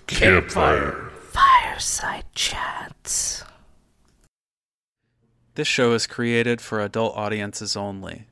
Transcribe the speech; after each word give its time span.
Campfire. 0.00 1.10
Fireside 1.30 2.24
chats. 2.34 3.44
This 5.54 5.68
show 5.68 5.92
is 5.92 6.06
created 6.06 6.60
for 6.60 6.80
adult 6.80 7.16
audiences 7.16 7.76
only. 7.76 8.26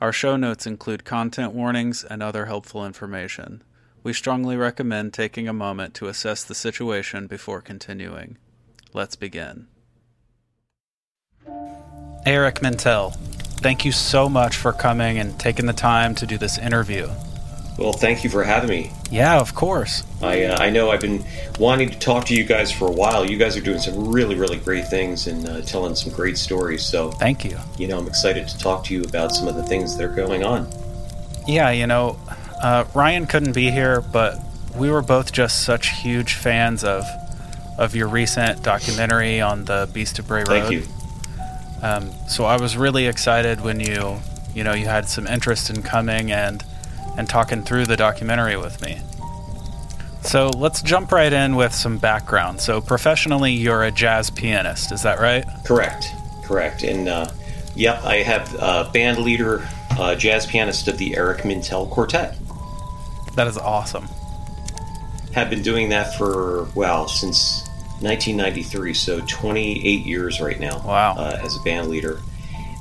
Our 0.00 0.12
show 0.12 0.36
notes 0.36 0.66
include 0.66 1.04
content 1.04 1.52
warnings 1.52 2.04
and 2.04 2.22
other 2.22 2.46
helpful 2.46 2.84
information. 2.84 3.62
We 4.02 4.12
strongly 4.12 4.56
recommend 4.56 5.14
taking 5.14 5.48
a 5.48 5.52
moment 5.52 5.94
to 5.94 6.08
assess 6.08 6.44
the 6.44 6.54
situation 6.54 7.26
before 7.26 7.60
continuing. 7.60 8.36
Let's 8.92 9.16
begin. 9.16 9.68
Eric 12.26 12.56
Mintel, 12.56 13.14
thank 13.60 13.84
you 13.84 13.92
so 13.92 14.28
much 14.28 14.56
for 14.56 14.72
coming 14.72 15.18
and 15.18 15.38
taking 15.38 15.66
the 15.66 15.72
time 15.72 16.14
to 16.16 16.26
do 16.26 16.38
this 16.38 16.58
interview. 16.58 17.08
Well, 17.76 17.92
thank 17.92 18.22
you 18.22 18.30
for 18.30 18.44
having 18.44 18.70
me. 18.70 18.92
Yeah, 19.10 19.40
of 19.40 19.54
course. 19.54 20.04
I 20.22 20.44
uh, 20.44 20.58
I 20.58 20.70
know 20.70 20.90
I've 20.90 21.00
been 21.00 21.24
wanting 21.58 21.90
to 21.90 21.98
talk 21.98 22.26
to 22.26 22.34
you 22.34 22.44
guys 22.44 22.70
for 22.70 22.86
a 22.86 22.92
while. 22.92 23.28
You 23.28 23.36
guys 23.36 23.56
are 23.56 23.60
doing 23.60 23.80
some 23.80 24.12
really 24.12 24.36
really 24.36 24.58
great 24.58 24.86
things 24.86 25.26
and 25.26 25.48
uh, 25.48 25.60
telling 25.62 25.94
some 25.96 26.12
great 26.12 26.38
stories. 26.38 26.84
So 26.84 27.10
Thank 27.10 27.44
you. 27.44 27.58
you 27.76 27.88
know 27.88 27.98
I'm 27.98 28.06
excited 28.06 28.46
to 28.48 28.58
talk 28.58 28.84
to 28.84 28.94
you 28.94 29.02
about 29.02 29.32
some 29.32 29.48
of 29.48 29.56
the 29.56 29.64
things 29.64 29.96
that 29.96 30.04
are 30.04 30.14
going 30.14 30.44
on. 30.44 30.68
Yeah, 31.46 31.70
you 31.70 31.86
know, 31.86 32.18
uh, 32.62 32.84
Ryan 32.94 33.26
couldn't 33.26 33.52
be 33.52 33.70
here, 33.70 34.00
but 34.00 34.38
we 34.76 34.90
were 34.90 35.02
both 35.02 35.32
just 35.32 35.64
such 35.64 35.88
huge 36.00 36.34
fans 36.34 36.84
of 36.84 37.04
of 37.76 37.96
your 37.96 38.06
recent 38.06 38.62
documentary 38.62 39.40
on 39.40 39.64
the 39.64 39.88
Beast 39.92 40.18
of 40.20 40.28
Bray 40.28 40.40
Road. 40.40 40.46
Thank 40.46 40.70
you. 40.70 40.84
Um, 41.82 42.12
so 42.28 42.44
I 42.44 42.56
was 42.56 42.76
really 42.76 43.06
excited 43.06 43.60
when 43.60 43.80
you, 43.80 44.20
you 44.54 44.64
know, 44.64 44.72
you 44.72 44.86
had 44.86 45.08
some 45.08 45.26
interest 45.26 45.70
in 45.70 45.82
coming 45.82 46.30
and 46.32 46.64
and 47.16 47.28
talking 47.28 47.62
through 47.62 47.86
the 47.86 47.96
documentary 47.96 48.56
with 48.56 48.80
me. 48.82 49.00
So 50.22 50.48
let's 50.48 50.80
jump 50.80 51.12
right 51.12 51.32
in 51.32 51.54
with 51.54 51.74
some 51.74 51.98
background. 51.98 52.60
So 52.60 52.80
professionally, 52.80 53.52
you're 53.52 53.84
a 53.84 53.90
jazz 53.90 54.30
pianist, 54.30 54.90
is 54.90 55.02
that 55.02 55.20
right? 55.20 55.44
Correct. 55.64 56.06
Correct. 56.44 56.82
And 56.82 57.08
uh, 57.08 57.30
yep, 57.76 58.02
I 58.04 58.16
have 58.16 58.56
uh, 58.58 58.90
band 58.90 59.18
leader, 59.18 59.68
uh, 59.92 60.14
jazz 60.14 60.46
pianist 60.46 60.88
of 60.88 60.96
the 60.96 61.16
Eric 61.16 61.42
Mintel 61.42 61.88
Quartet. 61.90 62.36
That 63.36 63.46
is 63.46 63.58
awesome. 63.58 64.08
Have 65.34 65.50
been 65.50 65.62
doing 65.62 65.90
that 65.90 66.14
for 66.14 66.68
well 66.74 67.06
since 67.06 67.68
1993, 68.00 68.94
so 68.94 69.20
28 69.26 70.06
years 70.06 70.40
right 70.40 70.58
now. 70.58 70.82
Wow. 70.86 71.16
Uh, 71.18 71.40
as 71.42 71.56
a 71.56 71.60
band 71.60 71.88
leader, 71.88 72.20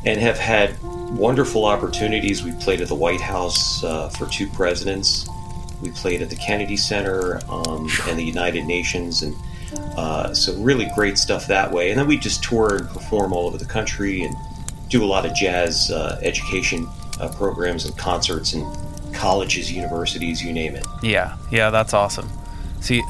and 0.06 0.20
have 0.20 0.38
had 0.38 0.76
wonderful 1.14 1.66
opportunities. 1.66 2.44
We 2.44 2.52
played 2.54 2.82
at 2.82 2.88
the 2.88 2.96
White 2.96 3.22
House 3.22 3.84
uh, 3.84 4.10
for 4.10 4.26
two 4.28 4.48
presidents. 4.50 5.28
We 5.82 5.92
played 5.92 6.22
at 6.22 6.30
the 6.30 6.36
Kennedy 6.36 6.78
Center 6.78 7.40
um, 7.50 7.90
and 8.08 8.18
the 8.18 8.24
United 8.24 8.66
Nations, 8.66 9.22
and 9.22 9.36
uh, 9.98 10.34
so 10.34 10.54
really 10.56 10.90
great 10.96 11.18
stuff 11.18 11.48
that 11.48 11.72
way. 11.72 11.92
And 11.92 12.00
then 12.00 12.08
we 12.08 12.18
just 12.18 12.44
tour 12.44 12.78
and 12.78 12.88
perform 12.90 13.34
all 13.34 13.48
over 13.48 13.58
the 13.58 13.66
country 13.66 14.24
and 14.24 14.36
do 14.88 15.04
a 15.04 15.06
lot 15.06 15.26
of 15.26 15.34
jazz 15.34 15.92
uh, 15.92 16.20
education 16.22 16.88
uh, 17.20 17.30
programs 17.36 17.86
and 17.86 17.98
concerts 17.98 18.54
and 18.54 18.66
colleges, 19.14 19.72
universities, 19.72 20.44
you 20.44 20.54
name 20.54 20.76
it. 20.76 20.86
Yeah, 21.02 21.38
yeah, 21.52 21.70
that's 21.70 21.94
awesome. 21.94 22.30
See, 22.82 23.04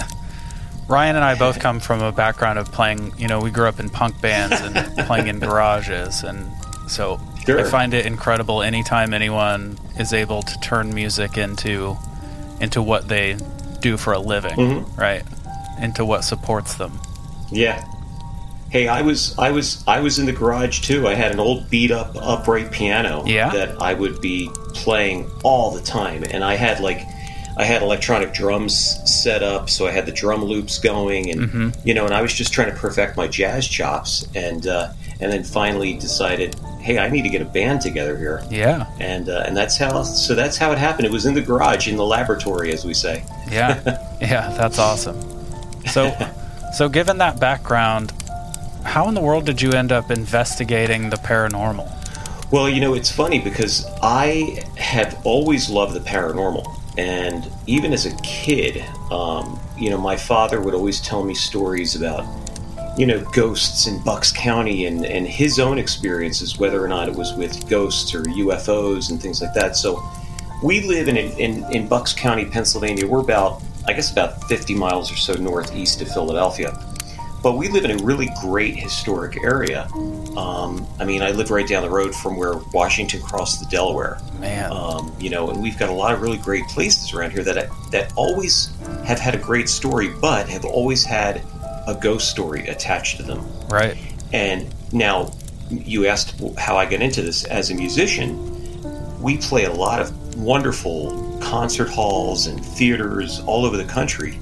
Ryan 0.88 1.16
and 1.16 1.26
I 1.26 1.36
both 1.36 1.60
come 1.60 1.80
from 1.80 2.02
a 2.02 2.12
background 2.12 2.60
of 2.60 2.72
playing, 2.72 3.14
you 3.18 3.28
know, 3.28 3.40
we 3.40 3.52
grew 3.52 3.68
up 3.68 3.80
in 3.80 3.90
punk 3.90 4.20
bands 4.22 4.60
and 4.60 5.08
playing 5.08 5.28
in 5.28 5.40
garages. 5.40 6.24
And 6.24 6.52
so 6.88 7.20
Sure. 7.46 7.60
I 7.60 7.64
find 7.64 7.94
it 7.94 8.06
incredible 8.06 8.62
anytime 8.62 9.14
anyone 9.14 9.78
is 10.00 10.14
able 10.14 10.42
to 10.44 10.60
turn 10.62 10.94
music 10.94 11.38
into 11.38 11.98
into 12.62 12.82
what 12.82 13.08
they 13.10 13.36
do 13.82 13.98
for 13.98 14.14
a 14.14 14.20
living, 14.20 14.56
Mhm. 14.56 14.98
right? 14.98 15.24
Into 15.82 16.06
what 16.06 16.24
supports 16.24 16.76
them. 16.76 17.00
Yeah. 17.52 17.84
Hey, 18.70 18.88
I 18.88 19.02
was 19.02 19.36
I 19.38 19.52
was 19.52 19.84
I 19.88 20.00
was 20.00 20.18
in 20.20 20.26
the 20.26 20.32
garage 20.32 20.80
too. 20.82 21.08
I 21.08 21.14
had 21.16 21.32
an 21.32 21.40
old 21.40 21.70
beat 21.70 21.92
up 21.92 22.16
upright 22.20 22.72
piano 22.72 23.24
Yeah? 23.28 23.50
that 23.50 23.82
I 23.82 23.94
would 23.94 24.22
be 24.22 24.50
playing 24.74 25.30
all 25.44 25.72
the 25.72 25.82
time 25.82 26.24
and 26.32 26.44
I 26.44 26.56
had 26.56 26.80
like 26.80 27.02
I 27.56 27.66
had 27.66 27.84
electronic 27.84 28.34
drums 28.34 28.98
set 29.06 29.44
up, 29.44 29.70
so 29.70 29.86
I 29.86 29.92
had 29.92 30.08
the 30.08 30.12
drum 30.12 30.44
loops 30.44 30.80
going 30.80 31.30
and 31.30 31.42
Mm-hmm. 31.42 31.70
you 31.84 31.94
know, 31.94 32.06
and 32.06 32.14
I 32.14 32.22
was 32.24 32.34
just 32.34 32.52
trying 32.52 32.72
to 32.72 32.76
perfect 32.78 33.16
my 33.16 33.28
jazz 33.28 33.68
chops 33.68 34.26
and 34.34 34.66
uh, 34.66 34.88
and 35.20 35.32
then 35.32 35.44
finally 35.44 35.94
decided, 35.94 36.56
"Hey, 36.80 36.98
I 36.98 37.10
need 37.10 37.24
to 37.24 37.30
get 37.30 37.42
a 37.42 37.46
band 37.46 37.82
together 37.82 38.18
here." 38.18 38.44
Yeah, 38.50 38.88
And 39.00 39.30
uh, 39.30 39.44
and 39.46 39.56
that's 39.56 39.78
how 39.78 40.04
so 40.04 40.36
that's 40.36 40.58
how 40.58 40.72
it 40.72 40.78
happened. 40.78 41.06
It 41.06 41.12
was 41.12 41.26
in 41.26 41.34
the 41.34 41.42
garage 41.42 41.88
in 41.88 41.96
the 41.96 42.06
laboratory 42.06 42.72
as 42.74 42.86
we 42.86 42.94
say. 42.94 43.24
yeah, 43.50 43.82
yeah, 44.22 44.50
that's 44.58 44.80
awesome. 44.80 45.20
So, 45.88 46.16
so 46.74 46.90
given 46.90 47.18
that 47.20 47.40
background, 47.40 48.14
how 48.84 49.08
in 49.08 49.14
the 49.14 49.22
world 49.22 49.46
did 49.46 49.62
you 49.62 49.72
end 49.72 49.92
up 49.92 50.12
investigating 50.12 51.10
the 51.10 51.18
paranormal? 51.18 51.90
Well, 52.52 52.70
you 52.70 52.82
know, 52.82 52.94
it's 52.94 53.12
funny 53.12 53.40
because 53.40 53.86
I 54.04 54.64
have 54.78 55.20
always 55.26 55.70
loved 55.70 55.96
the 55.96 56.00
paranormal. 56.02 56.80
And 57.00 57.50
even 57.66 57.94
as 57.94 58.06
a 58.06 58.16
kid, 58.18 58.86
um, 59.10 59.60
you 59.76 59.90
know, 59.90 59.98
my 59.98 60.16
father 60.16 60.62
would 60.62 60.76
always 60.76 61.02
tell 61.02 61.24
me 61.24 61.34
stories 61.34 61.96
about, 61.96 62.24
you 62.98 63.06
know, 63.06 63.22
ghosts 63.32 63.88
in 63.88 64.02
Bucks 64.04 64.32
County 64.32 64.86
and, 64.86 65.06
and 65.06 65.28
his 65.28 65.60
own 65.60 65.80
experiences, 65.80 66.60
whether 66.60 66.84
or 66.84 66.88
not 66.88 67.08
it 67.08 67.16
was 67.16 67.34
with 67.34 67.68
ghosts 67.68 68.14
or 68.14 68.24
UFOs 68.24 69.10
and 69.10 69.22
things 69.22 69.42
like 69.42 69.54
that. 69.54 69.76
So 69.76 70.04
we 70.64 70.82
live 70.82 71.08
in, 71.08 71.18
in, 71.18 71.64
in 71.74 71.88
Bucks 71.88 72.14
County, 72.14 72.46
Pennsylvania. 72.46 73.08
We're 73.08 73.20
about, 73.20 73.62
I 73.88 73.94
guess, 73.94 74.12
about 74.12 74.44
50 74.44 74.76
miles 74.76 75.12
or 75.12 75.16
so 75.16 75.34
northeast 75.34 76.02
of 76.02 76.08
Philadelphia. 76.10 76.78
But 77.42 77.58
we 77.58 77.68
live 77.68 77.84
in 77.84 78.00
a 78.00 78.04
really 78.06 78.30
great 78.42 78.78
historic 78.78 79.44
area. 79.44 79.90
Um, 80.38 80.88
I 80.98 81.04
mean, 81.04 81.22
I 81.22 81.32
live 81.32 81.52
right 81.52 81.68
down 81.68 81.84
the 81.84 81.90
road 81.90 82.16
from 82.16 82.38
where 82.38 82.54
Washington 82.74 83.22
crossed 83.22 83.60
the 83.60 83.66
Delaware. 83.66 84.18
Man, 84.40 84.72
Um, 84.72 85.14
you 85.20 85.30
know, 85.30 85.50
and 85.50 85.62
we've 85.62 85.78
got 85.78 85.90
a 85.90 85.94
lot 85.94 86.14
of 86.14 86.22
really 86.22 86.38
great 86.38 86.66
places 86.68 87.12
around 87.12 87.32
here 87.32 87.44
that 87.44 87.70
that 87.92 88.14
always 88.16 88.70
have 89.04 89.20
had 89.20 89.36
a 89.36 89.38
great 89.38 89.68
story, 89.68 90.10
but 90.22 90.48
have 90.48 90.64
always 90.64 91.04
had 91.04 91.42
a 91.88 91.96
ghost 91.96 92.30
story 92.30 92.68
attached 92.68 93.18
to 93.18 93.24
them. 93.24 93.46
right? 93.70 93.98
And 94.32 94.74
now, 94.92 95.32
you 95.70 96.08
asked 96.08 96.42
how 96.58 96.78
I 96.78 96.86
got 96.86 97.02
into 97.02 97.22
this 97.22 97.46
as 97.46 97.72
a 97.72 97.76
musician. 97.76 99.22
We 99.22 99.38
play 99.38 99.66
a 99.66 99.72
lot 99.72 100.02
of 100.02 100.38
wonderful 100.38 101.40
concert 101.42 101.90
halls 101.90 102.48
and 102.48 102.64
theaters 102.64 103.40
all 103.42 103.66
over 103.66 103.78
the 103.78 103.86
country. 103.86 104.40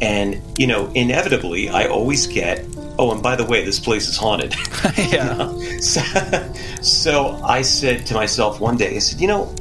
And, 0.00 0.40
you 0.56 0.66
know, 0.66 0.90
inevitably, 0.94 1.68
I 1.68 1.86
always 1.86 2.26
get, 2.26 2.64
oh, 2.98 3.12
and 3.12 3.22
by 3.22 3.36
the 3.36 3.44
way, 3.44 3.64
this 3.64 3.80
place 3.80 4.08
is 4.08 4.16
haunted. 4.16 4.54
yeah, 4.96 5.52
so, 5.80 6.52
so 6.82 7.40
I 7.44 7.62
said 7.62 8.06
to 8.06 8.14
myself 8.14 8.60
one 8.60 8.76
day, 8.76 8.96
I 8.96 8.98
said, 9.00 9.20
you 9.20 9.26
know, 9.26 9.54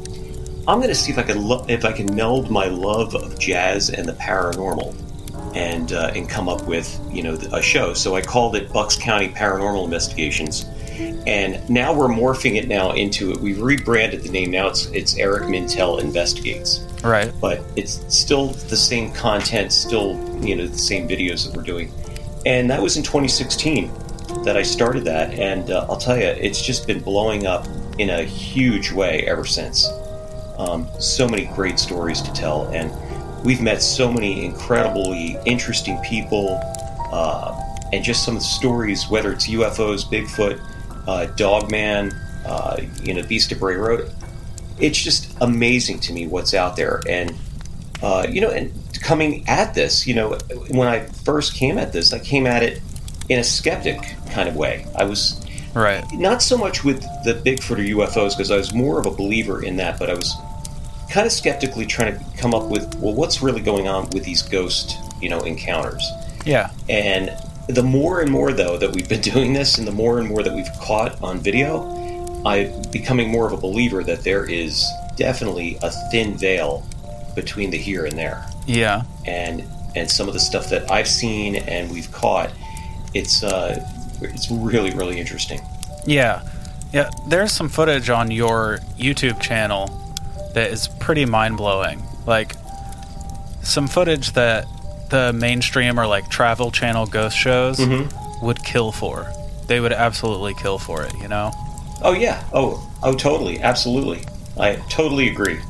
I'm 0.68 0.80
going 0.80 0.90
to 0.90 0.96
see 0.96 1.12
if 1.12 1.18
I 1.18 1.24
can 1.24 1.48
lo- 1.48 1.66
if 1.70 1.86
I 1.86 1.94
can 1.94 2.14
meld 2.14 2.52
my 2.52 2.66
love 2.66 3.16
of 3.16 3.40
jazz 3.40 3.90
and 3.90 4.08
the 4.08 4.14
paranormal, 4.14 4.94
and 5.56 5.94
uh, 5.94 6.12
and 6.16 6.30
come 6.30 6.50
up 6.50 6.64
with 6.64 7.00
you 7.12 7.24
know 7.24 7.34
a 7.54 7.62
show. 7.62 7.94
So 7.94 8.16
I 8.16 8.22
called 8.22 8.56
it 8.56 8.72
Bucks 8.72 8.96
County 8.96 9.30
Paranormal 9.30 9.86
Investigations, 9.86 10.66
and 11.26 11.68
now 11.70 11.94
we're 11.94 12.08
morphing 12.08 12.56
it 12.56 12.68
now 12.68 12.92
into 12.92 13.32
it. 13.32 13.40
We've 13.40 13.62
rebranded 13.62 14.24
the 14.24 14.30
name. 14.30 14.52
Now 14.52 14.68
it's 14.68 14.86
it's 14.88 15.18
Eric 15.18 15.44
Mintel 15.44 16.00
Investigates, 16.00 16.86
right. 17.04 17.32
but 17.40 17.62
it's 17.76 18.04
still 18.14 18.48
the 18.48 18.78
same 18.78 19.12
content, 19.14 19.72
still 19.72 20.16
you 20.44 20.56
know 20.56 20.68
the 20.68 20.78
same 20.78 21.08
videos 21.08 21.46
that 21.46 21.56
we're 21.56 21.64
doing. 21.64 21.92
And 22.46 22.70
that 22.70 22.82
was 22.82 22.96
in 22.96 23.04
2016 23.04 23.92
that 24.44 24.56
I 24.56 24.64
started 24.64 25.04
that, 25.06 25.34
and 25.34 25.72
uh, 25.72 25.86
I'll 25.90 25.98
tell 25.98 26.18
you, 26.18 26.28
it's 26.28 26.62
just 26.62 26.88
been 26.88 27.00
blowing 27.00 27.46
up 27.46 27.68
in 27.98 28.10
a 28.10 28.24
huge 28.24 28.92
way 28.92 29.26
ever 29.28 29.46
since. 29.46 29.90
Um, 30.58 30.88
so 31.00 31.28
many 31.28 31.46
great 31.46 31.80
stories 31.80 32.22
to 32.22 32.32
tell, 32.34 32.68
and 32.68 32.92
we've 33.44 33.62
met 33.62 33.82
so 33.82 34.12
many 34.12 34.46
incredibly 34.46 35.38
interesting 35.46 36.00
people, 36.02 36.60
uh, 37.12 37.60
and 37.94 38.04
just 38.04 38.24
some 38.26 38.36
of 38.36 38.42
the 38.42 38.48
stories, 38.48 39.10
whether 39.10 39.32
it's 39.32 39.48
UFOs, 39.48 40.04
Bigfoot, 40.06 40.60
uh, 41.08 41.26
Dogman, 41.36 42.12
uh, 42.46 42.78
you 43.02 43.14
know, 43.14 43.24
Beast 43.24 43.52
of 43.52 43.60
Bray 43.60 43.76
Road. 43.76 44.12
It's 44.80 45.02
just 45.02 45.36
amazing 45.42 46.00
to 46.02 46.14
me 46.14 46.28
what's 46.28 46.54
out 46.54 46.76
there, 46.76 47.02
and 47.08 47.34
uh, 48.04 48.28
you 48.30 48.42
know, 48.42 48.50
and 48.52 48.72
coming 49.02 49.48
at 49.48 49.74
this, 49.74 50.06
you 50.06 50.14
know, 50.14 50.38
when 50.70 50.88
I 50.88 51.06
first 51.06 51.56
came 51.56 51.78
at 51.78 51.94
this, 51.94 52.14
I 52.14 52.20
came 52.20 52.46
at 52.46 52.62
it 52.64 52.82
in 53.30 53.40
a 53.40 53.44
skeptic 53.44 54.00
kind 54.32 54.48
of 54.48 54.56
way. 54.56 54.86
I 54.96 55.04
was 55.06 55.42
Right. 55.74 56.04
not 56.14 56.42
so 56.42 56.58
much 56.58 56.84
with 56.84 57.02
the 57.24 57.34
Bigfoot 57.34 57.78
or 57.80 58.06
UFOs 58.06 58.32
because 58.32 58.52
I 58.52 58.58
was 58.58 58.74
more 58.74 59.00
of 59.00 59.06
a 59.06 59.12
believer 59.12 59.64
in 59.64 59.76
that, 59.78 60.00
but 60.00 60.10
I 60.10 60.14
was 60.16 60.36
kind 61.10 61.26
of 61.26 61.32
skeptically 61.32 61.86
trying 61.86 62.18
to 62.18 62.38
come 62.38 62.54
up 62.54 62.70
with 62.70 62.96
well, 62.96 63.14
what's 63.14 63.42
really 63.42 63.62
going 63.62 63.88
on 63.88 64.10
with 64.12 64.24
these 64.24 64.42
ghost, 64.42 64.98
you 65.22 65.30
know, 65.30 65.40
encounters. 65.42 66.10
Yeah. 66.46 66.72
And 66.90 67.32
the 67.70 67.84
more 67.84 68.22
and 68.22 68.32
more 68.32 68.54
though 68.54 68.78
that 68.78 68.92
we've 68.94 69.10
been 69.10 69.22
doing 69.34 69.54
this, 69.54 69.78
and 69.78 69.88
the 69.88 69.92
more 69.92 70.20
and 70.20 70.28
more 70.28 70.44
that 70.44 70.54
we've 70.54 70.72
caught 70.80 71.22
on 71.22 71.40
video, 71.40 71.84
I'm 72.46 72.82
becoming 72.92 73.30
more 73.30 73.46
of 73.48 73.54
a 73.54 73.58
believer 73.58 74.04
that 74.04 74.24
there 74.24 74.46
is 74.46 74.88
definitely 75.16 75.78
a 75.82 75.92
thin 76.12 76.38
veil 76.38 76.86
between 77.36 77.70
the 77.72 77.78
here 77.78 78.06
and 78.06 78.18
there 78.18 78.46
Yeah. 78.66 79.04
and 79.26 79.64
and 79.96 80.10
some 80.10 80.28
of 80.28 80.34
the 80.34 80.40
stuff 80.40 80.70
that 80.70 80.90
I've 80.92 81.08
seen 81.08 81.56
and 81.56 81.90
we've 81.92 82.12
caught, 82.12 82.52
it's 83.14 83.44
uh, 83.44 83.84
it's 84.22 84.50
really 84.52 84.92
really 84.92 85.20
interesting. 85.20 85.62
Yeah. 86.06 86.42
Yeah, 86.94 87.10
there's 87.28 87.52
some 87.52 87.68
footage 87.68 88.10
on 88.10 88.32
your 88.32 88.80
YouTube 88.98 89.42
channel 89.42 89.88
that 90.54 90.72
is 90.72 90.88
pretty 91.08 91.26
mind 91.26 91.56
blowing. 91.56 92.04
Like 92.26 92.54
some 93.64 93.88
footage 93.88 94.34
that 94.34 94.66
the 95.10 95.32
mainstream 95.32 95.98
or 95.98 96.06
like 96.06 96.30
travel 96.30 96.70
channel 96.70 97.06
ghost 97.06 97.38
shows 97.38 97.80
would 98.42 98.62
kill 98.62 98.92
for. 98.92 99.26
They 99.68 99.80
would 99.80 99.94
absolutely 99.94 100.54
kill 100.56 100.78
for 100.78 101.04
it, 101.04 101.14
you 101.22 101.30
know? 101.30 101.54
Oh 102.02 102.12
yeah. 102.12 102.44
Oh 102.52 102.86
oh 103.04 103.14
totally. 103.14 103.62
Absolutely. 103.62 104.26
I 104.60 104.76
totally 104.90 105.30
agree. 105.30 105.62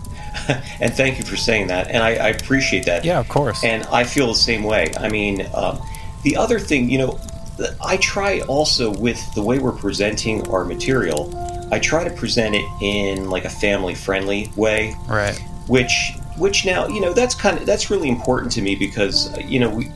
and 0.80 0.92
thank 0.92 1.20
you 1.20 1.24
for 1.24 1.38
saying 1.38 1.68
that. 1.68 1.90
And 1.90 1.98
I, 1.98 2.16
I 2.16 2.30
appreciate 2.30 2.88
that. 2.88 3.06
Yeah, 3.06 3.20
of 3.20 3.30
course. 3.30 3.64
And 3.64 3.84
I 3.92 4.06
feel 4.06 4.26
the 4.30 4.34
same 4.34 4.64
way. 4.64 4.92
I 5.00 5.08
mean, 5.08 5.48
um, 5.54 5.80
the 6.24 6.36
other 6.36 6.58
thing, 6.58 6.90
you 6.90 6.98
know, 6.98 7.20
I 7.86 7.98
try 7.98 8.40
also 8.42 8.92
with 8.92 9.22
the 9.36 9.44
way 9.44 9.60
we're 9.60 9.72
presenting 9.72 10.48
our 10.50 10.66
material. 10.66 11.47
I 11.72 11.80
try 11.80 12.04
to 12.04 12.10
present 12.10 12.56
it 12.56 12.66
in 12.82 13.30
like 13.30 13.46
a 13.46 13.50
family-friendly 13.50 14.52
way, 14.56 14.96
right. 15.08 15.38
which 15.68 16.14
which 16.38 16.66
now 16.66 16.88
you 16.88 17.02
know 17.02 17.14
that's 17.14 17.36
kind 17.36 17.58
of 17.58 17.66
that's 17.66 17.90
really 17.90 18.10
important 18.10 18.52
to 18.54 18.62
me 18.62 18.76
because 18.76 19.36
you 19.40 19.60
know 19.60 19.70
we 19.70 19.92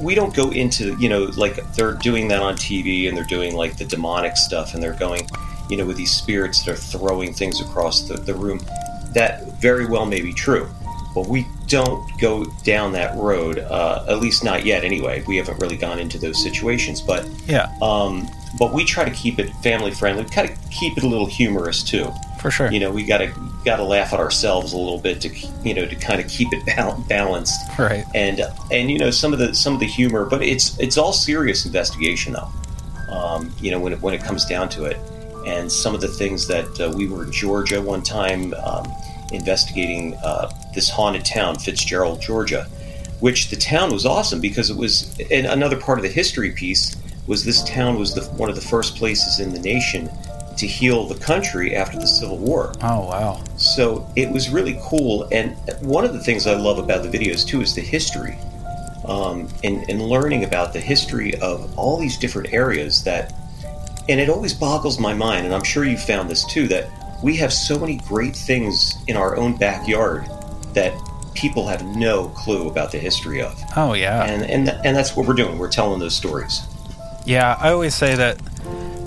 we 0.00 0.14
don't 0.14 0.34
go 0.34 0.50
into 0.50 0.96
you 0.98 1.08
know 1.08 1.24
like 1.36 1.56
they're 1.74 1.94
doing 1.94 2.28
that 2.28 2.40
on 2.40 2.54
TV 2.54 3.08
and 3.08 3.16
they're 3.16 3.24
doing 3.24 3.56
like 3.56 3.76
the 3.76 3.84
demonic 3.84 4.36
stuff 4.36 4.74
and 4.74 4.82
they're 4.82 4.94
going 4.94 5.28
you 5.68 5.76
know 5.76 5.86
with 5.86 5.96
these 5.96 6.12
spirits 6.12 6.62
that 6.64 6.72
are 6.72 6.76
throwing 6.76 7.32
things 7.32 7.60
across 7.60 8.02
the, 8.02 8.14
the 8.14 8.34
room. 8.34 8.60
That 9.14 9.44
very 9.54 9.86
well 9.86 10.06
may 10.06 10.20
be 10.20 10.32
true 10.32 10.68
but 11.14 11.26
we 11.26 11.46
don't 11.66 12.08
go 12.20 12.44
down 12.62 12.92
that 12.92 13.16
road 13.16 13.58
uh, 13.58 14.04
at 14.08 14.20
least 14.20 14.44
not 14.44 14.64
yet 14.64 14.84
anyway. 14.84 15.24
We 15.26 15.36
haven't 15.36 15.58
really 15.58 15.76
gone 15.76 15.98
into 15.98 16.18
those 16.18 16.40
situations 16.42 17.00
but 17.00 17.26
Yeah, 17.46 17.74
um, 17.82 18.28
but 18.58 18.72
we 18.72 18.84
try 18.84 19.04
to 19.04 19.10
keep 19.10 19.38
it 19.38 19.50
family 19.62 19.90
friendly 19.90 20.22
We 20.22 20.30
kind 20.30 20.50
of 20.50 20.70
keep 20.70 20.96
it 20.96 21.04
a 21.04 21.08
little 21.08 21.26
humorous 21.26 21.82
too 21.82 22.12
for 22.40 22.50
sure. 22.50 22.70
you 22.70 22.80
know 22.80 22.90
we 22.90 23.04
gotta 23.04 23.32
gotta 23.64 23.82
laugh 23.82 24.12
at 24.12 24.20
ourselves 24.20 24.72
a 24.72 24.78
little 24.78 24.98
bit 24.98 25.20
to 25.20 25.28
you 25.64 25.74
know 25.74 25.86
to 25.86 25.96
kind 25.96 26.20
of 26.20 26.28
keep 26.28 26.48
it 26.52 26.64
balanced 27.08 27.60
right. 27.78 28.04
and 28.14 28.40
and 28.70 28.90
you 28.90 28.98
know 28.98 29.10
some 29.10 29.32
of 29.32 29.38
the 29.38 29.54
some 29.54 29.74
of 29.74 29.80
the 29.80 29.86
humor 29.86 30.24
but 30.24 30.42
it's 30.42 30.78
it's 30.78 30.96
all 30.96 31.12
serious 31.12 31.66
investigation 31.66 32.32
though 32.32 32.50
um, 33.12 33.52
you 33.60 33.70
know 33.70 33.80
when 33.80 33.92
it, 33.92 34.00
when 34.00 34.14
it 34.14 34.22
comes 34.22 34.44
down 34.44 34.68
to 34.68 34.84
it 34.84 34.96
and 35.46 35.70
some 35.70 35.94
of 35.94 36.00
the 36.00 36.08
things 36.08 36.46
that 36.46 36.80
uh, 36.80 36.92
we 36.96 37.08
were 37.08 37.24
in 37.24 37.32
Georgia 37.32 37.80
one 37.80 38.02
time 38.02 38.52
um, 38.54 38.86
investigating 39.32 40.14
uh, 40.22 40.50
this 40.74 40.88
haunted 40.88 41.24
town 41.24 41.58
Fitzgerald 41.58 42.20
Georgia 42.20 42.64
which 43.20 43.50
the 43.50 43.56
town 43.56 43.92
was 43.92 44.06
awesome 44.06 44.40
because 44.40 44.70
it 44.70 44.76
was 44.76 45.18
and 45.30 45.46
another 45.46 45.76
part 45.76 45.98
of 45.98 46.02
the 46.02 46.10
history 46.10 46.52
piece 46.52 46.96
was 47.28 47.44
this 47.44 47.62
town 47.62 47.98
was 47.98 48.14
the, 48.14 48.22
one 48.36 48.48
of 48.48 48.56
the 48.56 48.62
first 48.62 48.96
places 48.96 49.38
in 49.38 49.52
the 49.52 49.60
nation 49.60 50.10
to 50.56 50.66
heal 50.66 51.06
the 51.06 51.14
country 51.20 51.76
after 51.76 51.96
the 51.98 52.06
Civil 52.06 52.38
War. 52.38 52.72
Oh, 52.82 53.06
wow. 53.06 53.40
So 53.56 54.10
it 54.16 54.28
was 54.28 54.50
really 54.50 54.76
cool. 54.82 55.28
And 55.30 55.56
one 55.80 56.04
of 56.04 56.12
the 56.12 56.20
things 56.20 56.48
I 56.48 56.54
love 56.54 56.78
about 56.78 57.04
the 57.04 57.08
videos 57.08 57.46
too 57.46 57.60
is 57.60 57.74
the 57.74 57.80
history, 57.82 58.36
um, 59.04 59.48
and, 59.62 59.88
and 59.88 60.02
learning 60.02 60.42
about 60.42 60.72
the 60.72 60.80
history 60.80 61.34
of 61.36 61.78
all 61.78 61.98
these 61.98 62.18
different 62.18 62.52
areas 62.52 63.04
that. 63.04 63.34
And 64.08 64.18
it 64.18 64.30
always 64.30 64.54
boggles 64.54 64.98
my 64.98 65.12
mind, 65.12 65.44
and 65.44 65.54
I'm 65.54 65.62
sure 65.62 65.84
you 65.84 65.98
found 65.98 66.30
this 66.30 66.42
too, 66.46 66.66
that 66.68 66.88
we 67.22 67.36
have 67.36 67.52
so 67.52 67.78
many 67.78 67.98
great 68.08 68.34
things 68.34 68.96
in 69.06 69.18
our 69.18 69.36
own 69.36 69.54
backyard 69.58 70.24
that 70.72 70.94
people 71.34 71.66
have 71.66 71.84
no 71.84 72.28
clue 72.28 72.68
about 72.68 72.90
the 72.90 72.98
history 72.98 73.42
of. 73.42 73.60
Oh, 73.76 73.92
yeah. 73.92 74.24
And 74.24 74.44
and 74.44 74.68
and 74.84 74.96
that's 74.96 75.14
what 75.14 75.26
we're 75.26 75.34
doing. 75.34 75.58
We're 75.58 75.68
telling 75.68 76.00
those 76.00 76.16
stories. 76.16 76.62
Yeah, 77.28 77.58
I 77.60 77.72
always 77.72 77.94
say 77.94 78.14
that, 78.14 78.40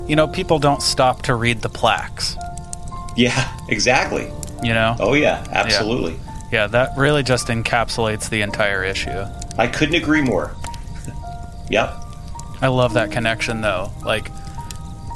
you 0.06 0.14
know, 0.14 0.28
people 0.28 0.60
don't 0.60 0.80
stop 0.80 1.22
to 1.22 1.34
read 1.34 1.60
the 1.60 1.68
plaques, 1.68 2.36
Yeah, 3.16 3.52
exactly. 3.68 4.30
you 4.62 4.72
know? 4.74 4.94
Oh 5.00 5.14
yeah, 5.14 5.44
absolutely. 5.50 6.20
Yeah, 6.52 6.68
that 6.68 6.96
really 6.96 7.24
just 7.24 7.48
encapsulates 7.48 8.30
the 8.30 8.42
entire 8.42 8.84
issue. 8.84 9.24
I 9.58 9.66
couldn't 9.66 9.96
agree 9.96 10.22
more. 10.22 10.54
yep. 11.68 11.94
I 12.60 12.68
love 12.68 12.94
that 12.94 13.10
connection 13.10 13.60
though. 13.60 13.90
Like 14.04 14.30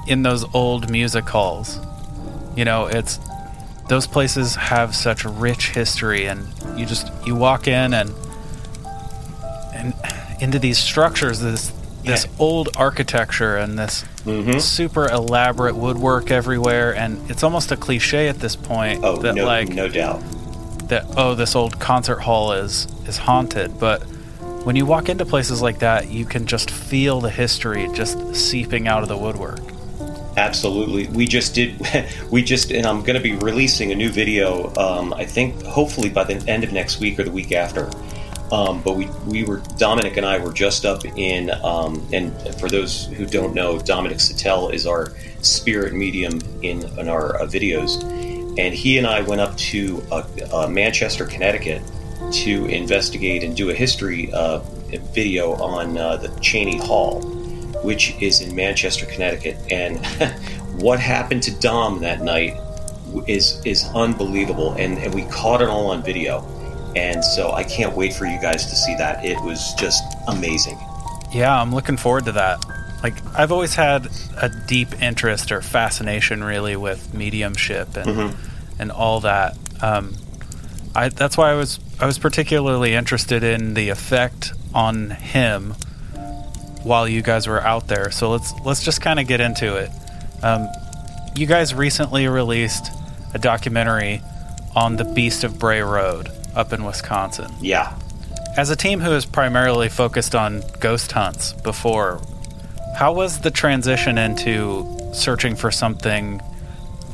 in 0.08 0.24
those 0.24 0.44
old 0.52 0.90
music 0.90 1.28
halls, 1.28 1.78
you 2.56 2.64
know, 2.64 2.86
it's 2.86 3.20
those 3.88 4.08
places 4.08 4.56
have 4.56 4.96
such 4.96 5.24
rich 5.24 5.70
history 5.70 6.26
and 6.26 6.44
you 6.76 6.84
just 6.84 7.12
you 7.24 7.36
walk 7.36 7.68
in 7.68 7.94
and 7.94 8.12
and 9.72 9.94
into 10.40 10.58
these 10.58 10.76
structures 10.76 11.38
this 11.38 11.70
this 12.06 12.24
Yeah. 12.24 12.30
old 12.38 12.68
architecture 12.76 13.56
and 13.56 13.78
this 13.78 14.04
Mhm. 14.24 14.60
super 14.60 15.08
elaborate 15.08 15.76
woodwork 15.76 16.30
everywhere 16.30 16.94
and 16.96 17.18
it's 17.30 17.42
almost 17.42 17.70
a 17.72 17.76
cliche 17.76 18.28
at 18.28 18.40
this 18.40 18.56
point 18.56 19.00
Oh, 19.04 19.16
that 19.18 19.34
no, 19.34 19.44
like 19.44 19.68
no 19.68 19.88
doubt. 19.88 20.22
that 20.88 21.04
oh 21.16 21.34
this 21.34 21.54
old 21.56 21.78
concert 21.80 22.20
hall 22.20 22.52
is 22.52 22.86
is 23.08 23.16
haunted 23.18 23.78
but 23.80 24.02
when 24.64 24.76
you 24.76 24.86
walk 24.86 25.08
into 25.08 25.24
places 25.24 25.60
like 25.62 25.78
that 25.80 26.10
you 26.10 26.24
can 26.24 26.46
just 26.46 26.70
feel 26.70 27.20
the 27.20 27.30
history 27.30 27.88
just 27.94 28.18
seeping 28.34 28.86
out 28.88 29.02
of 29.02 29.08
the 29.08 29.16
woodwork 29.16 29.60
Absolutely. 30.38 31.06
We 31.08 31.26
just 31.26 31.54
did. 31.54 31.80
We 32.30 32.42
just, 32.42 32.70
and 32.70 32.84
I'm 32.84 33.00
going 33.00 33.14
to 33.14 33.22
be 33.22 33.32
releasing 33.36 33.90
a 33.90 33.94
new 33.94 34.10
video. 34.10 34.70
Um, 34.76 35.14
I 35.14 35.24
think 35.24 35.64
hopefully 35.64 36.10
by 36.10 36.24
the 36.24 36.34
end 36.46 36.62
of 36.62 36.72
next 36.72 37.00
week 37.00 37.18
or 37.18 37.22
the 37.22 37.30
week 37.30 37.52
after. 37.52 37.88
Um, 38.52 38.82
but 38.82 38.96
we 38.96 39.06
we 39.26 39.44
were 39.44 39.62
Dominic 39.76 40.16
and 40.16 40.26
I 40.26 40.38
were 40.38 40.52
just 40.52 40.84
up 40.84 41.04
in. 41.04 41.50
Um, 41.64 42.06
and 42.12 42.32
for 42.58 42.68
those 42.68 43.06
who 43.06 43.26
don't 43.26 43.54
know, 43.54 43.78
Dominic 43.78 44.18
Sattel 44.18 44.72
is 44.72 44.86
our 44.86 45.12
spirit 45.42 45.94
medium 45.94 46.40
in 46.62 46.84
in 46.98 47.08
our 47.08 47.40
uh, 47.40 47.46
videos, 47.46 48.02
and 48.58 48.74
he 48.74 48.98
and 48.98 49.06
I 49.06 49.20
went 49.22 49.40
up 49.40 49.56
to 49.56 50.02
uh, 50.10 50.22
uh, 50.52 50.68
Manchester, 50.68 51.26
Connecticut, 51.26 51.82
to 52.32 52.66
investigate 52.66 53.42
and 53.42 53.56
do 53.56 53.70
a 53.70 53.74
history 53.74 54.32
uh, 54.32 54.58
video 55.12 55.54
on 55.54 55.98
uh, 55.98 56.16
the 56.16 56.28
Cheney 56.40 56.78
Hall 56.78 57.20
which 57.82 58.20
is 58.20 58.40
in 58.40 58.54
Manchester, 58.54 59.06
Connecticut. 59.06 59.56
And 59.70 60.04
what 60.82 60.98
happened 60.98 61.42
to 61.44 61.58
Dom 61.60 62.00
that 62.00 62.20
night 62.20 62.58
is 63.26 63.62
is 63.64 63.88
unbelievable, 63.94 64.72
and, 64.72 64.98
and 64.98 65.14
we 65.14 65.22
caught 65.26 65.62
it 65.62 65.68
all 65.68 65.90
on 65.90 66.02
video. 66.02 66.40
And 66.96 67.22
so 67.24 67.52
I 67.52 67.62
can't 67.62 67.94
wait 67.94 68.14
for 68.14 68.24
you 68.26 68.40
guys 68.40 68.66
to 68.66 68.74
see 68.74 68.94
that. 68.96 69.24
It 69.24 69.40
was 69.42 69.74
just 69.74 70.02
amazing. 70.28 70.78
yeah 71.32 71.60
i'm 71.60 71.74
looking 71.74 71.96
forward 71.96 72.24
to 72.26 72.32
that. 72.32 72.64
Like 73.02 73.14
i've 73.36 73.52
always 73.52 73.74
had 73.74 74.08
a 74.40 74.48
deep 74.66 75.00
interest 75.02 75.52
or 75.52 75.60
fascination 75.62 76.42
really 76.42 76.76
with 76.76 77.12
mediumship 77.14 77.96
and 77.96 78.34
and 78.78 78.90
all 78.90 79.20
that. 79.20 79.56
Um, 79.82 80.14
I, 80.94 81.10
that's 81.10 81.36
why 81.36 81.50
i 81.50 81.54
was 81.54 81.78
i 82.00 82.06
was 82.06 82.18
particularly 82.18 82.94
interested 82.94 83.42
in 83.44 83.74
the 83.74 83.90
effect 83.90 84.52
on 84.74 85.10
him 85.10 85.74
while 86.82 87.06
you 87.08 87.20
guys 87.22 87.46
were 87.46 87.60
out 87.60 87.88
there. 87.88 88.10
So 88.10 88.30
let's 88.30 88.52
let's 88.64 88.82
just 88.82 89.00
kind 89.00 89.18
of 89.20 89.26
get 89.26 89.40
into 89.40 89.76
it. 89.76 89.90
Um, 90.42 90.68
you 91.34 91.46
guys 91.46 91.74
recently 91.74 92.28
released 92.28 92.90
a 93.34 93.38
documentary 93.38 94.22
on 94.74 94.96
the 94.96 95.04
beast 95.04 95.44
of 95.44 95.58
bray 95.58 95.80
road 95.82 96.30
up 96.56 96.72
in 96.72 96.84
wisconsin 96.84 97.52
Yeah. 97.60 97.92
as 98.56 98.70
a 98.70 98.76
team 98.76 99.00
who 99.00 99.12
is 99.12 99.24
primarily 99.26 99.88
focused 99.88 100.34
on 100.34 100.62
ghost 100.80 101.12
hunts 101.12 101.52
before, 101.52 102.20
how 102.96 103.12
was 103.12 103.40
the 103.40 103.50
transition 103.50 104.16
into 104.18 104.86
searching 105.12 105.54
for 105.54 105.70
something 105.70 106.40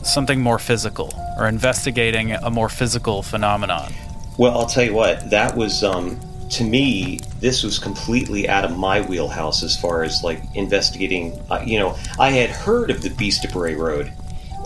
something 0.02 0.40
more 0.40 0.58
physical 0.58 1.12
or 1.38 1.46
investigating 1.46 2.32
a 2.32 2.50
more 2.50 2.68
physical 2.68 3.22
phenomenon? 3.22 3.92
Well, 4.36 4.56
I'll 4.58 4.66
tell 4.66 4.82
you 4.84 4.94
what. 4.94 5.30
That 5.30 5.56
was 5.56 5.84
um, 5.84 6.18
to 6.50 6.64
me. 6.64 7.20
This 7.40 7.62
was 7.62 7.78
completely 7.78 8.48
out 8.48 8.64
of 8.64 8.76
my 8.76 9.00
wheelhouse 9.00 9.62
as 9.62 9.76
far 9.76 10.02
as 10.02 10.22
like 10.24 10.42
investigating. 10.56 11.40
Uh, 11.50 11.62
you 11.64 11.78
know, 11.78 11.96
I 12.18 12.30
had 12.30 12.50
heard 12.50 12.90
of 12.90 13.02
the 13.02 13.10
Beast 13.10 13.44
of 13.44 13.52
Bray 13.52 13.74
Road 13.76 14.12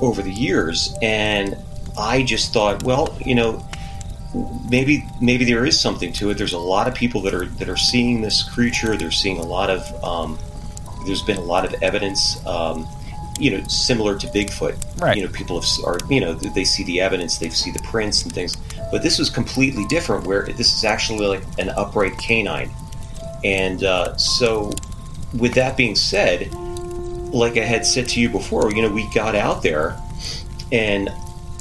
over 0.00 0.22
the 0.22 0.32
years, 0.32 0.94
and 1.02 1.54
I 1.98 2.22
just 2.22 2.52
thought, 2.54 2.82
well, 2.82 3.14
you 3.24 3.34
know, 3.34 3.62
maybe 4.70 5.04
maybe 5.20 5.44
there 5.44 5.64
is 5.64 5.78
something 5.78 6.12
to 6.14 6.30
it. 6.30 6.38
There's 6.38 6.52
a 6.52 6.58
lot 6.58 6.88
of 6.88 6.94
people 6.94 7.20
that 7.22 7.34
are 7.34 7.46
that 7.46 7.68
are 7.68 7.76
seeing 7.76 8.20
this 8.20 8.42
creature. 8.42 8.96
They're 8.96 9.10
seeing 9.10 9.38
a 9.38 9.46
lot 9.46 9.70
of. 9.70 10.04
Um, 10.04 10.38
there's 11.06 11.22
been 11.22 11.36
a 11.36 11.42
lot 11.42 11.64
of 11.64 11.82
evidence. 11.82 12.44
Um, 12.46 12.88
you 13.38 13.50
know, 13.50 13.62
similar 13.68 14.16
to 14.18 14.26
Bigfoot. 14.28 15.00
Right. 15.00 15.16
You 15.16 15.24
know, 15.26 15.30
people 15.30 15.60
have, 15.60 15.68
are, 15.84 15.98
you 16.08 16.20
know, 16.20 16.32
they 16.32 16.64
see 16.64 16.84
the 16.84 17.00
evidence, 17.02 17.36
they 17.36 17.50
see 17.50 17.70
the 17.70 17.80
prints 17.80 18.22
and 18.22 18.32
things. 18.32 18.56
But 18.90 19.02
this 19.02 19.18
was 19.18 19.28
completely 19.28 19.84
different, 19.86 20.26
where 20.26 20.46
this 20.46 20.74
is 20.74 20.84
actually 20.84 21.26
like 21.26 21.42
an 21.58 21.68
upright 21.70 22.16
canine. 22.18 22.70
And 23.44 23.84
uh, 23.84 24.16
so, 24.16 24.72
with 25.38 25.52
that 25.54 25.76
being 25.76 25.94
said, 25.94 26.52
like 27.34 27.58
I 27.58 27.64
had 27.64 27.84
said 27.84 28.08
to 28.10 28.20
you 28.20 28.30
before, 28.30 28.72
you 28.72 28.80
know, 28.80 28.88
we 28.88 29.08
got 29.12 29.34
out 29.34 29.62
there, 29.62 30.00
and 30.72 31.10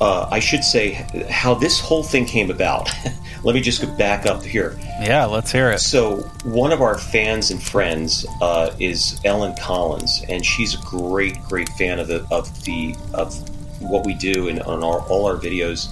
uh, 0.02 0.28
I 0.32 0.40
should 0.40 0.64
say 0.64 0.94
how 1.30 1.54
this 1.54 1.80
whole 1.80 2.04
thing 2.04 2.26
came 2.26 2.52
about. 2.52 2.90
Let 3.44 3.56
me 3.56 3.62
just 3.62 3.82
go 3.82 3.88
back 3.96 4.26
up 4.26 4.44
here. 4.44 4.78
Yeah, 5.02 5.26
let's 5.26 5.52
hear 5.52 5.70
it. 5.70 5.80
So, 5.80 6.22
one 6.44 6.72
of 6.72 6.82
our 6.82 6.98
fans 6.98 7.52
and 7.52 7.62
friends 7.62 8.26
uh, 8.42 8.76
is 8.80 9.22
Ellen 9.24 9.54
Collins, 9.62 10.24
and 10.30 10.44
she's 10.44 10.74
a 10.74 10.80
great, 10.80 11.40
great 11.44 11.70
fan 11.70 12.00
of 12.00 12.08
the 12.08 12.26
of 12.32 12.64
the 12.64 12.96
of 13.14 13.38
what 13.80 14.04
we 14.06 14.16
do 14.16 14.48
and 14.48 14.62
on 14.64 14.84
our, 14.84 15.02
all 15.08 15.28
our 15.28 15.36
videos. 15.36 15.92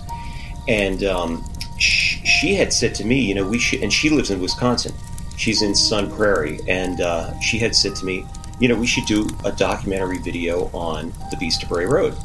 And 0.67 1.03
um, 1.03 1.45
she, 1.77 2.25
she 2.25 2.55
had 2.55 2.74
said 2.74 2.95
to 2.95 3.05
me, 3.05 3.19
you 3.19 3.36
know, 3.36 3.48
we 3.48 3.60
should, 3.60 3.83
and 3.83 3.91
she 3.91 4.10
lives 4.10 4.31
in 4.31 4.39
Wisconsin. 4.39 4.93
She's 5.38 5.62
in 5.62 5.75
Sun 5.75 6.12
Prairie, 6.15 6.60
and 6.67 7.01
uh, 7.01 7.39
she 7.39 7.60
had 7.60 7.75
said 7.75 7.95
to 7.98 8.05
me, 8.05 8.25
you 8.60 8.67
know, 8.67 8.75
we 8.75 8.88
should 8.88 9.05
do 9.05 9.27
a 9.45 9.51
documentary 9.51 10.19
video 10.19 10.69
on 10.74 11.13
the 11.31 11.38
Beast 11.38 11.63
of 11.63 11.69
Bray 11.69 11.86
Road. 11.86 12.15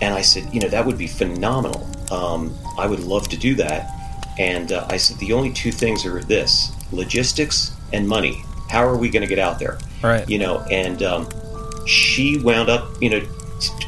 And 0.00 0.14
I 0.14 0.22
said, 0.22 0.52
you 0.52 0.60
know, 0.60 0.68
that 0.68 0.84
would 0.84 0.98
be 0.98 1.06
phenomenal. 1.06 1.86
Um, 2.10 2.56
I 2.78 2.86
would 2.86 3.00
love 3.00 3.28
to 3.28 3.36
do 3.36 3.54
that. 3.56 3.90
And 4.38 4.72
uh, 4.72 4.86
I 4.88 4.96
said, 4.96 5.18
the 5.18 5.32
only 5.32 5.52
two 5.52 5.70
things 5.70 6.06
are 6.06 6.20
this 6.22 6.72
logistics 6.92 7.72
and 7.92 8.08
money. 8.08 8.42
How 8.68 8.84
are 8.86 8.96
we 8.96 9.10
going 9.10 9.22
to 9.22 9.28
get 9.28 9.38
out 9.38 9.58
there? 9.58 9.78
Right. 10.02 10.28
You 10.28 10.38
know, 10.38 10.60
and 10.70 11.02
um, 11.02 11.28
she 11.86 12.38
wound 12.38 12.70
up, 12.70 12.90
you 13.02 13.10
know, 13.10 13.26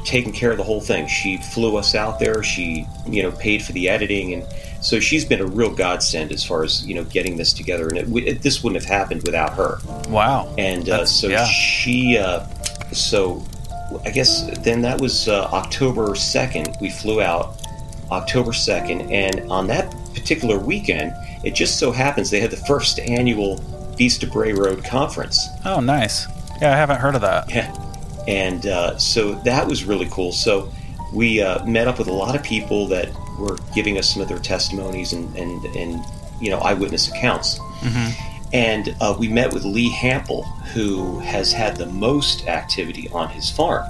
taking 0.04 0.32
care 0.32 0.50
of 0.50 0.58
the 0.58 0.64
whole 0.64 0.80
thing. 0.80 1.06
She 1.06 1.38
flew 1.38 1.76
us 1.76 1.94
out 1.94 2.18
there. 2.18 2.42
She, 2.42 2.86
you 3.06 3.22
know, 3.22 3.32
paid 3.32 3.62
for 3.62 3.72
the 3.72 3.88
editing. 3.88 4.34
And 4.34 4.44
so 4.82 5.00
she's 5.00 5.24
been 5.24 5.40
a 5.40 5.46
real 5.46 5.74
godsend 5.74 6.32
as 6.32 6.44
far 6.44 6.64
as, 6.64 6.86
you 6.86 6.94
know, 6.94 7.04
getting 7.04 7.36
this 7.36 7.54
together. 7.54 7.88
And 7.88 7.96
it, 7.96 8.26
it, 8.26 8.42
this 8.42 8.62
wouldn't 8.62 8.82
have 8.82 8.90
happened 8.90 9.22
without 9.24 9.54
her. 9.54 9.78
Wow. 10.08 10.54
And 10.58 10.90
uh, 10.90 11.06
so 11.06 11.28
yeah. 11.28 11.46
she, 11.46 12.18
uh, 12.18 12.46
so 12.92 13.46
I 14.04 14.10
guess 14.10 14.48
then 14.60 14.82
that 14.82 15.00
was 15.00 15.28
uh, 15.28 15.48
October 15.52 16.08
2nd. 16.08 16.80
We 16.80 16.90
flew 16.90 17.20
out 17.20 17.56
October 18.10 18.50
2nd. 18.50 19.10
And 19.10 19.50
on 19.50 19.66
that 19.68 19.90
particular 20.14 20.58
weekend, 20.58 21.14
it 21.44 21.54
just 21.54 21.78
so 21.78 21.92
happens 21.92 22.30
they 22.30 22.40
had 22.40 22.50
the 22.50 22.56
first 22.56 23.00
annual 23.00 23.60
Beast 23.96 24.22
of 24.22 24.32
Bray 24.32 24.52
Road 24.52 24.84
conference. 24.84 25.48
Oh, 25.64 25.80
nice. 25.80 26.26
Yeah, 26.60 26.72
I 26.72 26.76
haven't 26.76 27.00
heard 27.00 27.14
of 27.14 27.20
that. 27.22 27.50
Yeah. 27.50 27.74
And 28.28 28.66
uh, 28.66 28.98
so 28.98 29.34
that 29.42 29.66
was 29.66 29.84
really 29.84 30.08
cool. 30.10 30.32
So 30.32 30.72
we 31.12 31.42
uh, 31.42 31.64
met 31.64 31.88
up 31.88 31.98
with 31.98 32.08
a 32.08 32.12
lot 32.12 32.36
of 32.36 32.42
people 32.42 32.86
that 32.88 33.10
were 33.38 33.58
giving 33.74 33.98
us 33.98 34.08
some 34.12 34.22
of 34.22 34.28
their 34.28 34.38
testimonies 34.38 35.12
and, 35.12 35.34
and, 35.36 35.64
and 35.76 36.04
you 36.40 36.50
know, 36.50 36.58
eyewitness 36.58 37.08
accounts. 37.08 37.58
And 38.52 38.94
uh, 39.00 39.16
we 39.18 39.28
met 39.28 39.52
with 39.52 39.64
Lee 39.64 39.90
Hample, 39.90 40.44
who 40.72 41.18
has 41.20 41.52
had 41.52 41.76
the 41.76 41.86
most 41.86 42.46
activity 42.48 43.08
on 43.10 43.30
his 43.30 43.50
farm. 43.50 43.88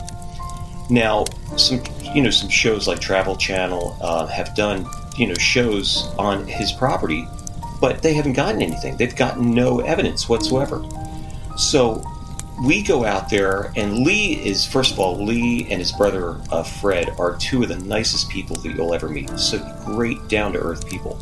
Now, 0.88 1.24
some 1.56 1.82
you 2.14 2.22
know 2.22 2.30
some 2.30 2.48
shows 2.48 2.86
like 2.86 3.00
Travel 3.00 3.36
Channel 3.36 3.96
uh, 4.00 4.26
have 4.26 4.54
done 4.54 4.86
you 5.16 5.26
know 5.26 5.34
shows 5.34 6.12
on 6.18 6.46
his 6.46 6.70
property, 6.72 7.26
but 7.80 8.02
they 8.02 8.14
haven't 8.14 8.34
gotten 8.34 8.62
anything. 8.62 8.96
They've 8.96 9.14
gotten 9.14 9.54
no 9.54 9.80
evidence 9.80 10.28
whatsoever. 10.28 10.84
So 11.56 12.04
we 12.64 12.82
go 12.82 13.04
out 13.04 13.28
there, 13.30 13.72
and 13.74 14.00
Lee 14.00 14.34
is 14.44 14.64
first 14.64 14.92
of 14.92 15.00
all 15.00 15.24
Lee 15.24 15.66
and 15.70 15.80
his 15.80 15.92
brother 15.92 16.40
uh, 16.50 16.62
Fred 16.62 17.10
are 17.18 17.36
two 17.36 17.62
of 17.62 17.68
the 17.68 17.78
nicest 17.78 18.28
people 18.28 18.56
that 18.56 18.74
you'll 18.74 18.94
ever 18.94 19.08
meet. 19.08 19.30
So 19.38 19.58
great, 19.84 20.28
down 20.28 20.52
to 20.52 20.58
earth 20.60 20.86
people 20.88 21.18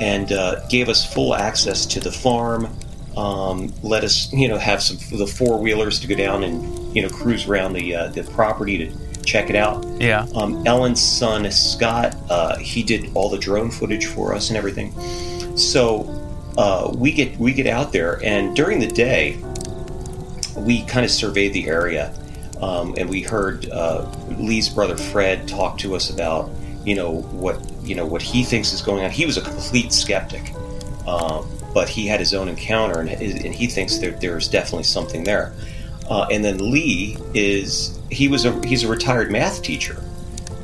and 0.00 0.32
uh, 0.32 0.66
gave 0.68 0.88
us 0.88 1.10
full 1.10 1.34
access 1.34 1.86
to 1.86 2.00
the 2.00 2.12
farm. 2.12 2.74
Um, 3.16 3.72
let 3.82 4.02
us, 4.02 4.32
you 4.32 4.48
know, 4.48 4.58
have 4.58 4.82
some 4.82 4.98
the 5.16 5.26
four 5.26 5.60
wheelers 5.60 6.00
to 6.00 6.06
go 6.08 6.16
down 6.16 6.42
and 6.42 6.96
you 6.96 7.02
know 7.02 7.08
cruise 7.08 7.46
around 7.46 7.74
the 7.74 7.94
uh, 7.94 8.08
the 8.08 8.24
property 8.24 8.78
to 8.78 9.22
check 9.24 9.50
it 9.50 9.56
out. 9.56 9.84
Yeah. 10.00 10.26
Um, 10.34 10.66
Ellen's 10.66 11.02
son 11.02 11.50
Scott, 11.50 12.16
uh, 12.28 12.56
he 12.58 12.82
did 12.82 13.10
all 13.14 13.28
the 13.28 13.38
drone 13.38 13.70
footage 13.70 14.06
for 14.06 14.34
us 14.34 14.50
and 14.50 14.56
everything. 14.56 14.92
So 15.56 16.02
uh, 16.56 16.92
we 16.94 17.12
get 17.12 17.36
we 17.38 17.52
get 17.52 17.66
out 17.66 17.92
there, 17.92 18.20
and 18.24 18.54
during 18.54 18.78
the 18.78 18.88
day, 18.88 19.38
we 20.56 20.84
kind 20.84 21.04
of 21.04 21.10
surveyed 21.10 21.52
the 21.52 21.66
area, 21.66 22.12
um, 22.60 22.94
and 22.96 23.08
we 23.08 23.22
heard 23.22 23.68
uh, 23.70 24.08
Lee's 24.38 24.68
brother 24.68 24.96
Fred 24.96 25.48
talk 25.48 25.78
to 25.78 25.94
us 25.94 26.10
about 26.10 26.50
you 26.84 26.94
know 26.94 27.22
what 27.22 27.56
you 27.84 27.94
know 27.94 28.06
what 28.06 28.22
he 28.22 28.44
thinks 28.44 28.72
is 28.72 28.82
going 28.82 29.04
on. 29.04 29.10
He 29.10 29.26
was 29.26 29.36
a 29.36 29.42
complete 29.42 29.92
skeptic, 29.92 30.52
um, 31.06 31.46
but 31.72 31.88
he 31.88 32.06
had 32.06 32.20
his 32.20 32.34
own 32.34 32.48
encounter, 32.48 33.00
and, 33.00 33.08
and 33.10 33.54
he 33.54 33.66
thinks 33.66 33.98
that 33.98 34.20
there's 34.20 34.48
definitely 34.48 34.84
something 34.84 35.24
there. 35.24 35.52
Uh, 36.08 36.26
and 36.30 36.44
then 36.44 36.70
Lee 36.70 37.16
is 37.34 37.98
he 38.10 38.28
was 38.28 38.44
a 38.44 38.66
he's 38.66 38.84
a 38.84 38.88
retired 38.88 39.30
math 39.30 39.62
teacher, 39.62 40.02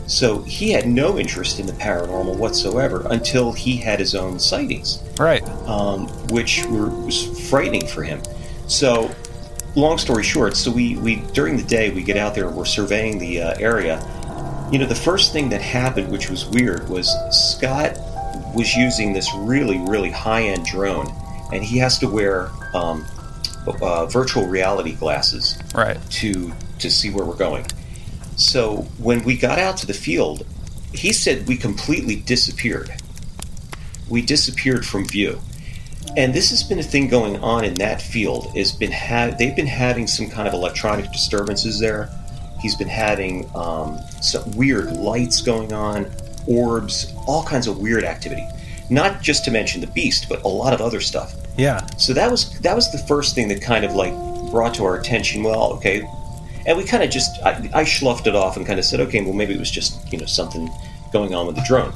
so 0.06 0.42
he 0.42 0.70
had 0.70 0.86
no 0.86 1.18
interest 1.18 1.58
in 1.60 1.66
the 1.66 1.72
paranormal 1.74 2.36
whatsoever 2.36 3.06
until 3.10 3.52
he 3.52 3.76
had 3.76 3.98
his 3.98 4.14
own 4.14 4.38
sightings 4.38 5.02
Right. 5.18 5.42
um, 5.66 6.08
which 6.28 6.64
were, 6.66 6.88
was 6.90 7.48
frightening 7.48 7.86
for 7.86 8.02
him. 8.02 8.20
So, 8.66 9.10
long 9.76 9.98
story 9.98 10.22
short, 10.24 10.56
so 10.56 10.70
we, 10.70 10.96
we 10.96 11.16
during 11.32 11.56
the 11.56 11.62
day 11.64 11.90
we 11.90 12.02
get 12.02 12.16
out 12.16 12.34
there 12.34 12.46
and 12.48 12.56
we're 12.56 12.64
surveying 12.64 13.18
the 13.18 13.40
uh, 13.42 13.54
area. 13.58 13.98
You 14.70 14.78
know, 14.78 14.86
the 14.86 14.94
first 14.94 15.32
thing 15.32 15.48
that 15.48 15.60
happened, 15.60 16.10
which 16.12 16.30
was 16.30 16.46
weird, 16.46 16.88
was 16.88 17.08
Scott 17.30 17.98
was 18.54 18.74
using 18.74 19.12
this 19.12 19.28
really 19.34 19.78
really 19.78 20.10
high 20.10 20.42
end 20.42 20.64
drone, 20.64 21.08
and 21.52 21.62
he 21.64 21.78
has 21.78 21.98
to 21.98 22.08
wear 22.08 22.50
um, 22.74 23.04
uh, 23.82 24.06
virtual 24.06 24.46
reality 24.46 24.92
glasses 24.92 25.58
Right. 25.74 25.98
to 26.10 26.52
to 26.78 26.90
see 26.90 27.10
where 27.10 27.24
we're 27.24 27.34
going. 27.36 27.66
So 28.36 28.86
when 28.98 29.22
we 29.24 29.36
got 29.36 29.58
out 29.58 29.76
to 29.78 29.86
the 29.86 29.94
field, 29.94 30.46
he 30.92 31.12
said 31.12 31.46
we 31.48 31.56
completely 31.56 32.16
disappeared. 32.16 32.92
We 34.08 34.22
disappeared 34.22 34.86
from 34.86 35.06
view. 35.06 35.40
And 36.16 36.32
this 36.32 36.50
has 36.50 36.62
been 36.62 36.78
a 36.78 36.82
thing 36.82 37.08
going 37.08 37.36
on 37.42 37.64
in 37.64 37.74
that 37.74 38.00
field. 38.00 38.56
Has 38.56 38.72
been 38.72 38.90
ha- 38.92 39.34
they've 39.38 39.54
been 39.54 39.66
having 39.66 40.06
some 40.06 40.28
kind 40.30 40.48
of 40.48 40.54
electronic 40.54 41.10
disturbances 41.12 41.78
there. 41.78 42.08
He's 42.61 42.76
been 42.76 42.88
having 42.88 43.50
um, 43.55 43.99
some 44.21 44.50
weird 44.52 44.93
lights 44.93 45.40
going 45.40 45.73
on, 45.73 46.11
orbs, 46.47 47.12
all 47.26 47.45
kinds 47.45 47.67
of 47.67 47.79
weird 47.79 48.05
activity. 48.05 48.47
Not 48.90 49.23
just 49.23 49.45
to 49.45 49.50
mention 49.50 49.81
the 49.81 49.87
beast, 49.88 50.29
but 50.29 50.43
a 50.43 50.49
lot 50.49 50.73
of 50.73 50.81
other 50.81 51.00
stuff. 51.00 51.35
Yeah. 51.57 51.85
So 51.97 52.12
that 52.14 52.31
was 52.31 52.59
that 52.61 52.75
was 52.75 52.90
the 52.90 52.99
first 52.99 53.35
thing 53.35 53.49
that 53.49 53.62
kind 53.62 53.85
of 53.85 53.95
like 53.95 54.12
brought 54.50 54.75
to 54.75 54.85
our 54.85 54.97
attention. 54.97 55.43
Well, 55.43 55.73
okay, 55.75 56.02
and 56.67 56.76
we 56.76 56.85
kind 56.85 57.02
of 57.02 57.11
just 57.11 57.40
I, 57.43 57.52
I 57.73 57.85
schluffed 57.85 58.26
it 58.26 58.35
off 58.35 58.57
and 58.57 58.67
kind 58.67 58.79
of 58.79 58.85
said, 58.85 59.00
okay, 59.00 59.23
well 59.23 59.33
maybe 59.33 59.55
it 59.55 59.61
was 59.61 59.71
just 59.71 60.12
you 60.12 60.19
know 60.19 60.26
something 60.26 60.69
going 61.12 61.35
on 61.35 61.47
with 61.47 61.57
the 61.57 61.62
drone. 61.62 61.93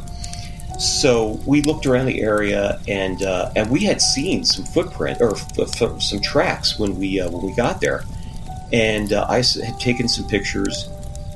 So 0.78 1.40
we 1.47 1.62
looked 1.62 1.87
around 1.87 2.06
the 2.06 2.21
area 2.21 2.80
and 2.88 3.23
uh, 3.23 3.52
and 3.56 3.71
we 3.71 3.80
had 3.80 4.00
seen 4.02 4.44
some 4.44 4.64
footprint 4.64 5.21
or 5.21 5.37
f- 5.37 5.83
f- 5.83 6.02
some 6.02 6.21
tracks 6.21 6.78
when 6.78 6.99
we 6.99 7.21
uh, 7.21 7.30
when 7.30 7.47
we 7.47 7.54
got 7.54 7.80
there, 7.80 8.04
and 8.74 9.12
uh, 9.12 9.24
I 9.28 9.36
had 9.36 9.78
taken 9.78 10.08
some 10.08 10.26
pictures. 10.26 10.88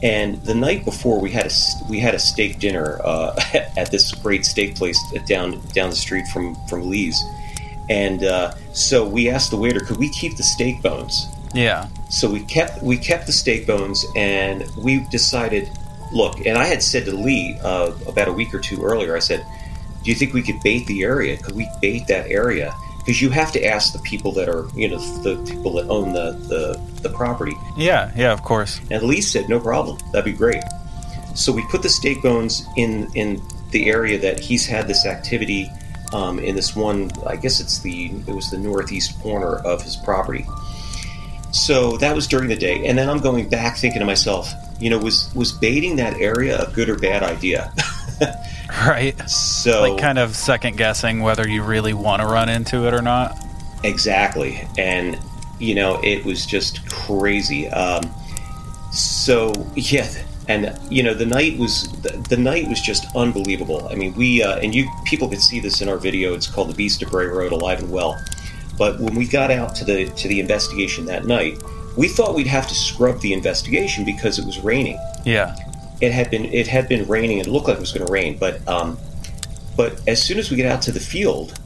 And 0.02 0.42
the 0.44 0.54
night 0.54 0.84
before, 0.84 1.20
we 1.20 1.30
had 1.30 1.46
a 1.46 1.50
we 1.88 1.98
had 1.98 2.14
a 2.14 2.18
steak 2.18 2.58
dinner 2.58 3.00
uh, 3.04 3.40
at 3.76 3.90
this 3.90 4.12
great 4.12 4.44
steak 4.44 4.76
place 4.76 4.98
down 5.26 5.60
down 5.68 5.90
the 5.90 5.96
street 5.96 6.26
from 6.28 6.54
from 6.68 6.88
Lee's, 6.88 7.20
and 7.88 8.22
uh, 8.24 8.54
so 8.72 9.06
we 9.06 9.28
asked 9.28 9.50
the 9.50 9.56
waiter, 9.56 9.80
could 9.80 9.96
we 9.96 10.08
keep 10.10 10.36
the 10.36 10.42
steak 10.42 10.82
bones? 10.82 11.26
Yeah. 11.52 11.88
So 12.10 12.30
we 12.30 12.44
kept 12.44 12.80
we 12.82 12.96
kept 12.96 13.26
the 13.26 13.32
steak 13.32 13.66
bones, 13.66 14.04
and 14.14 14.64
we 14.76 15.00
decided, 15.10 15.68
look. 16.12 16.46
And 16.46 16.56
I 16.56 16.64
had 16.64 16.82
said 16.82 17.04
to 17.06 17.16
Lee 17.16 17.58
uh, 17.62 17.92
about 18.06 18.28
a 18.28 18.32
week 18.32 18.54
or 18.54 18.60
two 18.60 18.82
earlier, 18.84 19.16
I 19.16 19.20
said, 19.20 19.44
"Do 20.04 20.10
you 20.10 20.16
think 20.16 20.32
we 20.32 20.42
could 20.42 20.60
bait 20.62 20.86
the 20.86 21.02
area? 21.02 21.36
Could 21.38 21.56
we 21.56 21.68
bait 21.82 22.06
that 22.06 22.30
area? 22.30 22.72
Because 22.98 23.20
you 23.20 23.30
have 23.30 23.50
to 23.52 23.64
ask 23.64 23.92
the 23.92 24.00
people 24.00 24.30
that 24.32 24.48
are, 24.48 24.68
you 24.76 24.88
know, 24.88 24.98
the 25.22 25.42
people 25.50 25.72
that 25.74 25.88
own 25.88 26.12
the 26.12 26.32
the, 26.46 26.80
the 27.02 27.10
property." 27.10 27.54
Yeah. 27.76 28.10
Yeah. 28.16 28.32
Of 28.32 28.42
course. 28.42 28.80
And 28.90 29.02
Lee 29.02 29.20
said, 29.20 29.48
"No 29.48 29.60
problem. 29.60 29.98
That'd 30.12 30.24
be 30.24 30.36
great." 30.36 30.62
So 31.34 31.52
we 31.52 31.64
put 31.70 31.82
the 31.82 31.88
steak 31.88 32.22
bones 32.22 32.66
in 32.76 33.10
in 33.14 33.42
the 33.70 33.88
area 33.88 34.18
that 34.18 34.40
he's 34.40 34.66
had 34.66 34.88
this 34.88 35.06
activity 35.06 35.70
um, 36.12 36.38
in 36.38 36.54
this 36.54 36.74
one. 36.74 37.10
I 37.26 37.36
guess 37.36 37.60
it's 37.60 37.80
the 37.80 38.06
it 38.26 38.34
was 38.34 38.50
the 38.50 38.58
northeast 38.58 39.20
corner 39.20 39.56
of 39.56 39.82
his 39.82 39.96
property. 39.96 40.46
So 41.52 41.96
that 41.98 42.14
was 42.14 42.26
during 42.26 42.48
the 42.48 42.56
day, 42.56 42.86
and 42.86 42.98
then 42.98 43.08
I'm 43.08 43.20
going 43.20 43.48
back 43.48 43.76
thinking 43.78 44.00
to 44.00 44.06
myself, 44.06 44.52
you 44.80 44.90
know, 44.90 44.98
was 44.98 45.32
was 45.34 45.52
baiting 45.52 45.96
that 45.96 46.14
area 46.20 46.60
a 46.60 46.70
good 46.72 46.88
or 46.88 46.96
bad 46.96 47.22
idea? 47.22 47.72
Right. 48.86 49.18
so 49.28 49.80
Like 49.80 50.00
kind 50.00 50.18
of 50.18 50.36
second 50.36 50.76
guessing 50.76 51.20
whether 51.22 51.48
you 51.48 51.62
really 51.62 51.94
want 51.94 52.20
to 52.20 52.28
run 52.28 52.50
into 52.50 52.86
it 52.86 52.92
or 52.92 53.00
not. 53.00 53.36
Exactly, 53.82 54.68
and 54.76 55.18
you 55.58 55.74
know 55.74 56.00
it 56.02 56.24
was 56.24 56.46
just 56.46 56.88
crazy. 56.90 57.68
Um, 57.68 58.10
so 58.92 59.52
yeah, 59.74 60.10
and 60.48 60.78
you 60.90 61.02
know 61.02 61.14
the 61.14 61.26
night 61.26 61.58
was 61.58 61.88
the, 62.02 62.10
the 62.28 62.36
night 62.36 62.68
was 62.68 62.80
just 62.80 63.04
unbelievable. 63.14 63.88
I 63.90 63.94
mean, 63.94 64.14
we 64.14 64.42
uh, 64.42 64.58
and 64.58 64.74
you 64.74 64.88
people 65.04 65.28
could 65.28 65.40
see 65.40 65.60
this 65.60 65.80
in 65.80 65.88
our 65.88 65.98
video. 65.98 66.34
It's 66.34 66.46
called 66.46 66.70
"The 66.70 66.74
Beast 66.74 67.02
of 67.02 67.10
Bray 67.10 67.26
Road: 67.26 67.52
Alive 67.52 67.80
and 67.80 67.90
Well." 67.90 68.16
But 68.76 69.00
when 69.00 69.14
we 69.16 69.26
got 69.26 69.50
out 69.50 69.74
to 69.76 69.84
the 69.84 70.06
to 70.06 70.28
the 70.28 70.38
investigation 70.40 71.04
that 71.06 71.26
night, 71.26 71.60
we 71.96 72.08
thought 72.08 72.34
we'd 72.34 72.46
have 72.46 72.68
to 72.68 72.74
scrub 72.74 73.20
the 73.20 73.32
investigation 73.32 74.04
because 74.04 74.38
it 74.38 74.46
was 74.46 74.60
raining. 74.60 74.98
Yeah. 75.24 75.56
it 76.00 76.12
had 76.12 76.30
been 76.30 76.44
it 76.46 76.68
had 76.68 76.88
been 76.88 77.06
raining. 77.08 77.38
It 77.38 77.48
looked 77.48 77.66
like 77.66 77.76
it 77.76 77.80
was 77.80 77.92
going 77.92 78.06
to 78.06 78.12
rain, 78.12 78.38
but 78.38 78.66
um, 78.68 78.98
but 79.76 80.00
as 80.08 80.22
soon 80.22 80.38
as 80.38 80.50
we 80.50 80.56
get 80.56 80.70
out 80.70 80.80
to 80.82 80.92
the 80.92 81.00
field, 81.00 81.58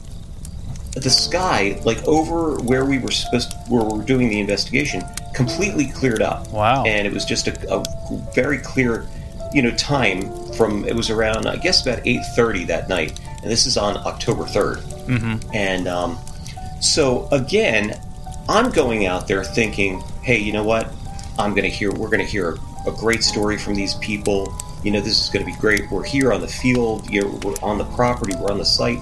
the 0.95 1.09
sky, 1.09 1.79
like 1.83 2.03
over 2.07 2.59
where 2.61 2.85
we 2.85 2.99
were 2.99 3.11
supposed, 3.11 3.53
where 3.67 3.83
we 3.83 3.97
were 3.97 4.03
doing 4.03 4.29
the 4.29 4.39
investigation, 4.39 5.03
completely 5.33 5.87
cleared 5.87 6.21
up. 6.21 6.47
Wow. 6.49 6.83
And 6.85 7.07
it 7.07 7.13
was 7.13 7.25
just 7.25 7.47
a, 7.47 7.73
a 7.73 7.83
very 8.33 8.59
clear, 8.59 9.07
you 9.53 9.61
know, 9.61 9.71
time 9.71 10.31
from 10.53 10.85
it 10.85 10.95
was 10.95 11.09
around 11.09 11.47
I 11.47 11.57
guess 11.57 11.85
about 11.85 12.05
eight 12.05 12.23
thirty 12.35 12.63
that 12.65 12.89
night, 12.89 13.19
and 13.41 13.51
this 13.51 13.65
is 13.65 13.77
on 13.77 13.97
October 13.97 14.43
3rd 14.43 14.93
Mm-hmm. 15.07 15.53
And 15.53 15.87
um, 15.87 16.17
so 16.79 17.27
again, 17.31 17.99
I'm 18.49 18.71
going 18.71 19.05
out 19.05 19.27
there 19.27 19.43
thinking, 19.43 20.01
hey, 20.21 20.37
you 20.37 20.53
know 20.53 20.63
what? 20.63 20.91
I'm 21.37 21.51
going 21.51 21.63
to 21.63 21.69
hear. 21.69 21.91
We're 21.91 22.09
going 22.09 22.19
to 22.19 22.25
hear 22.25 22.57
a 22.87 22.91
great 22.91 23.23
story 23.23 23.57
from 23.57 23.75
these 23.75 23.95
people. 23.95 24.53
You 24.83 24.91
know, 24.91 25.01
this 25.01 25.19
is 25.21 25.29
going 25.29 25.45
to 25.45 25.51
be 25.51 25.57
great. 25.57 25.89
We're 25.89 26.03
here 26.03 26.33
on 26.33 26.41
the 26.41 26.47
field. 26.47 27.09
You 27.09 27.21
know, 27.21 27.39
we're 27.43 27.55
on 27.61 27.77
the 27.77 27.85
property. 27.85 28.35
We're 28.35 28.51
on 28.51 28.57
the 28.57 28.65
site. 28.65 28.99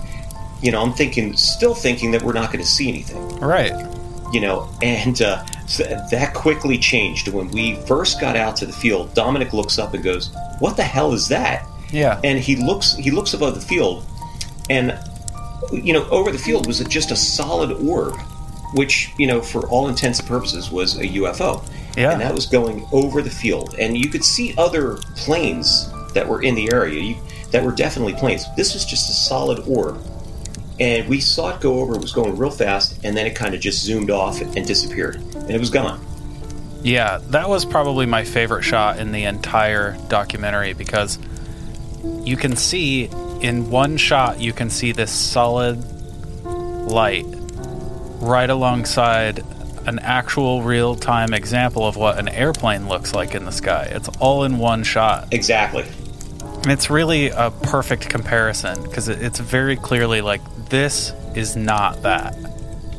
You 0.62 0.72
know, 0.72 0.82
I'm 0.82 0.94
thinking, 0.94 1.36
still 1.36 1.74
thinking 1.74 2.12
that 2.12 2.22
we're 2.22 2.34
not 2.34 2.52
going 2.52 2.64
to 2.64 2.70
see 2.70 2.88
anything 2.90 3.40
Right. 3.40 3.74
you 4.32 4.40
know, 4.42 4.70
and 4.82 5.22
uh, 5.22 5.44
so 5.66 5.84
that 6.12 6.34
quickly 6.34 6.78
changed 6.78 7.28
when 7.30 7.50
we 7.52 7.76
first 7.88 8.20
got 8.22 8.36
out 8.36 8.56
to 8.58 8.66
the 8.66 8.74
field. 8.74 9.14
Dominic 9.14 9.54
looks 9.54 9.80
up 9.80 9.94
and 9.94 10.04
goes, 10.04 10.30
"What 10.60 10.78
the 10.78 10.84
hell 10.84 11.14
is 11.14 11.28
that?" 11.30 11.66
Yeah. 11.92 12.20
And 12.24 12.40
he 12.40 12.56
looks 12.56 12.96
he 12.96 13.12
looks 13.12 13.34
above 13.34 13.56
the 13.56 13.62
field, 13.62 14.06
and 14.70 14.98
you 15.72 15.94
know, 15.94 16.08
over 16.10 16.32
the 16.32 16.38
field 16.38 16.68
was 16.68 16.80
just 16.82 17.12
a 17.12 17.16
solid 17.16 17.72
orb, 17.88 18.16
which 18.74 19.12
you 19.18 19.28
know, 19.28 19.42
for 19.42 19.68
all 19.70 19.88
intents 19.88 20.20
and 20.20 20.28
purposes, 20.28 20.72
was 20.72 20.98
a 20.98 21.06
UFO. 21.06 21.64
Yeah. 21.98 22.12
and 22.14 22.22
that 22.22 22.34
was 22.34 22.46
going 22.46 22.88
over 22.94 23.22
the 23.22 23.30
field, 23.30 23.76
and 23.78 23.98
you 23.98 24.08
could 24.10 24.24
see 24.24 24.54
other 24.58 24.96
planes 25.18 25.92
that 26.14 26.26
were 26.28 26.42
in 26.42 26.56
the 26.56 26.72
area 26.72 27.02
you, 27.02 27.16
that 27.52 27.64
were 27.66 27.74
definitely 27.74 28.14
planes. 28.14 28.46
This 28.56 28.74
was 28.74 28.86
just 28.86 29.10
a 29.10 29.14
solid 29.14 29.60
orb 29.68 29.98
and 30.82 31.08
we 31.08 31.20
saw 31.20 31.56
it 31.56 31.62
go 31.62 31.80
over. 31.80 31.96
It 31.96 32.02
was 32.02 32.12
going 32.12 32.36
real 32.36 32.50
fast, 32.50 33.00
and 33.06 33.16
then 33.16 33.28
it 33.28 33.36
kind 33.36 33.54
of 33.54 33.62
just 33.62 33.86
zoomed 33.86 34.10
off 34.10 34.42
and 34.42 34.66
disappeared, 34.66 35.18
and 35.36 35.52
it 35.52 35.60
was 35.60 35.70
gone. 35.70 36.04
Yeah, 36.84 37.20
that 37.30 37.48
was 37.48 37.66
probably 37.66 38.08
my 38.08 38.24
favorite 38.24 38.64
shot 38.64 38.98
in 38.98 39.12
the 39.12 39.26
entire 39.26 39.96
documentary 40.10 40.74
because 40.74 41.20
you 42.24 42.36
can 42.36 42.56
see 42.56 43.06
in 43.42 43.70
one 43.70 43.98
shot 43.98 44.40
you 44.40 44.54
can 44.54 44.72
see 44.72 44.92
this 44.92 45.12
solid 45.12 45.78
light 46.44 47.26
right 48.20 48.50
alongside 48.50 49.44
an 49.86 50.00
actual 50.00 50.64
real-time 50.64 51.34
example 51.34 51.86
of 51.86 51.96
what 51.96 52.18
an 52.18 52.28
airplane 52.28 52.88
looks 52.88 53.14
like 53.14 53.36
in 53.36 53.46
the 53.46 53.52
sky. 53.52 53.88
It's 53.92 54.10
all 54.20 54.44
in 54.44 54.58
one 54.58 54.84
shot. 54.84 55.28
Exactly. 55.32 55.86
And 56.64 56.72
It's 56.72 56.90
really 56.90 57.30
a 57.30 57.52
perfect 57.52 58.10
comparison 58.10 58.82
because 58.84 59.08
it's 59.08 59.40
very 59.40 59.76
clearly 59.76 60.22
like 60.22 60.42
this 60.72 61.14
is 61.36 61.56
not 61.56 62.02
that. 62.02 62.36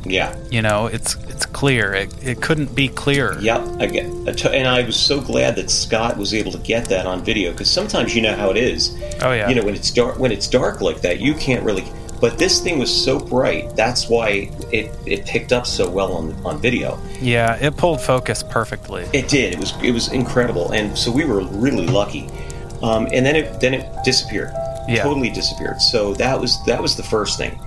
Yeah. 0.05 0.35
You 0.49 0.61
know, 0.61 0.87
it's 0.87 1.15
it's 1.27 1.45
clear. 1.45 1.93
It, 1.93 2.23
it 2.25 2.41
couldn't 2.41 2.75
be 2.75 2.87
clearer. 2.87 3.39
Yep. 3.39 3.61
I 3.79 3.85
get, 3.87 4.05
and 4.05 4.67
I 4.67 4.83
was 4.83 4.99
so 4.99 5.19
glad 5.19 5.55
that 5.57 5.69
Scott 5.69 6.17
was 6.17 6.33
able 6.33 6.51
to 6.51 6.57
get 6.59 6.85
that 6.89 7.05
on 7.05 7.23
video 7.23 7.51
because 7.51 7.69
sometimes 7.69 8.15
you 8.15 8.21
know 8.21 8.35
how 8.35 8.51
it 8.51 8.57
is. 8.57 8.97
Oh 9.21 9.31
yeah. 9.31 9.49
You 9.49 9.55
know 9.55 9.63
when 9.63 9.75
it's 9.75 9.91
dark 9.91 10.19
when 10.19 10.31
it's 10.31 10.47
dark 10.47 10.81
like 10.81 11.01
that, 11.01 11.19
you 11.19 11.33
can't 11.33 11.63
really. 11.63 11.85
But 12.21 12.37
this 12.37 12.61
thing 12.61 12.79
was 12.79 12.89
so 12.89 13.19
bright. 13.19 13.75
That's 13.75 14.07
why 14.07 14.49
it, 14.71 14.97
it 15.05 15.25
picked 15.25 15.51
up 15.51 15.67
so 15.67 15.89
well 15.89 16.13
on 16.13 16.33
on 16.45 16.61
video. 16.61 16.99
Yeah, 17.19 17.55
it 17.55 17.75
pulled 17.75 18.01
focus 18.01 18.43
perfectly. 18.43 19.03
It 19.13 19.27
did. 19.27 19.53
It 19.53 19.59
was 19.59 19.73
it 19.81 19.91
was 19.91 20.11
incredible, 20.11 20.71
and 20.71 20.97
so 20.97 21.11
we 21.11 21.25
were 21.25 21.41
really 21.41 21.87
lucky. 21.87 22.29
Um, 22.81 23.07
and 23.13 23.25
then 23.25 23.35
it 23.35 23.59
then 23.59 23.73
it 23.73 23.87
disappeared. 24.03 24.53
Yeah. 24.87 25.03
Totally 25.03 25.29
disappeared. 25.29 25.81
So 25.81 26.13
that 26.15 26.39
was 26.39 26.63
that 26.65 26.81
was 26.81 26.95
the 26.95 27.03
first 27.03 27.37
thing. 27.37 27.57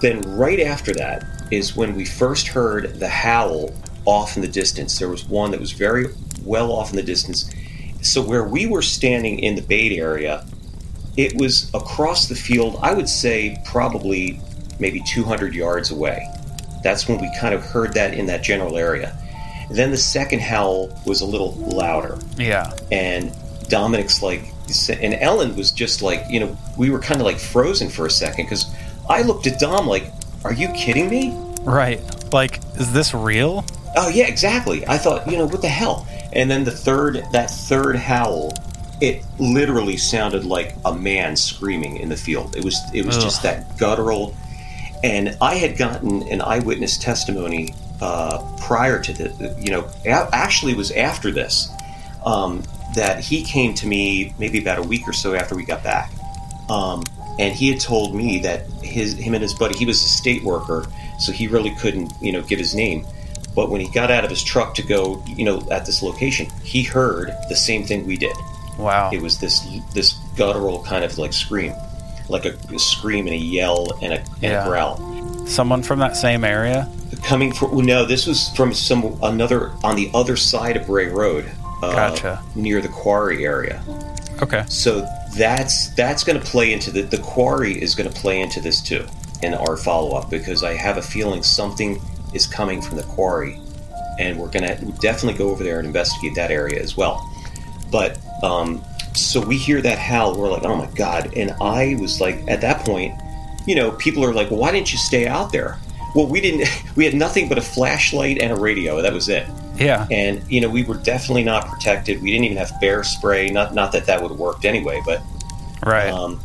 Then 0.00 0.20
right 0.36 0.60
after 0.60 0.92
that 0.94 1.24
is 1.50 1.74
when 1.76 1.94
we 1.96 2.04
first 2.04 2.48
heard 2.48 2.98
the 3.00 3.08
howl 3.08 3.70
off 4.04 4.36
in 4.36 4.42
the 4.42 4.48
distance. 4.48 4.98
There 4.98 5.08
was 5.08 5.24
one 5.24 5.50
that 5.52 5.60
was 5.60 5.72
very 5.72 6.06
well 6.44 6.72
off 6.72 6.90
in 6.90 6.96
the 6.96 7.02
distance. 7.02 7.50
So 8.02 8.22
where 8.22 8.44
we 8.44 8.66
were 8.66 8.82
standing 8.82 9.38
in 9.38 9.54
the 9.54 9.62
bait 9.62 9.96
area, 9.98 10.44
it 11.16 11.36
was 11.36 11.70
across 11.74 12.28
the 12.28 12.34
field. 12.34 12.78
I 12.82 12.92
would 12.94 13.08
say 13.08 13.58
probably 13.64 14.40
maybe 14.78 15.02
200 15.06 15.54
yards 15.54 15.90
away. 15.90 16.28
That's 16.84 17.08
when 17.08 17.18
we 17.20 17.30
kind 17.40 17.54
of 17.54 17.64
heard 17.64 17.94
that 17.94 18.14
in 18.14 18.26
that 18.26 18.42
general 18.42 18.76
area. 18.76 19.16
Then 19.70 19.90
the 19.90 19.96
second 19.96 20.40
howl 20.40 20.88
was 21.06 21.20
a 21.20 21.26
little 21.26 21.52
louder 21.54 22.18
Yeah. 22.38 22.72
and 22.92 23.32
Dominic's 23.68 24.22
like, 24.22 24.44
and 24.88 25.14
Ellen 25.14 25.56
was 25.56 25.70
just 25.70 26.02
like, 26.02 26.24
you 26.28 26.40
know, 26.40 26.56
we 26.76 26.90
were 26.90 26.98
kind 26.98 27.20
of 27.20 27.26
like 27.26 27.38
frozen 27.38 27.88
for 27.88 28.06
a 28.06 28.10
second 28.10 28.46
because 28.46 28.66
I 29.08 29.22
looked 29.22 29.46
at 29.46 29.58
Dom 29.58 29.86
like, 29.86 30.10
are 30.44 30.52
you 30.52 30.68
kidding 30.68 31.08
me? 31.08 31.32
Right. 31.62 32.00
Like, 32.32 32.60
is 32.76 32.92
this 32.92 33.14
real? 33.14 33.64
Oh 33.96 34.08
yeah, 34.08 34.26
exactly. 34.26 34.86
I 34.86 34.98
thought, 34.98 35.30
you 35.30 35.38
know, 35.38 35.46
what 35.46 35.62
the 35.62 35.68
hell? 35.68 36.06
And 36.32 36.50
then 36.50 36.64
the 36.64 36.70
third, 36.70 37.24
that 37.32 37.50
third 37.50 37.96
howl, 37.96 38.52
it 39.00 39.24
literally 39.38 39.96
sounded 39.96 40.44
like 40.44 40.74
a 40.84 40.94
man 40.94 41.36
screaming 41.36 41.96
in 41.96 42.08
the 42.08 42.16
field. 42.16 42.56
It 42.56 42.64
was, 42.64 42.80
it 42.94 43.04
was 43.06 43.16
Ugh. 43.16 43.22
just 43.22 43.42
that 43.42 43.78
guttural. 43.78 44.34
And 45.02 45.36
I 45.40 45.54
had 45.54 45.76
gotten 45.76 46.22
an 46.24 46.42
eyewitness 46.42 46.98
testimony 46.98 47.74
uh, 48.00 48.56
prior 48.60 49.00
to 49.00 49.12
the, 49.12 49.56
you 49.58 49.70
know, 49.70 49.88
actually 50.06 50.74
was 50.74 50.90
after 50.92 51.30
this 51.30 51.70
um, 52.24 52.62
that 52.94 53.20
he 53.20 53.42
came 53.42 53.74
to 53.74 53.86
me 53.86 54.34
maybe 54.38 54.58
about 54.60 54.78
a 54.78 54.82
week 54.82 55.06
or 55.06 55.12
so 55.12 55.34
after 55.34 55.54
we 55.54 55.64
got 55.64 55.82
back, 55.82 56.10
um, 56.68 57.02
and 57.38 57.54
he 57.54 57.68
had 57.70 57.80
told 57.80 58.14
me 58.14 58.38
that 58.40 58.66
his 58.82 59.14
him 59.14 59.34
and 59.34 59.42
his 59.42 59.54
buddy 59.54 59.76
he 59.78 59.86
was 59.86 60.02
a 60.02 60.08
state 60.08 60.42
worker, 60.42 60.86
so 61.18 61.32
he 61.32 61.46
really 61.48 61.74
couldn't 61.76 62.12
you 62.20 62.32
know 62.32 62.42
give 62.42 62.58
his 62.58 62.74
name. 62.74 63.06
But 63.54 63.70
when 63.70 63.80
he 63.80 63.88
got 63.90 64.10
out 64.10 64.22
of 64.24 64.30
his 64.30 64.42
truck 64.42 64.74
to 64.76 64.82
go, 64.82 65.22
you 65.26 65.44
know, 65.44 65.60
at 65.72 65.84
this 65.84 66.00
location, 66.02 66.46
he 66.62 66.82
heard 66.84 67.32
the 67.48 67.56
same 67.56 67.84
thing 67.84 68.06
we 68.06 68.16
did. 68.16 68.36
Wow. 68.78 69.10
It 69.12 69.20
was 69.20 69.38
this 69.38 69.66
this 69.94 70.12
guttural 70.36 70.82
kind 70.84 71.04
of 71.04 71.18
like 71.18 71.32
scream, 71.32 71.72
like 72.28 72.44
a, 72.44 72.56
a 72.72 72.78
scream 72.78 73.26
and 73.26 73.34
a 73.34 73.38
yell 73.38 73.98
and 74.00 74.12
a, 74.12 74.18
and 74.18 74.42
Yeah. 74.42 74.64
a 74.64 74.68
growl 74.68 75.46
Someone 75.46 75.82
from 75.82 75.98
that 76.00 76.16
same 76.16 76.44
area? 76.44 76.88
coming 77.24 77.52
from. 77.52 77.84
No, 77.84 78.04
this 78.04 78.26
was 78.26 78.50
from 78.50 78.72
some 78.72 79.18
another 79.22 79.72
on 79.82 79.96
the 79.96 80.08
other 80.14 80.36
side 80.36 80.76
of 80.76 80.86
Bray 80.86 81.06
Road, 81.08 81.50
uh, 81.82 81.92
Gotcha. 81.92 82.42
near 82.54 82.80
the 82.80 82.88
quarry 82.88 83.44
area. 83.44 83.82
Okay. 84.42 84.64
So 84.68 85.06
that's 85.36 85.88
that's 85.90 86.24
going 86.24 86.38
to 86.38 86.44
play 86.44 86.72
into 86.72 86.90
the 86.90 87.02
the 87.02 87.18
quarry 87.18 87.80
is 87.80 87.94
going 87.94 88.10
to 88.10 88.20
play 88.20 88.40
into 88.40 88.60
this 88.60 88.80
too 88.80 89.06
in 89.42 89.54
our 89.54 89.76
follow 89.76 90.16
up 90.16 90.30
because 90.30 90.64
I 90.64 90.74
have 90.74 90.96
a 90.96 91.02
feeling 91.02 91.42
something 91.42 92.00
is 92.34 92.46
coming 92.46 92.82
from 92.82 92.96
the 92.96 93.02
quarry, 93.04 93.60
and 94.18 94.38
we're 94.38 94.50
going 94.50 94.66
to 94.66 94.84
definitely 95.00 95.38
go 95.38 95.50
over 95.50 95.62
there 95.62 95.78
and 95.78 95.86
investigate 95.86 96.34
that 96.34 96.50
area 96.50 96.80
as 96.80 96.96
well. 96.96 97.28
But 97.90 98.18
um, 98.42 98.84
so 99.14 99.40
we 99.40 99.56
hear 99.56 99.80
that 99.82 99.98
howl, 99.98 100.38
we're 100.38 100.50
like, 100.50 100.64
oh 100.64 100.76
my 100.76 100.90
god! 100.94 101.32
And 101.36 101.52
I 101.60 101.96
was 102.00 102.20
like, 102.20 102.46
at 102.48 102.60
that 102.60 102.84
point, 102.84 103.14
you 103.66 103.74
know, 103.74 103.92
people 103.92 104.24
are 104.24 104.34
like, 104.34 104.50
well, 104.50 104.60
why 104.60 104.72
didn't 104.72 104.92
you 104.92 104.98
stay 104.98 105.26
out 105.26 105.52
there? 105.52 105.78
Well, 106.14 106.26
we 106.26 106.40
didn't. 106.40 106.68
We 106.96 107.04
had 107.04 107.14
nothing 107.14 107.48
but 107.48 107.58
a 107.58 107.62
flashlight 107.62 108.38
and 108.42 108.50
a 108.52 108.56
radio. 108.56 109.00
That 109.02 109.12
was 109.12 109.28
it 109.28 109.46
Yeah. 109.76 110.06
and 110.10 110.42
you 110.50 110.60
know 110.60 110.68
we 110.68 110.82
were 110.82 110.96
definitely 110.96 111.44
not 111.44 111.66
protected. 111.68 112.20
We 112.20 112.30
didn't 112.32 112.46
even 112.46 112.56
have 112.56 112.72
bear 112.80 113.04
spray. 113.04 113.48
Not 113.50 113.72
not 113.74 113.92
that 113.92 114.06
that 114.06 114.20
would 114.20 114.30
have 114.32 114.40
worked 114.40 114.64
anyway, 114.64 115.00
but 115.06 115.22
Right. 115.86 116.10
um, 116.10 116.40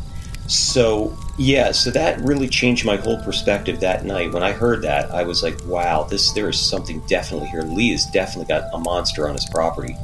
so 0.46 1.16
yeah, 1.36 1.72
so 1.72 1.90
that 1.90 2.20
really 2.20 2.46
changed 2.48 2.84
my 2.84 2.94
whole 2.96 3.20
perspective 3.24 3.80
that 3.80 4.04
night. 4.04 4.32
When 4.32 4.44
I 4.44 4.52
heard 4.52 4.82
that, 4.82 5.10
I 5.10 5.24
was 5.24 5.42
like, 5.42 5.58
wow, 5.66 6.04
this 6.04 6.30
there 6.32 6.48
is 6.48 6.60
something 6.60 7.00
definitely 7.08 7.48
here. 7.48 7.62
Lee 7.62 7.90
has 7.90 8.06
definitely 8.06 8.46
got 8.54 8.68
a 8.72 8.78
monster 8.78 9.26
on 9.28 9.34
his 9.34 9.44
property, 9.50 9.96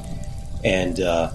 and 0.65 0.99
uh, 1.01 1.31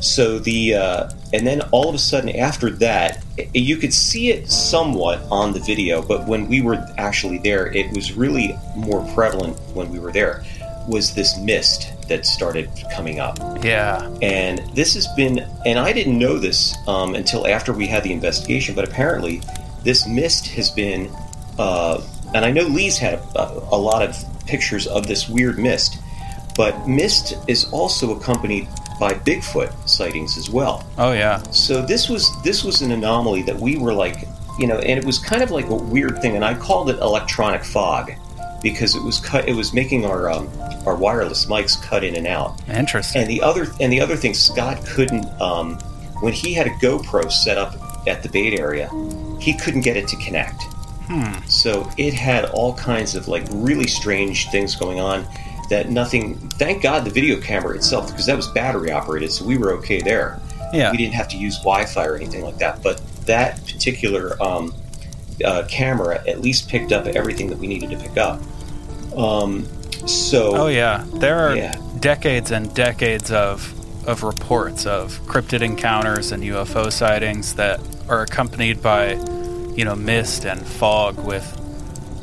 so 0.00 0.38
the 0.38 0.74
uh, 0.74 1.10
and 1.32 1.46
then 1.46 1.60
all 1.70 1.88
of 1.88 1.94
a 1.94 1.98
sudden 1.98 2.34
after 2.36 2.70
that, 2.70 3.22
you 3.54 3.76
could 3.76 3.94
see 3.94 4.30
it 4.30 4.50
somewhat 4.50 5.20
on 5.30 5.52
the 5.52 5.60
video, 5.60 6.02
but 6.02 6.26
when 6.26 6.48
we 6.48 6.60
were 6.60 6.84
actually 6.98 7.38
there, 7.38 7.66
it 7.68 7.94
was 7.94 8.14
really 8.14 8.56
more 8.76 9.06
prevalent 9.14 9.58
when 9.74 9.90
we 9.90 9.98
were 9.98 10.12
there. 10.12 10.44
Was 10.88 11.14
this 11.14 11.38
mist 11.38 11.92
that 12.08 12.26
started 12.26 12.70
coming 12.92 13.20
up? 13.20 13.38
yeah. 13.62 14.10
And 14.22 14.58
this 14.74 14.94
has 14.94 15.06
been, 15.08 15.46
and 15.66 15.78
I 15.78 15.92
didn't 15.92 16.18
know 16.18 16.38
this 16.38 16.74
um, 16.88 17.14
until 17.14 17.46
after 17.46 17.72
we 17.72 17.86
had 17.86 18.02
the 18.02 18.12
investigation, 18.12 18.74
but 18.74 18.88
apparently 18.88 19.42
this 19.84 20.08
mist 20.08 20.48
has 20.48 20.70
been, 20.70 21.14
uh, 21.58 22.02
and 22.34 22.44
I 22.44 22.50
know 22.50 22.62
Lee's 22.62 22.98
had 22.98 23.14
a, 23.36 23.52
a 23.70 23.76
lot 23.76 24.02
of 24.02 24.16
pictures 24.46 24.86
of 24.86 25.06
this 25.06 25.28
weird 25.28 25.58
mist, 25.58 25.98
but 26.56 26.88
mist 26.88 27.34
is 27.46 27.70
also 27.72 28.16
accompanied 28.16 28.66
by 29.00 29.14
Bigfoot 29.14 29.72
sightings 29.88 30.36
as 30.36 30.50
well. 30.50 30.86
Oh 30.98 31.12
yeah. 31.12 31.42
So 31.50 31.84
this 31.84 32.08
was 32.08 32.30
this 32.42 32.62
was 32.62 32.82
an 32.82 32.92
anomaly 32.92 33.42
that 33.44 33.56
we 33.56 33.78
were 33.78 33.94
like, 33.94 34.28
you 34.58 34.66
know, 34.66 34.78
and 34.78 34.98
it 34.98 35.04
was 35.04 35.18
kind 35.18 35.42
of 35.42 35.50
like 35.50 35.70
a 35.70 35.74
weird 35.74 36.20
thing, 36.20 36.36
and 36.36 36.44
I 36.44 36.54
called 36.54 36.90
it 36.90 36.98
electronic 36.98 37.64
fog 37.64 38.12
because 38.62 38.94
it 38.94 39.02
was 39.02 39.18
cut. 39.18 39.48
It 39.48 39.54
was 39.54 39.72
making 39.72 40.04
our 40.04 40.30
um, 40.30 40.48
our 40.86 40.94
wireless 40.94 41.46
mics 41.46 41.82
cut 41.82 42.04
in 42.04 42.14
and 42.14 42.26
out. 42.26 42.60
Interesting. 42.68 43.22
And 43.22 43.30
the 43.30 43.42
other 43.42 43.68
and 43.80 43.90
the 43.90 44.00
other 44.00 44.16
thing, 44.16 44.34
Scott 44.34 44.84
couldn't 44.86 45.24
um, 45.40 45.78
when 46.20 46.34
he 46.34 46.52
had 46.52 46.66
a 46.66 46.70
GoPro 46.70 47.32
set 47.32 47.56
up 47.56 47.74
at 48.06 48.22
the 48.22 48.28
bait 48.28 48.58
area, 48.58 48.90
he 49.40 49.54
couldn't 49.54 49.80
get 49.80 49.96
it 49.96 50.06
to 50.08 50.16
connect. 50.16 50.62
Hmm. 51.06 51.42
So 51.48 51.90
it 51.96 52.14
had 52.14 52.44
all 52.50 52.74
kinds 52.74 53.14
of 53.14 53.28
like 53.28 53.44
really 53.50 53.88
strange 53.88 54.50
things 54.50 54.76
going 54.76 55.00
on 55.00 55.26
that 55.70 55.88
nothing. 55.90 56.36
Thank 56.50 56.82
God 56.82 57.04
the 57.04 57.10
video 57.10 57.40
camera 57.40 57.74
itself, 57.74 58.08
because 58.08 58.26
that 58.26 58.36
was 58.36 58.48
battery 58.48 58.90
operated, 58.92 59.32
so 59.32 59.44
we 59.44 59.56
were 59.56 59.72
okay 59.78 60.00
there. 60.00 60.38
Yeah. 60.72 60.90
We 60.92 60.98
didn't 60.98 61.14
have 61.14 61.28
to 61.28 61.36
use 61.36 61.56
Wi-Fi 61.58 62.04
or 62.04 62.16
anything 62.16 62.42
like 62.42 62.58
that. 62.58 62.82
But 62.82 63.00
that 63.26 63.56
particular 63.66 64.40
um, 64.42 64.72
uh, 65.44 65.64
camera 65.68 66.22
at 66.28 66.40
least 66.40 66.68
picked 66.68 66.92
up 66.92 67.06
everything 67.06 67.48
that 67.48 67.58
we 67.58 67.66
needed 67.66 67.90
to 67.90 67.96
pick 67.96 68.16
up. 68.18 68.40
Um, 69.16 69.66
so 70.06 70.54
Oh 70.56 70.66
yeah, 70.68 71.04
there 71.14 71.38
are 71.40 71.56
Yeah. 71.56 71.74
decades 71.98 72.50
and 72.52 72.72
decades 72.74 73.30
of 73.32 73.74
of 74.06 74.22
reports 74.22 74.86
of 74.86 75.20
cryptid 75.26 75.60
encounters 75.60 76.32
and 76.32 76.42
UFO 76.42 76.90
sightings 76.90 77.54
that 77.56 77.78
are 78.08 78.22
accompanied 78.22 78.80
by, 78.82 79.12
you 79.76 79.84
know, 79.84 79.94
mist 79.94 80.46
and 80.46 80.66
fog 80.66 81.18
with 81.24 81.46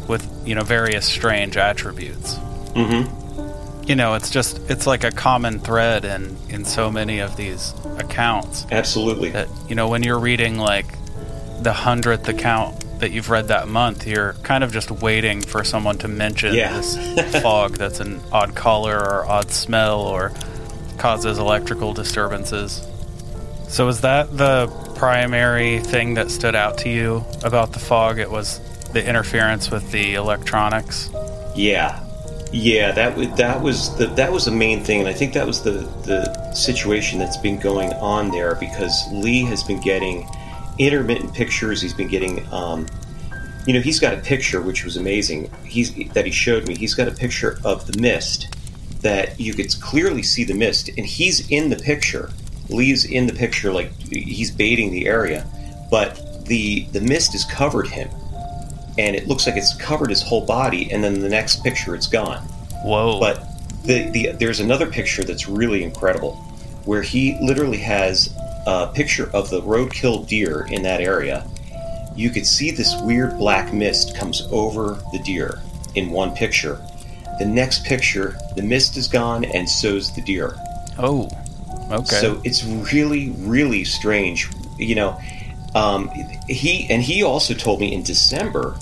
with 0.07 0.25
you 0.45 0.55
know 0.55 0.63
various 0.63 1.05
strange 1.05 1.55
attributes. 1.57 2.35
Mhm. 2.75 3.07
You 3.87 3.95
know, 3.95 4.15
it's 4.15 4.29
just 4.29 4.59
it's 4.69 4.85
like 4.85 5.03
a 5.05 5.11
common 5.11 5.59
thread 5.59 6.03
in 6.05 6.35
in 6.49 6.65
so 6.65 6.91
many 6.91 7.19
of 7.19 7.37
these 7.37 7.73
accounts 7.97 8.65
absolutely. 8.71 9.29
that 9.31 9.47
you 9.69 9.75
know 9.75 9.87
when 9.87 10.03
you're 10.03 10.19
reading 10.19 10.57
like 10.57 10.85
the 11.61 11.71
hundredth 11.73 12.27
account 12.27 12.83
that 12.99 13.11
you've 13.11 13.29
read 13.29 13.47
that 13.47 13.67
month, 13.67 14.05
you're 14.05 14.33
kind 14.43 14.63
of 14.63 14.71
just 14.71 14.91
waiting 14.91 15.41
for 15.41 15.63
someone 15.63 15.97
to 15.99 16.07
mention 16.07 16.53
Yeah. 16.53 16.73
this 16.75 16.95
fog 17.41 17.77
that's 17.77 17.99
an 17.99 18.19
odd 18.31 18.55
color 18.55 18.97
or 18.99 19.25
odd 19.25 19.51
smell 19.51 20.01
or 20.01 20.31
causes 20.97 21.37
electrical 21.37 21.93
disturbances. 21.93 22.85
So 23.69 23.87
is 23.87 24.01
that 24.01 24.35
the 24.35 24.67
primary 24.95 25.79
thing 25.79 26.15
that 26.15 26.31
stood 26.31 26.55
out 26.55 26.79
to 26.79 26.89
you 26.89 27.23
about 27.43 27.71
the 27.73 27.79
fog? 27.79 28.17
It 28.19 28.31
was 28.31 28.59
the 28.93 29.07
interference 29.07 29.69
with 29.69 29.91
the 29.91 30.15
electronics. 30.15 31.09
Yeah, 31.55 32.03
yeah. 32.51 32.91
That 32.91 33.15
was 33.15 33.29
that 33.35 33.61
was 33.61 33.95
the 33.97 34.07
that 34.07 34.31
was 34.31 34.45
the 34.45 34.51
main 34.51 34.83
thing, 34.83 34.99
and 34.99 35.09
I 35.09 35.13
think 35.13 35.33
that 35.33 35.45
was 35.45 35.61
the 35.61 35.81
the 36.05 36.53
situation 36.53 37.19
that's 37.19 37.37
been 37.37 37.59
going 37.59 37.93
on 37.93 38.31
there 38.31 38.55
because 38.55 39.11
Lee 39.11 39.43
has 39.45 39.63
been 39.63 39.81
getting 39.81 40.27
intermittent 40.77 41.33
pictures. 41.33 41.81
He's 41.81 41.93
been 41.93 42.07
getting, 42.07 42.47
um, 42.53 42.87
you 43.65 43.73
know, 43.73 43.81
he's 43.81 43.99
got 43.99 44.13
a 44.13 44.17
picture 44.17 44.61
which 44.61 44.83
was 44.83 44.97
amazing. 44.97 45.51
He's 45.65 45.93
that 46.13 46.25
he 46.25 46.31
showed 46.31 46.67
me. 46.67 46.75
He's 46.75 46.93
got 46.93 47.07
a 47.07 47.11
picture 47.11 47.59
of 47.63 47.85
the 47.87 47.99
mist 47.99 48.55
that 49.01 49.39
you 49.39 49.53
could 49.53 49.69
clearly 49.81 50.23
see 50.23 50.43
the 50.43 50.53
mist, 50.53 50.89
and 50.97 51.05
he's 51.05 51.49
in 51.49 51.69
the 51.69 51.75
picture. 51.75 52.31
Lee's 52.69 53.05
in 53.05 53.27
the 53.27 53.33
picture, 53.33 53.71
like 53.71 53.91
he's 54.09 54.51
baiting 54.51 54.91
the 54.91 55.07
area, 55.07 55.45
but 55.89 56.45
the 56.45 56.85
the 56.91 57.01
mist 57.01 57.33
has 57.33 57.45
covered 57.45 57.87
him 57.87 58.09
and 58.97 59.15
it 59.15 59.27
looks 59.27 59.45
like 59.47 59.55
it's 59.55 59.75
covered 59.75 60.09
his 60.09 60.21
whole 60.21 60.45
body 60.45 60.91
and 60.91 61.03
then 61.03 61.19
the 61.19 61.29
next 61.29 61.63
picture 61.63 61.95
it's 61.95 62.07
gone 62.07 62.39
Whoa. 62.83 63.19
but 63.19 63.43
the, 63.83 64.09
the 64.11 64.31
there's 64.33 64.59
another 64.59 64.87
picture 64.87 65.23
that's 65.23 65.47
really 65.47 65.83
incredible 65.83 66.35
where 66.85 67.01
he 67.01 67.37
literally 67.41 67.77
has 67.77 68.33
a 68.65 68.87
picture 68.93 69.29
of 69.33 69.49
the 69.49 69.61
roadkill 69.61 70.27
deer 70.27 70.67
in 70.69 70.81
that 70.83 71.01
area 71.01 71.45
you 72.15 72.29
could 72.29 72.45
see 72.45 72.71
this 72.71 72.95
weird 73.01 73.37
black 73.37 73.73
mist 73.73 74.15
comes 74.15 74.47
over 74.51 75.01
the 75.11 75.19
deer 75.19 75.61
in 75.95 76.09
one 76.09 76.35
picture 76.35 76.81
the 77.39 77.45
next 77.45 77.85
picture 77.85 78.37
the 78.55 78.61
mist 78.61 78.97
is 78.97 79.07
gone 79.07 79.45
and 79.45 79.69
so's 79.69 80.13
the 80.15 80.21
deer 80.21 80.55
oh. 80.97 81.29
Okay. 81.91 82.03
so 82.03 82.41
it's 82.43 82.63
really, 82.65 83.29
really 83.37 83.83
strange. 83.83 84.49
You 84.77 84.95
know, 84.95 85.19
um, 85.77 86.09
he 86.47 86.87
and 86.89 87.03
he 87.03 87.21
also 87.21 87.53
told 87.53 87.79
me 87.79 87.93
in 87.93 88.01
December, 88.01 88.77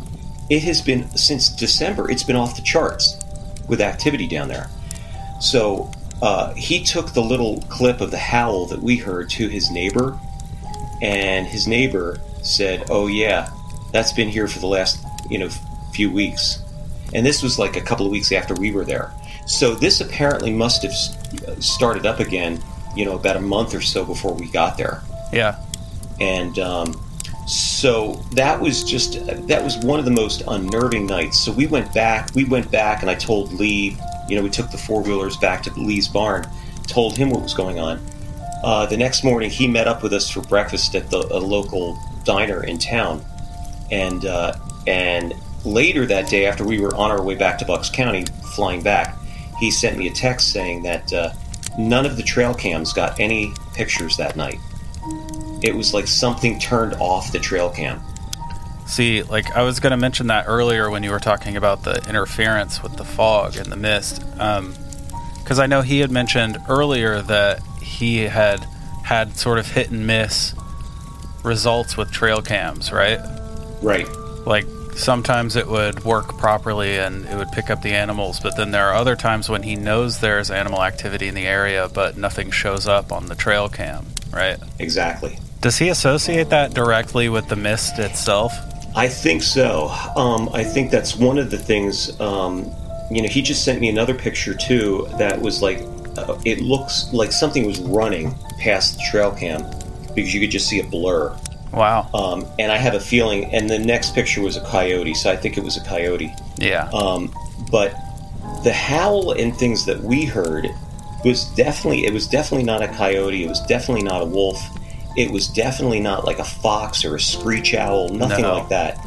it 0.50 0.64
has 0.64 0.82
been 0.82 1.10
since 1.18 1.50
December. 1.50 2.10
It's 2.10 2.24
been 2.24 2.38
off 2.38 2.56
the 2.56 2.62
charts 2.62 3.20
with 3.68 3.82
activity 3.82 4.28
down 4.28 4.48
there. 4.48 4.70
So 5.42 5.92
uh, 6.22 6.54
he 6.54 6.84
took 6.84 7.12
the 7.12 7.22
little 7.22 7.62
clip 7.64 8.00
of 8.00 8.12
the 8.12 8.18
howl 8.18 8.66
that 8.68 8.82
we 8.82 8.96
heard 8.96 9.30
to 9.32 9.50
his 9.50 9.70
neighbor, 9.70 10.18
and 11.02 11.46
his 11.46 11.68
neighbor 11.68 12.22
said, 12.42 12.86
"Oh 12.90 13.08
yeah, 13.08 13.50
that's 13.92 14.14
been 14.14 14.30
here 14.30 14.48
for 14.48 14.60
the 14.60 14.68
last 14.68 15.06
you 15.30 15.38
know 15.38 15.50
few 15.92 16.10
weeks." 16.10 16.60
And 17.14 17.26
this 17.26 17.44
was 17.44 17.60
like 17.60 17.76
a 17.76 17.82
couple 17.82 18.06
of 18.06 18.12
weeks 18.12 18.32
after 18.32 18.54
we 18.54 18.72
were 18.72 18.86
there. 18.86 19.12
So 19.48 19.76
this 19.76 20.00
apparently 20.00 20.52
must 20.52 20.82
have 20.84 20.94
started 21.62 22.06
up 22.06 22.20
again, 22.20 22.64
you 22.96 23.04
know, 23.06 23.16
about 23.16 23.36
a 23.36 23.42
month 23.42 23.76
or 23.76 23.82
so 23.82 24.06
before 24.06 24.34
we 24.34 24.48
got 24.48 24.78
there. 24.78 25.02
yeah. 25.34 25.60
And 26.20 26.58
um, 26.60 27.00
so 27.48 28.14
that 28.32 28.60
was 28.60 28.84
just 28.84 29.26
that 29.48 29.64
was 29.64 29.78
one 29.80 30.00
of 30.00 30.06
the 30.06 30.12
most 30.12 30.44
unnerving 30.48 31.06
nights. 31.06 31.40
So 31.40 31.52
we 31.52 31.68
went 31.68 31.94
back. 31.94 32.34
We 32.34 32.46
went 32.46 32.72
back, 32.72 33.02
and 33.02 33.10
I 33.10 33.16
told 33.16 33.54
Lee. 33.54 33.98
You 34.28 34.36
know, 34.36 34.42
we 34.42 34.50
took 34.50 34.72
the 34.72 34.78
four 34.78 35.04
wheelers 35.04 35.38
back 35.38 35.62
to 35.64 35.74
Lee's 35.80 36.08
barn, 36.08 36.48
told 36.88 37.16
him 37.16 37.30
what 37.30 37.44
was 37.44 37.54
going 37.54 37.78
on. 37.78 38.04
Uh, 38.64 38.88
the 38.88 38.98
next 38.98 39.24
morning, 39.24 39.52
he 39.52 39.68
met 39.68 39.88
up 39.88 40.02
with 40.02 40.14
us 40.14 40.28
for 40.28 40.42
breakfast 40.42 40.96
at 40.96 41.12
the 41.12 41.20
a 41.20 41.38
local 41.38 42.00
diner 42.24 42.64
in 42.64 42.80
town, 42.80 43.24
and 43.92 44.26
uh, 44.26 44.56
and 44.88 45.36
later 45.64 46.06
that 46.08 46.28
day, 46.28 46.48
after 46.48 46.64
we 46.64 46.80
were 46.80 46.96
on 46.96 47.12
our 47.12 47.22
way 47.22 47.36
back 47.36 47.60
to 47.60 47.66
Bucks 47.66 47.90
County, 47.90 48.26
flying 48.56 48.82
back, 48.82 49.16
he 49.60 49.70
sent 49.70 49.98
me 49.98 50.08
a 50.08 50.12
text 50.12 50.52
saying 50.52 50.82
that 50.84 51.14
uh, 51.14 51.32
none 51.78 52.06
of 52.06 52.18
the 52.18 52.24
trail 52.24 52.54
cams 52.54 52.94
got 52.94 53.20
any 53.20 53.54
pictures 53.74 54.18
that 54.18 54.36
night. 54.36 54.60
It 55.62 55.76
was 55.76 55.94
like 55.94 56.08
something 56.08 56.60
turned 56.60 56.94
off 56.96 57.32
the 57.32 57.40
trail 57.40 57.70
cam. 57.70 58.02
See, 58.88 59.24
like 59.24 59.52
I 59.56 59.64
was 59.64 59.80
going 59.80 59.92
to 59.92 59.98
mention 59.98 60.28
that 60.28 60.46
earlier 60.48 60.90
when 60.90 61.04
you 61.04 61.12
were 61.12 61.20
talking 61.20 61.58
about 61.58 61.84
the 61.84 62.08
interference 62.08 62.84
with 62.84 62.98
the 62.98 63.06
fog 63.06 63.58
and 63.58 63.72
the 63.72 63.76
mist, 63.76 64.24
um, 64.40 64.76
because 65.40 65.60
I 65.60 65.66
know 65.66 65.82
he 65.82 66.00
had 66.00 66.12
mentioned 66.12 66.58
earlier 66.70 67.22
that 67.24 67.62
he 67.82 68.20
had 68.20 68.66
had 69.04 69.38
sort 69.38 69.60
of 69.60 69.72
hit 69.72 69.92
and 69.92 70.06
miss 70.06 70.54
results 71.44 71.96
with 71.96 72.12
trail 72.12 72.42
cams, 72.42 72.92
right? 72.92 73.20
Right. 73.82 74.08
Like 74.46 74.66
sometimes 74.96 75.56
it 75.56 75.68
would 75.68 76.04
work 76.04 76.38
properly 76.38 76.98
and 76.98 77.26
it 77.26 77.36
would 77.36 77.52
pick 77.52 77.70
up 77.70 77.82
the 77.82 77.92
animals, 77.92 78.40
but 78.40 78.56
then 78.56 78.72
there 78.72 78.88
are 78.88 78.96
other 78.96 79.16
times 79.16 79.50
when 79.50 79.64
he 79.64 79.76
knows 79.76 80.20
there's 80.20 80.50
animal 80.50 80.84
activity 80.84 81.28
in 81.28 81.36
the 81.36 81.46
area, 81.46 81.90
but 81.94 82.18
nothing 82.18 82.50
shows 82.52 82.88
up 82.88 83.12
on 83.12 83.28
the 83.28 83.36
trail 83.36 83.70
cam, 83.70 84.06
right? 84.32 84.58
Exactly. 84.80 85.38
Does 85.66 85.80
he 85.80 85.90
associate 85.90 86.52
that 86.52 86.76
directly 86.76 87.28
with 87.28 87.48
the 87.48 87.56
mist 87.56 87.98
itself? 87.98 88.54
I 88.96 89.08
think 89.08 89.42
so. 89.42 89.88
Um, 90.16 90.48
I 90.54 90.64
think 90.64 90.92
that's 90.92 91.16
one 91.16 91.40
of 91.40 91.50
the 91.50 91.58
things. 91.58 92.22
Um, 92.22 92.72
you 93.10 93.24
know, 93.24 93.28
he 93.28 93.42
just 93.42 93.66
sent 93.66 93.82
me 93.82 93.90
another 93.90 94.14
picture 94.14 94.54
too 94.54 95.08
that 95.18 95.42
was 95.42 95.64
like, 95.64 95.80
uh, 96.20 96.40
it 96.46 96.62
looks 96.62 97.12
like 97.14 97.32
something 97.32 97.66
was 97.66 97.80
running 97.80 98.36
past 98.60 98.98
the 98.98 99.04
trail 99.10 99.32
cam 99.32 99.64
because 100.14 100.36
you 100.36 100.40
could 100.40 100.52
just 100.52 100.68
see 100.68 100.82
a 100.82 100.84
blur. 100.84 101.36
Wow. 101.74 102.12
Um, 102.14 102.46
and 102.60 102.72
I 102.72 102.78
have 102.78 102.94
a 102.94 103.00
feeling, 103.00 103.46
and 103.46 103.68
the 103.68 103.80
next 103.80 104.14
picture 104.14 104.44
was 104.44 104.58
a 104.58 104.62
coyote, 104.66 105.16
so 105.16 105.32
I 105.32 105.36
think 105.36 105.58
it 105.58 105.64
was 105.64 105.78
a 105.78 105.84
coyote. 105.84 106.32
Yeah. 106.60 106.92
Um, 106.94 107.34
but 107.72 107.96
the 108.64 108.72
howl 108.72 109.32
and 109.32 109.58
things 109.58 109.84
that 109.88 110.00
we 110.00 110.26
heard 110.26 110.68
was 111.24 111.46
definitely 111.56 112.06
it 112.06 112.14
was 112.14 112.28
definitely 112.28 112.66
not 112.66 112.84
a 112.84 112.88
coyote. 112.88 113.44
It 113.44 113.50
was 113.50 113.62
definitely 113.62 114.04
not 114.04 114.22
a 114.22 114.26
wolf. 114.26 114.62
It 115.18 115.32
was 115.32 115.48
definitely 115.48 116.00
not 116.00 116.26
like 116.26 116.40
a 116.40 116.44
fox 116.44 117.06
or 117.06 117.16
a 117.16 117.20
screech 117.20 117.74
owl. 117.74 118.10
Nothing 118.10 118.42
No. 118.44 118.58
like 118.58 118.70
that. 118.70 119.00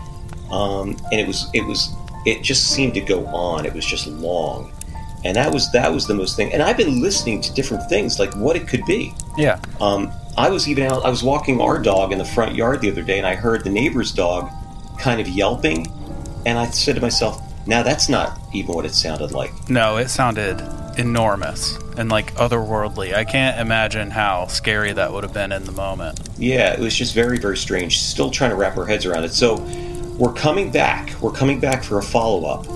Um, 0.51 0.97
and 1.13 1.21
it 1.21 1.27
was 1.27 1.49
it 1.53 1.65
was 1.67 1.93
it 2.25 2.43
just 2.43 2.69
seemed 2.71 2.95
to 2.95 3.01
go 3.01 3.27
on. 3.27 3.67
It 3.67 3.75
was 3.75 3.85
just 3.85 4.07
long, 4.07 4.73
and 5.25 5.37
that 5.37 5.53
was 5.53 5.71
that 5.73 5.93
was 5.93 6.07
the 6.07 6.15
most 6.15 6.37
thing. 6.37 6.53
And 6.55 6.63
I've 6.63 6.77
been 6.79 7.03
listening 7.03 7.41
to 7.43 7.53
different 7.53 7.89
things 7.89 8.19
like 8.19 8.35
what 8.37 8.57
it 8.57 8.67
could 8.67 8.85
be. 8.87 9.13
yeah. 9.37 9.59
Um, 9.81 10.11
I 10.39 10.49
was 10.51 10.69
even 10.69 10.85
out. 10.85 11.05
I 11.05 11.11
was 11.11 11.23
walking 11.23 11.61
our 11.61 11.79
dog 11.79 12.13
in 12.13 12.19
the 12.19 12.25
front 12.25 12.55
yard 12.55 12.81
the 12.81 12.91
other 12.91 13.03
day, 13.03 13.19
and 13.19 13.27
I 13.27 13.35
heard 13.35 13.65
the 13.65 13.71
neighbor's 13.71 14.13
dog 14.13 14.49
kind 14.99 15.21
of 15.21 15.29
yelping, 15.29 15.93
and 16.47 16.59
I 16.59 16.67
said 16.71 16.95
to 16.95 17.01
myself, 17.03 17.43
"Now 17.67 17.83
that's 17.83 18.09
not 18.09 18.39
even 18.55 18.75
what 18.75 18.87
it 18.87 18.95
sounded 18.95 19.33
like." 19.33 19.53
No, 19.69 19.97
it 19.99 20.09
sounded 20.09 20.61
enormous 20.99 21.79
and 21.97 22.11
like 22.11 22.35
otherworldly. 22.35 23.15
I 23.15 23.25
can't 23.25 23.59
imagine 23.61 24.11
how 24.11 24.47
scary 24.47 24.93
that 24.93 25.13
would 25.13 25.25
have 25.25 25.33
been 25.33 25.53
in 25.53 25.65
the 25.65 25.73
moment. 25.73 26.21
Yeah, 26.39 26.73
it 26.73 26.81
was 26.81 26.95
just 26.95 27.15
very, 27.15 27.39
very 27.39 27.57
strange. 27.57 28.01
Still 28.01 28.31
trying 28.31 28.51
to 28.51 28.57
wrap 28.57 28.77
our 28.77 28.87
heads 28.87 29.07
around 29.07 29.25
it. 29.25 29.33
So 29.33 29.57
we're 30.19 30.33
coming 30.33 30.71
back. 30.71 31.15
We're 31.21 31.33
coming 31.33 31.61
back 31.61 31.83
for 31.83 31.99
a 31.99 32.03
follow 32.03 32.45
up 32.47 32.69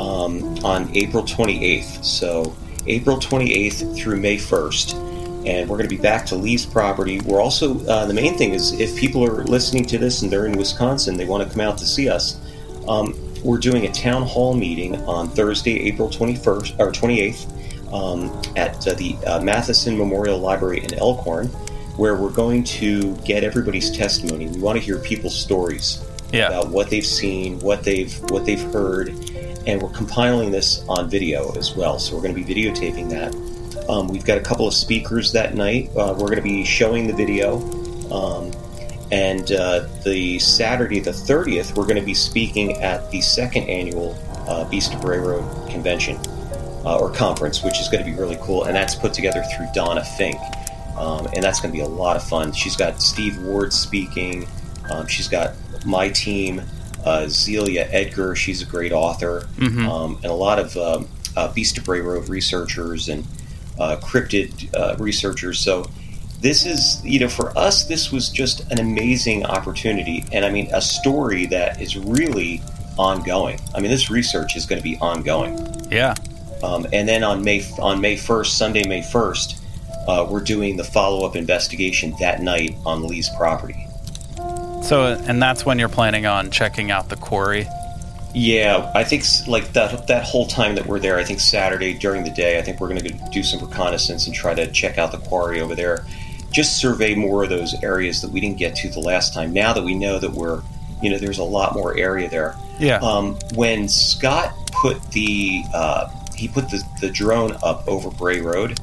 um, 0.00 0.58
on 0.64 0.94
April 0.96 1.22
28th. 1.22 2.04
So 2.04 2.54
April 2.86 3.18
28th 3.18 3.96
through 3.96 4.20
May 4.20 4.36
1st. 4.36 5.10
And 5.46 5.68
we're 5.68 5.76
going 5.76 5.88
to 5.88 5.94
be 5.96 6.00
back 6.00 6.24
to 6.26 6.36
Lee's 6.36 6.64
property. 6.64 7.20
We're 7.20 7.40
also, 7.40 7.84
uh, 7.86 8.06
the 8.06 8.14
main 8.14 8.38
thing 8.38 8.52
is 8.52 8.78
if 8.78 8.96
people 8.96 9.24
are 9.24 9.42
listening 9.44 9.84
to 9.86 9.98
this 9.98 10.22
and 10.22 10.30
they're 10.30 10.46
in 10.46 10.56
Wisconsin, 10.56 11.16
they 11.16 11.24
want 11.24 11.42
to 11.42 11.50
come 11.50 11.60
out 11.60 11.78
to 11.78 11.86
see 11.86 12.08
us. 12.08 12.40
Um, 12.86 13.14
we're 13.42 13.58
doing 13.58 13.86
a 13.86 13.92
town 13.92 14.22
hall 14.22 14.54
meeting 14.54 14.94
on 15.04 15.28
Thursday, 15.28 15.80
April 15.88 16.08
21st 16.08 16.78
or 16.78 16.92
28th, 16.92 17.51
um, 17.92 18.30
at 18.56 18.86
uh, 18.86 18.94
the 18.94 19.16
uh, 19.26 19.40
Matheson 19.40 19.96
Memorial 19.98 20.38
Library 20.38 20.82
in 20.84 20.94
Elkhorn, 20.94 21.48
where 21.96 22.16
we're 22.16 22.30
going 22.30 22.64
to 22.64 23.14
get 23.18 23.44
everybody's 23.44 23.90
testimony. 23.90 24.46
We 24.48 24.58
want 24.60 24.78
to 24.78 24.84
hear 24.84 24.98
people's 24.98 25.38
stories 25.38 26.02
Yeah. 26.32 26.48
about 26.48 26.70
what 26.70 26.88
they've 26.90 27.04
seen, 27.06 27.58
what 27.60 27.84
they've 27.84 28.12
what 28.30 28.44
they've 28.46 28.62
heard, 28.72 29.08
and 29.66 29.80
we're 29.82 29.90
compiling 29.90 30.50
this 30.50 30.84
on 30.88 31.10
video 31.10 31.52
as 31.58 31.76
well. 31.76 31.98
So 31.98 32.16
we're 32.16 32.22
going 32.22 32.34
to 32.34 32.42
be 32.42 32.54
videotaping 32.54 33.10
that. 33.10 33.88
Um, 33.90 34.08
we've 34.08 34.24
got 34.24 34.38
a 34.38 34.42
couple 34.42 34.66
of 34.66 34.74
speakers 34.74 35.32
that 35.32 35.54
night. 35.54 35.90
Uh, 35.96 36.12
we're 36.16 36.28
going 36.28 36.36
to 36.36 36.42
be 36.42 36.64
showing 36.64 37.06
the 37.06 37.12
video. 37.14 37.58
Um, 38.10 38.50
and 39.10 39.52
uh, 39.52 39.86
the 40.04 40.38
Saturday, 40.38 40.98
the 41.00 41.10
30th, 41.10 41.76
we're 41.76 41.84
going 41.84 41.96
to 42.00 42.04
be 42.06 42.14
speaking 42.14 42.80
at 42.80 43.10
the 43.10 43.20
second 43.20 43.68
annual 43.68 44.16
uh, 44.48 44.64
Beast 44.70 44.94
of 44.94 45.02
Bray 45.02 45.18
Road 45.18 45.44
convention 45.68 46.16
uh, 46.84 46.98
or 46.98 47.10
conference, 47.10 47.62
which 47.62 47.80
is 47.80 47.88
going 47.88 48.04
to 48.04 48.10
be 48.10 48.16
really 48.16 48.38
cool. 48.42 48.64
And 48.64 48.76
that's 48.76 48.94
put 48.94 49.12
together 49.12 49.42
through 49.56 49.66
Donna 49.74 50.04
Fink. 50.04 50.38
Um, 50.96 51.26
and 51.34 51.42
that's 51.42 51.60
going 51.60 51.72
to 51.72 51.76
be 51.76 51.82
a 51.82 51.88
lot 51.88 52.16
of 52.16 52.22
fun. 52.22 52.52
She's 52.52 52.76
got 52.76 53.00
Steve 53.00 53.40
Ward 53.42 53.72
speaking. 53.72 54.46
Um, 54.90 55.06
she's 55.06 55.28
got 55.28 55.54
my 55.86 56.08
team, 56.10 56.62
uh, 57.04 57.26
Zelia 57.28 57.88
Edgar. 57.90 58.36
She's 58.36 58.62
a 58.62 58.66
great 58.66 58.92
author, 58.92 59.48
um, 59.88 60.16
and 60.16 60.26
a 60.26 60.34
lot 60.34 60.58
of 60.58 60.76
um, 60.76 61.08
uh, 61.36 61.52
Beast 61.52 61.78
of 61.78 61.84
Bray 61.84 62.00
Road 62.00 62.28
researchers 62.28 63.08
and 63.08 63.24
uh, 63.78 63.96
cryptid 63.96 64.74
uh, 64.74 64.96
researchers. 64.98 65.58
So 65.58 65.86
this 66.40 66.66
is, 66.66 67.02
you 67.04 67.20
know, 67.20 67.28
for 67.28 67.56
us, 67.56 67.84
this 67.84 68.12
was 68.12 68.28
just 68.28 68.70
an 68.70 68.80
amazing 68.80 69.46
opportunity, 69.46 70.24
and 70.32 70.44
I 70.44 70.50
mean, 70.50 70.68
a 70.72 70.82
story 70.82 71.46
that 71.46 71.80
is 71.80 71.96
really 71.96 72.60
ongoing. 72.98 73.60
I 73.74 73.80
mean, 73.80 73.90
this 73.90 74.10
research 74.10 74.56
is 74.56 74.66
going 74.66 74.80
to 74.80 74.84
be 74.84 74.98
ongoing. 74.98 75.58
Yeah. 75.90 76.14
Um, 76.62 76.86
and 76.92 77.08
then 77.08 77.24
on 77.24 77.42
May 77.42 77.64
on 77.78 78.00
May 78.00 78.16
first, 78.16 78.58
Sunday, 78.58 78.86
May 78.86 79.02
first, 79.02 79.62
uh, 80.06 80.26
we're 80.28 80.40
doing 80.40 80.76
the 80.76 80.84
follow 80.84 81.26
up 81.26 81.36
investigation 81.36 82.14
that 82.20 82.42
night 82.42 82.76
on 82.84 83.06
Lee's 83.06 83.28
property. 83.36 83.86
So, 84.82 85.20
and 85.26 85.40
that's 85.40 85.64
when 85.64 85.78
you're 85.78 85.88
planning 85.88 86.26
on 86.26 86.50
checking 86.50 86.90
out 86.90 87.08
the 87.08 87.16
quarry. 87.16 87.66
Yeah, 88.34 88.90
I 88.94 89.04
think 89.04 89.24
like 89.46 89.72
that 89.74 90.06
that 90.06 90.24
whole 90.24 90.46
time 90.46 90.74
that 90.76 90.86
we're 90.86 90.98
there, 90.98 91.18
I 91.18 91.24
think 91.24 91.40
Saturday 91.40 91.92
during 91.92 92.24
the 92.24 92.30
day, 92.30 92.58
I 92.58 92.62
think 92.62 92.80
we're 92.80 92.88
going 92.88 93.02
to 93.02 93.30
do 93.30 93.42
some 93.42 93.60
reconnaissance 93.60 94.26
and 94.26 94.34
try 94.34 94.54
to 94.54 94.70
check 94.72 94.98
out 94.98 95.12
the 95.12 95.18
quarry 95.18 95.60
over 95.60 95.74
there. 95.74 96.04
Just 96.50 96.78
survey 96.78 97.14
more 97.14 97.44
of 97.44 97.50
those 97.50 97.74
areas 97.82 98.20
that 98.22 98.30
we 98.30 98.40
didn't 98.40 98.58
get 98.58 98.74
to 98.76 98.88
the 98.88 99.00
last 99.00 99.34
time. 99.34 99.52
Now 99.52 99.72
that 99.72 99.82
we 99.82 99.94
know 99.94 100.18
that 100.18 100.30
we're, 100.30 100.62
you 101.02 101.10
know, 101.10 101.18
there's 101.18 101.38
a 101.38 101.44
lot 101.44 101.74
more 101.74 101.96
area 101.96 102.28
there. 102.28 102.56
Yeah. 102.78 102.98
Um, 102.98 103.38
when 103.54 103.88
Scott 103.88 104.54
put 104.72 105.02
the 105.12 105.62
uh, 105.74 106.08
he 106.34 106.48
put 106.48 106.68
the, 106.70 106.82
the 107.00 107.10
drone 107.10 107.56
up 107.62 107.86
over 107.88 108.10
Bray 108.10 108.40
Road, 108.40 108.78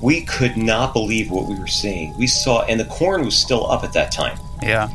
we 0.00 0.22
could 0.22 0.56
not 0.56 0.92
believe 0.92 1.30
what 1.30 1.46
we 1.46 1.54
were 1.58 1.66
seeing. 1.68 2.16
We 2.16 2.26
saw, 2.26 2.62
and 2.64 2.78
the 2.80 2.84
corn 2.86 3.24
was 3.24 3.36
still 3.36 3.70
up 3.70 3.84
at 3.84 3.92
that 3.92 4.10
time. 4.12 4.38
yeah. 4.62 4.88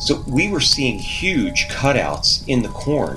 So 0.00 0.24
we 0.26 0.48
were 0.50 0.60
seeing 0.60 0.98
huge 0.98 1.68
cutouts 1.68 2.46
in 2.48 2.62
the 2.62 2.68
corn 2.70 3.16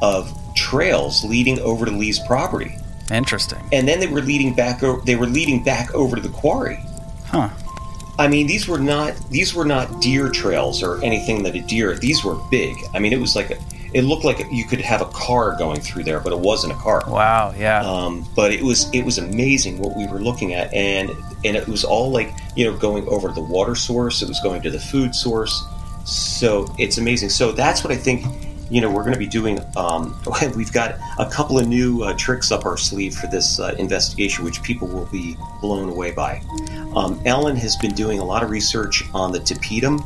of 0.00 0.32
trails 0.54 1.24
leading 1.24 1.58
over 1.60 1.84
to 1.84 1.90
Lee's 1.90 2.20
property, 2.20 2.76
Interesting. 3.10 3.58
and 3.72 3.88
then 3.88 3.98
they 3.98 4.06
were 4.06 4.20
leading 4.22 4.54
back. 4.54 4.84
O- 4.84 5.00
they 5.00 5.16
were 5.16 5.26
leading 5.26 5.64
back 5.64 5.92
over 5.92 6.14
to 6.14 6.22
the 6.22 6.28
quarry. 6.28 6.78
Huh. 7.26 7.48
I 8.16 8.28
mean, 8.28 8.46
these 8.46 8.68
were 8.68 8.78
not 8.78 9.16
these 9.30 9.54
were 9.54 9.64
not 9.64 10.00
deer 10.00 10.28
trails 10.30 10.84
or 10.84 11.02
anything 11.02 11.42
that 11.42 11.56
a 11.56 11.60
deer. 11.60 11.96
These 11.98 12.22
were 12.22 12.36
big. 12.48 12.76
I 12.94 13.00
mean, 13.00 13.12
it 13.12 13.18
was 13.20 13.34
like 13.34 13.50
a, 13.50 13.56
it 13.94 14.02
looked 14.02 14.24
like 14.24 14.44
you 14.50 14.64
could 14.64 14.80
have 14.80 15.00
a 15.00 15.06
car 15.06 15.56
going 15.56 15.80
through 15.80 16.02
there, 16.02 16.18
but 16.18 16.32
it 16.32 16.38
wasn't 16.38 16.72
a 16.72 16.76
car. 16.76 17.04
Wow. 17.06 17.54
Yeah. 17.56 17.80
Um, 17.80 18.28
but 18.34 18.52
it 18.52 18.60
was 18.60 18.90
it 18.92 19.04
was 19.04 19.18
amazing 19.18 19.78
what 19.78 19.96
we 19.96 20.06
were 20.08 20.18
looking 20.18 20.52
at, 20.52 20.74
and 20.74 21.10
and 21.44 21.56
it 21.56 21.68
was 21.68 21.84
all 21.84 22.10
like 22.10 22.32
you 22.56 22.64
know 22.64 22.76
going 22.76 23.06
over 23.08 23.28
the 23.28 23.40
water 23.40 23.76
source. 23.76 24.20
It 24.20 24.28
was 24.28 24.40
going 24.40 24.62
to 24.62 24.70
the 24.70 24.80
food 24.80 25.14
source. 25.14 25.64
So 26.04 26.66
it's 26.76 26.98
amazing. 26.98 27.30
So 27.30 27.52
that's 27.52 27.84
what 27.84 27.92
I 27.92 27.96
think. 27.96 28.26
You 28.70 28.80
know, 28.80 28.90
we're 28.90 29.02
going 29.02 29.12
to 29.12 29.18
be 29.18 29.28
doing. 29.28 29.60
Um, 29.76 30.18
we've 30.56 30.72
got 30.72 30.98
a 31.20 31.30
couple 31.30 31.58
of 31.60 31.68
new 31.68 32.02
uh, 32.02 32.14
tricks 32.14 32.50
up 32.50 32.66
our 32.66 32.76
sleeve 32.76 33.14
for 33.14 33.28
this 33.28 33.60
uh, 33.60 33.76
investigation, 33.78 34.44
which 34.44 34.60
people 34.62 34.88
will 34.88 35.06
be 35.06 35.36
blown 35.60 35.88
away 35.88 36.10
by. 36.10 36.42
Um, 36.96 37.20
Ellen 37.24 37.54
has 37.56 37.76
been 37.76 37.94
doing 37.94 38.18
a 38.18 38.24
lot 38.24 38.42
of 38.42 38.50
research 38.50 39.04
on 39.12 39.30
the 39.30 39.38
tapetum, 39.38 40.02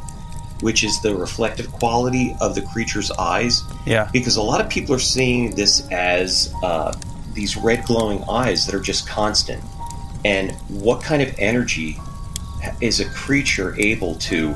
which 0.61 0.85
is 0.85 1.01
the 1.03 1.15
reflective 1.15 1.71
quality 1.73 2.35
of 2.41 2.55
the 2.55 2.63
creature's 2.63 3.11
eyes 3.13 3.63
yeah. 3.87 4.09
because 4.13 4.37
a 4.37 4.43
lot 4.43 4.61
of 4.61 4.69
people 4.69 4.95
are 4.95 5.01
seeing 5.01 5.55
this 5.55 5.89
as 5.91 6.53
uh, 6.63 6.93
these 7.33 7.57
red 7.57 7.85
glowing 7.85 8.23
eyes 8.29 8.67
that 8.67 8.75
are 8.75 8.81
just 8.81 9.09
constant. 9.09 9.63
And 10.25 10.53
what 10.69 11.03
kind 11.03 11.23
of 11.23 11.33
energy 11.39 11.97
is 12.81 13.01
a 13.01 13.09
creature 13.11 13.75
able 13.79 14.17
to, 14.17 14.55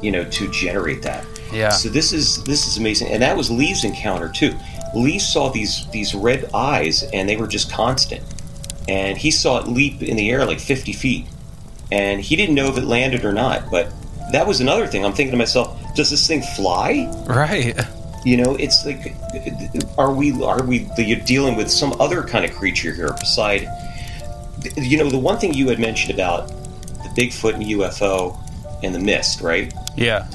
you 0.00 0.12
know, 0.12 0.24
to 0.24 0.50
generate 0.50 1.02
that? 1.02 1.26
Yeah. 1.52 1.70
So 1.70 1.88
this 1.88 2.12
is 2.12 2.42
this 2.44 2.68
is 2.68 2.78
amazing, 2.78 3.08
and 3.08 3.20
that 3.22 3.36
was 3.36 3.50
Lee's 3.50 3.82
encounter 3.82 4.28
too. 4.28 4.56
Lee 4.94 5.18
saw 5.18 5.50
these 5.50 5.86
these 5.90 6.14
red 6.14 6.48
eyes, 6.54 7.02
and 7.12 7.28
they 7.28 7.36
were 7.36 7.48
just 7.48 7.72
constant. 7.72 8.22
And 8.88 9.18
he 9.18 9.30
saw 9.30 9.58
it 9.58 9.68
leap 9.68 10.02
in 10.02 10.16
the 10.16 10.30
air 10.30 10.44
like 10.44 10.58
50 10.58 10.92
feet, 10.92 11.26
and 11.92 12.20
he 12.20 12.34
didn't 12.34 12.54
know 12.54 12.66
if 12.68 12.78
it 12.78 12.84
landed 12.84 13.24
or 13.24 13.32
not. 13.32 13.70
But 13.70 13.92
that 14.32 14.46
was 14.46 14.60
another 14.60 14.86
thing. 14.86 15.04
I'm 15.04 15.12
thinking 15.12 15.32
to 15.32 15.36
myself, 15.36 15.78
does 15.94 16.10
this 16.10 16.26
thing 16.26 16.42
fly? 16.42 17.10
Right. 17.26 17.78
You 18.24 18.36
know, 18.36 18.54
it's 18.56 18.84
like, 18.84 19.14
are 19.96 20.12
we 20.12 20.42
are 20.42 20.62
we 20.62 20.88
you're 20.98 21.20
dealing 21.20 21.56
with 21.56 21.70
some 21.70 21.94
other 22.00 22.22
kind 22.22 22.44
of 22.44 22.52
creature 22.52 22.92
here 22.92 23.12
beside? 23.18 23.66
You 24.76 24.98
know, 24.98 25.08
the 25.08 25.18
one 25.18 25.38
thing 25.38 25.54
you 25.54 25.68
had 25.68 25.78
mentioned 25.78 26.12
about 26.12 26.48
the 26.48 27.10
Bigfoot 27.16 27.54
and 27.54 27.64
UFO 27.64 28.38
and 28.82 28.94
the 28.94 28.98
mist, 28.98 29.40
right? 29.40 29.72
Yeah. 29.96 30.26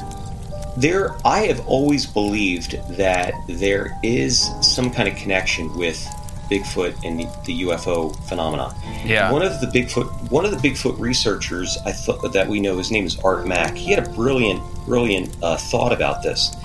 There, 0.78 1.16
I 1.26 1.42
have 1.46 1.66
always 1.68 2.06
believed 2.06 2.72
that 2.98 3.34
there 3.48 3.98
is 4.04 4.50
some 4.62 4.92
kind 4.92 5.08
of 5.08 5.16
connection 5.16 5.74
with 5.78 6.06
Bigfoot 6.50 7.04
and 7.04 7.20
the, 7.20 7.28
the 7.46 7.62
UFO 7.64 8.16
phenomena. 8.28 8.74
Yeah. 9.06 9.32
One 9.32 9.42
of 9.42 9.60
the 9.62 9.68
Bigfoot, 9.68 10.32
one 10.32 10.46
of 10.46 10.52
the 10.52 10.58
Bigfoot 10.70 11.00
researchers, 11.00 11.78
I 11.86 11.92
thought 11.92 12.32
that 12.34 12.48
we 12.48 12.60
know, 12.60 12.78
his 12.78 12.92
name 12.92 13.06
is 13.06 13.18
Art 13.20 13.46
Mack. 13.48 13.76
He 13.76 13.92
had 13.92 14.08
a 14.08 14.10
brilliant, 14.12 14.62
brilliant 14.86 15.36
uh, 15.44 15.58
thought 15.58 15.92
about 15.94 16.24
this. 16.24 16.56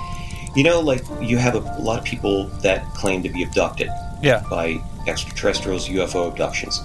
You 0.57 0.65
know, 0.65 0.81
like 0.81 1.03
you 1.21 1.39
have 1.39 1.55
a, 1.55 1.59
a 1.61 1.81
lot 1.81 1.99
of 1.99 2.05
people 2.05 2.47
that 2.63 2.85
claim 2.95 3.23
to 3.23 3.29
be 3.29 3.43
abducted 3.43 3.89
Yeah. 4.23 4.43
by 4.51 4.81
extraterrestrials, 5.07 5.89
UFO 5.89 6.29
abductions. 6.29 6.81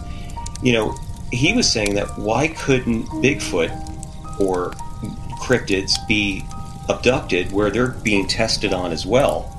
You 0.61 0.73
know, 0.73 0.97
he 1.31 1.53
was 1.53 1.69
saying 1.71 1.95
that 1.95 2.17
why 2.17 2.49
couldn't 2.49 3.05
Bigfoot 3.23 3.71
or 4.39 4.71
cryptids 5.41 5.93
be 6.07 6.43
abducted 6.89 7.51
where 7.51 7.71
they're 7.71 7.87
being 7.89 8.27
tested 8.27 8.71
on 8.73 8.91
as 8.91 9.05
well? 9.05 9.51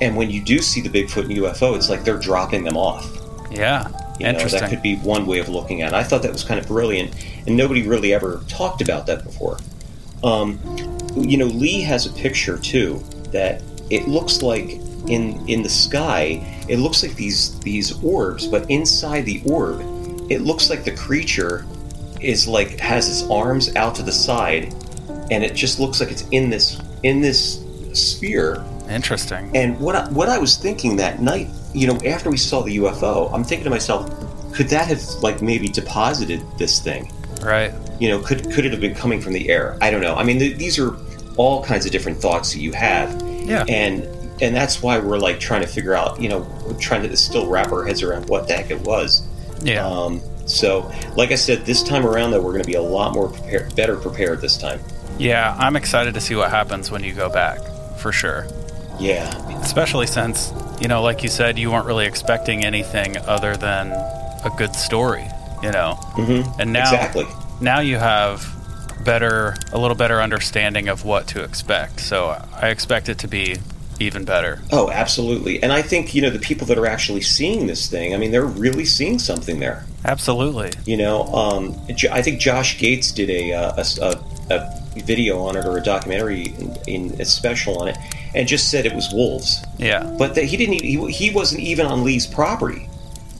And 0.00 0.16
when 0.16 0.30
you 0.30 0.42
do 0.42 0.58
see 0.58 0.80
the 0.80 0.90
Bigfoot 0.90 1.24
and 1.24 1.32
UFO, 1.32 1.76
it's 1.76 1.88
like 1.88 2.04
they're 2.04 2.18
dropping 2.18 2.64
them 2.64 2.76
off. 2.76 3.06
Yeah. 3.50 3.88
You 4.18 4.24
know, 4.24 4.30
Interesting. 4.30 4.60
that 4.60 4.70
could 4.70 4.82
be 4.82 4.96
one 4.96 5.26
way 5.26 5.38
of 5.38 5.48
looking 5.48 5.82
at 5.82 5.92
it. 5.92 5.94
I 5.94 6.02
thought 6.02 6.22
that 6.22 6.32
was 6.32 6.44
kind 6.44 6.58
of 6.58 6.66
brilliant, 6.66 7.14
and 7.46 7.56
nobody 7.56 7.86
really 7.86 8.14
ever 8.14 8.42
talked 8.48 8.80
about 8.80 9.06
that 9.06 9.24
before. 9.24 9.58
Um, 10.24 10.58
you 11.16 11.36
know, 11.36 11.46
Lee 11.46 11.82
has 11.82 12.06
a 12.06 12.12
picture 12.12 12.58
too 12.58 13.02
that 13.32 13.62
it 13.90 14.08
looks 14.08 14.42
like 14.42 14.80
in 15.08 15.46
in 15.48 15.62
the 15.62 15.68
sky. 15.68 16.64
It 16.68 16.78
looks 16.78 17.02
like 17.02 17.14
these 17.14 17.58
these 17.60 18.02
orbs, 18.02 18.46
but 18.46 18.70
inside 18.70 19.26
the 19.26 19.42
orb, 19.44 19.80
it 20.30 20.40
looks 20.40 20.70
like 20.70 20.84
the 20.84 20.96
creature 20.96 21.66
is 22.20 22.48
like 22.48 22.80
has 22.80 23.08
its 23.08 23.30
arms 23.30 23.74
out 23.76 23.94
to 23.96 24.02
the 24.02 24.12
side, 24.12 24.74
and 25.30 25.44
it 25.44 25.54
just 25.54 25.78
looks 25.78 26.00
like 26.00 26.10
it's 26.10 26.26
in 26.30 26.48
this 26.48 26.80
in 27.02 27.20
this 27.20 27.62
sphere 27.92 28.64
Interesting. 28.88 29.50
and 29.54 29.78
what 29.80 29.96
I, 29.96 30.08
what 30.10 30.28
I 30.28 30.38
was 30.38 30.56
thinking 30.56 30.96
that 30.96 31.20
night, 31.20 31.48
you 31.74 31.86
know, 31.86 31.98
after 32.06 32.30
we 32.30 32.36
saw 32.36 32.62
the 32.62 32.76
UFO, 32.78 33.32
I'm 33.32 33.44
thinking 33.44 33.64
to 33.64 33.70
myself, 33.70 34.08
could 34.54 34.68
that 34.68 34.86
have 34.88 35.02
like 35.22 35.42
maybe 35.42 35.68
deposited 35.68 36.42
this 36.58 36.80
thing? 36.80 37.12
Right. 37.42 37.72
You 38.00 38.08
know, 38.10 38.20
could 38.20 38.50
could 38.52 38.64
it 38.64 38.72
have 38.72 38.80
been 38.80 38.94
coming 38.94 39.20
from 39.20 39.32
the 39.32 39.48
air? 39.50 39.76
I 39.80 39.90
don't 39.90 40.00
know. 40.00 40.14
I 40.14 40.24
mean, 40.24 40.38
th- 40.38 40.56
these 40.56 40.78
are 40.78 40.96
all 41.36 41.62
kinds 41.64 41.84
of 41.86 41.92
different 41.92 42.18
thoughts 42.18 42.52
that 42.52 42.60
you 42.60 42.72
have, 42.72 43.20
Yeah. 43.44 43.64
and 43.68 44.04
and 44.42 44.54
that's 44.54 44.82
why 44.82 44.98
we're 44.98 45.18
like 45.18 45.40
trying 45.40 45.62
to 45.62 45.66
figure 45.66 45.94
out, 45.94 46.20
you 46.20 46.28
know, 46.28 46.40
we're 46.66 46.78
trying 46.78 47.02
to 47.08 47.16
still 47.16 47.46
wrap 47.48 47.72
our 47.72 47.84
heads 47.84 48.02
around 48.02 48.28
what 48.28 48.48
the 48.48 48.54
heck 48.54 48.70
it 48.70 48.80
was. 48.82 49.22
Yeah. 49.62 49.86
Um, 49.86 50.20
so, 50.46 50.90
like 51.16 51.32
I 51.32 51.34
said, 51.36 51.64
this 51.66 51.82
time 51.82 52.06
around 52.06 52.30
though, 52.30 52.40
we're 52.42 52.52
going 52.52 52.62
to 52.62 52.66
be 52.70 52.74
a 52.76 52.82
lot 52.82 53.14
more 53.14 53.28
prepared, 53.30 53.74
better 53.74 53.96
prepared 53.96 54.40
this 54.40 54.56
time. 54.58 54.78
yeah. 55.18 55.56
I'm 55.58 55.74
excited 55.76 56.14
to 56.14 56.20
see 56.20 56.34
what 56.36 56.50
happens 56.50 56.90
when 56.90 57.02
you 57.02 57.12
go 57.14 57.28
back, 57.30 57.58
for 57.98 58.12
sure. 58.12 58.46
Yeah, 58.98 59.30
Especially 59.60 60.06
since, 60.06 60.52
you 60.80 60.88
know, 60.88 61.02
like 61.02 61.22
you 61.22 61.28
said, 61.28 61.58
you 61.58 61.70
weren't 61.70 61.86
really 61.86 62.06
expecting 62.06 62.64
anything 62.64 63.16
other 63.18 63.56
than 63.56 63.92
a 63.92 64.50
good 64.56 64.74
story, 64.74 65.26
you 65.62 65.70
know? 65.70 65.98
mm-hmm. 66.14 66.60
And 66.60 66.72
now, 66.72 66.82
exactly. 66.82 67.26
now 67.60 67.80
you 67.80 67.96
have 67.96 68.46
better, 69.04 69.54
a 69.72 69.78
little 69.78 69.96
better 69.96 70.20
understanding 70.20 70.88
of 70.88 71.04
what 71.04 71.26
to 71.28 71.42
expect. 71.42 72.00
So 72.00 72.42
I 72.54 72.68
expect 72.68 73.08
it 73.08 73.18
to 73.20 73.28
be 73.28 73.56
even 74.00 74.24
better. 74.24 74.60
Oh, 74.72 74.90
absolutely. 74.90 75.62
And 75.62 75.72
I 75.72 75.82
think, 75.82 76.14
you 76.14 76.22
know, 76.22 76.30
the 76.30 76.38
people 76.38 76.66
that 76.66 76.78
are 76.78 76.86
actually 76.86 77.22
seeing 77.22 77.66
this 77.66 77.88
thing, 77.88 78.14
I 78.14 78.18
mean, 78.18 78.30
they're 78.30 78.44
really 78.44 78.84
seeing 78.84 79.18
something 79.18 79.60
there. 79.60 79.86
Absolutely. 80.04 80.72
You 80.84 80.96
know, 80.96 81.24
um, 81.34 81.78
I 82.10 82.22
think 82.22 82.40
Josh 82.40 82.78
Gates 82.78 83.10
did 83.12 83.30
a, 83.30 83.52
uh, 83.52 83.72
a, 83.76 84.04
a, 84.04 84.54
a 84.54 84.85
video 85.02 85.40
on 85.42 85.56
it 85.56 85.64
or 85.64 85.76
a 85.78 85.82
documentary 85.82 86.54
in, 86.58 86.76
in 86.86 87.20
a 87.20 87.24
special 87.24 87.78
on 87.80 87.88
it 87.88 87.96
and 88.34 88.46
just 88.48 88.70
said 88.70 88.86
it 88.86 88.94
was 88.94 89.12
wolves. 89.12 89.64
Yeah. 89.78 90.04
But 90.18 90.34
that 90.34 90.44
he 90.44 90.56
didn't 90.56 90.74
even, 90.82 91.08
he, 91.08 91.26
he 91.28 91.30
wasn't 91.34 91.62
even 91.62 91.86
on 91.86 92.04
Lee's 92.04 92.26
property. 92.26 92.88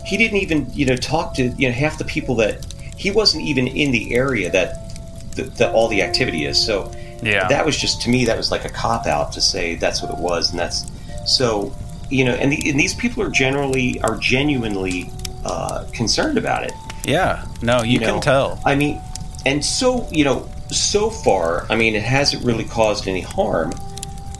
He 0.04 0.16
didn't 0.16 0.38
even, 0.38 0.70
you 0.72 0.86
know, 0.86 0.96
talk 0.96 1.34
to, 1.34 1.48
you 1.48 1.68
know, 1.68 1.74
half 1.74 1.98
the 1.98 2.04
people 2.04 2.36
that, 2.36 2.64
he 2.96 3.10
wasn't 3.10 3.44
even 3.44 3.66
in 3.66 3.90
the 3.90 4.14
area 4.14 4.50
that, 4.50 4.94
that, 5.36 5.56
that 5.56 5.74
all 5.74 5.88
the 5.88 6.00
activity 6.02 6.46
is. 6.46 6.64
So, 6.64 6.90
Yeah. 7.22 7.46
that 7.48 7.64
was 7.66 7.76
just 7.76 8.02
to 8.02 8.10
me 8.10 8.24
that 8.26 8.36
was 8.36 8.50
like 8.50 8.64
a 8.64 8.68
cop 8.70 9.06
out 9.06 9.32
to 9.32 9.40
say 9.40 9.74
that's 9.74 10.02
what 10.02 10.10
it 10.10 10.18
was 10.18 10.50
and 10.50 10.58
that's 10.58 10.84
so 11.24 11.74
you 12.10 12.24
know 12.24 12.34
and, 12.34 12.52
the, 12.52 12.70
and 12.70 12.78
these 12.78 12.92
people 12.94 13.22
are 13.22 13.30
generally 13.30 13.98
are 14.02 14.16
genuinely 14.18 15.10
uh, 15.44 15.86
concerned 15.92 16.36
about 16.38 16.64
it 16.64 16.72
yeah. 17.04 17.44
No, 17.62 17.82
you, 17.82 18.00
know? 18.00 18.14
can 18.14 18.20
tell. 18.20 18.60
i 18.66 18.74
mean 18.74 19.00
and 19.46 19.64
so 19.64 20.06
you 20.10 20.24
know 20.24 20.46
so 20.70 21.10
far 21.10 21.66
i 21.70 21.76
mean 21.76 21.94
it 21.94 22.02
hasn't 22.02 22.44
really 22.44 22.64
caused 22.64 23.06
any 23.06 23.20
harm 23.20 23.72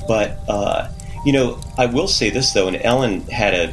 but 0.08 0.38
uh, 0.48 0.88
you 1.24 1.32
know 1.32 1.58
i 1.78 1.86
will 1.86 2.08
say 2.08 2.30
this 2.30 2.52
though 2.52 2.68
and 2.68 2.80
ellen 2.82 3.20
had 3.28 3.54
a 3.54 3.72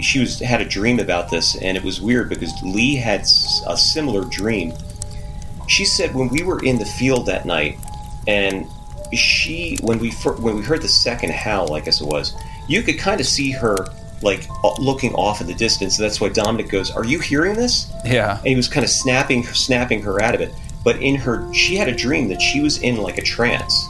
she 0.00 0.18
was 0.18 0.40
had 0.40 0.60
a 0.60 0.64
dream 0.64 0.98
about 0.98 1.30
this 1.30 1.56
and 1.56 1.76
it 1.76 1.84
was 1.84 2.00
weird 2.00 2.28
because 2.28 2.52
lee 2.62 2.96
had 2.96 3.20
a 3.20 3.76
similar 3.76 4.24
dream. 4.24 4.72
She 5.68 5.84
said 5.84 6.14
when 6.14 6.28
we 6.28 6.42
were 6.42 6.62
in 6.64 6.78
the 6.78 6.84
field 6.84 7.26
that 7.26 7.46
night 7.46 7.78
and 8.26 8.66
she 9.12 9.78
when 9.82 9.98
we 9.98 10.10
when 10.10 10.56
we 10.56 10.62
heard 10.62 10.82
the 10.82 10.88
second 10.88 11.32
howl 11.32 11.74
i 11.74 11.80
guess 11.80 12.00
it 12.00 12.06
was 12.06 12.34
you 12.68 12.82
could 12.82 12.98
kind 12.98 13.20
of 13.20 13.26
see 13.26 13.50
her 13.50 13.76
like 14.22 14.48
looking 14.78 15.12
off 15.14 15.40
in 15.40 15.46
the 15.46 15.54
distance 15.54 15.96
that's 15.96 16.20
why 16.20 16.28
dominic 16.28 16.68
goes 16.68 16.90
are 16.90 17.04
you 17.04 17.18
hearing 17.18 17.54
this? 17.54 17.92
Yeah. 18.04 18.38
and 18.38 18.46
he 18.46 18.56
was 18.56 18.68
kind 18.68 18.84
of 18.84 18.90
snapping 18.90 19.44
snapping 19.44 20.02
her 20.02 20.22
out 20.22 20.34
of 20.34 20.40
it 20.40 20.54
but 20.84 20.96
in 20.96 21.14
her 21.16 21.52
she 21.52 21.76
had 21.76 21.88
a 21.88 21.94
dream 21.94 22.28
that 22.28 22.40
she 22.40 22.60
was 22.60 22.78
in 22.82 22.96
like 22.96 23.18
a 23.18 23.22
trance. 23.22 23.86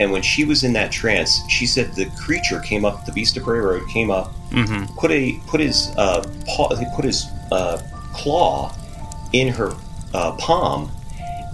And 0.00 0.10
when 0.10 0.22
she 0.22 0.44
was 0.44 0.64
in 0.64 0.72
that 0.72 0.90
trance 0.90 1.40
she 1.48 1.66
said 1.66 1.94
the 1.94 2.06
creature 2.18 2.60
came 2.60 2.84
up 2.84 3.06
the 3.06 3.12
Beast 3.12 3.36
of 3.36 3.44
Bray 3.44 3.60
Road 3.60 3.88
came 3.88 4.10
up 4.10 4.32
hmm 4.52 4.84
put 4.96 5.10
a 5.10 5.40
put 5.46 5.60
his 5.60 5.92
uh, 5.96 6.24
paw, 6.46 6.74
he 6.74 6.86
put 6.94 7.04
his 7.04 7.26
uh, 7.52 7.80
claw 8.12 8.74
in 9.32 9.48
her 9.48 9.74
uh, 10.14 10.32
palm 10.36 10.90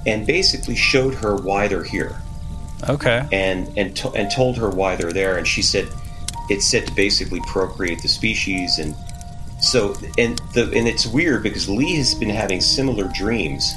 and 0.07 0.27
basically 0.27 0.75
showed 0.75 1.15
her 1.15 1.37
why 1.37 1.69
they're 1.69 1.85
here. 1.85 2.21
Okay. 2.89 3.27
and 3.33 3.71
and 3.77 3.95
to, 3.97 4.11
and 4.13 4.31
told 4.31 4.57
her 4.57 4.71
why 4.71 4.97
they're 4.97 5.13
there. 5.13 5.37
And 5.37 5.47
she 5.47 5.63
said 5.63 5.89
it's 6.49 6.67
said 6.67 6.87
to 6.87 6.95
basically 6.95 7.41
procreate 7.47 8.01
the 8.03 8.09
species. 8.09 8.79
And 8.79 8.95
so 9.61 9.95
and 10.17 10.41
the 10.55 10.65
and 10.75 10.89
it's 10.89 11.07
weird 11.07 11.43
because 11.43 11.69
Lee 11.69 11.97
has 11.97 12.15
been 12.15 12.31
having 12.31 12.61
similar 12.61 13.11
dreams 13.15 13.75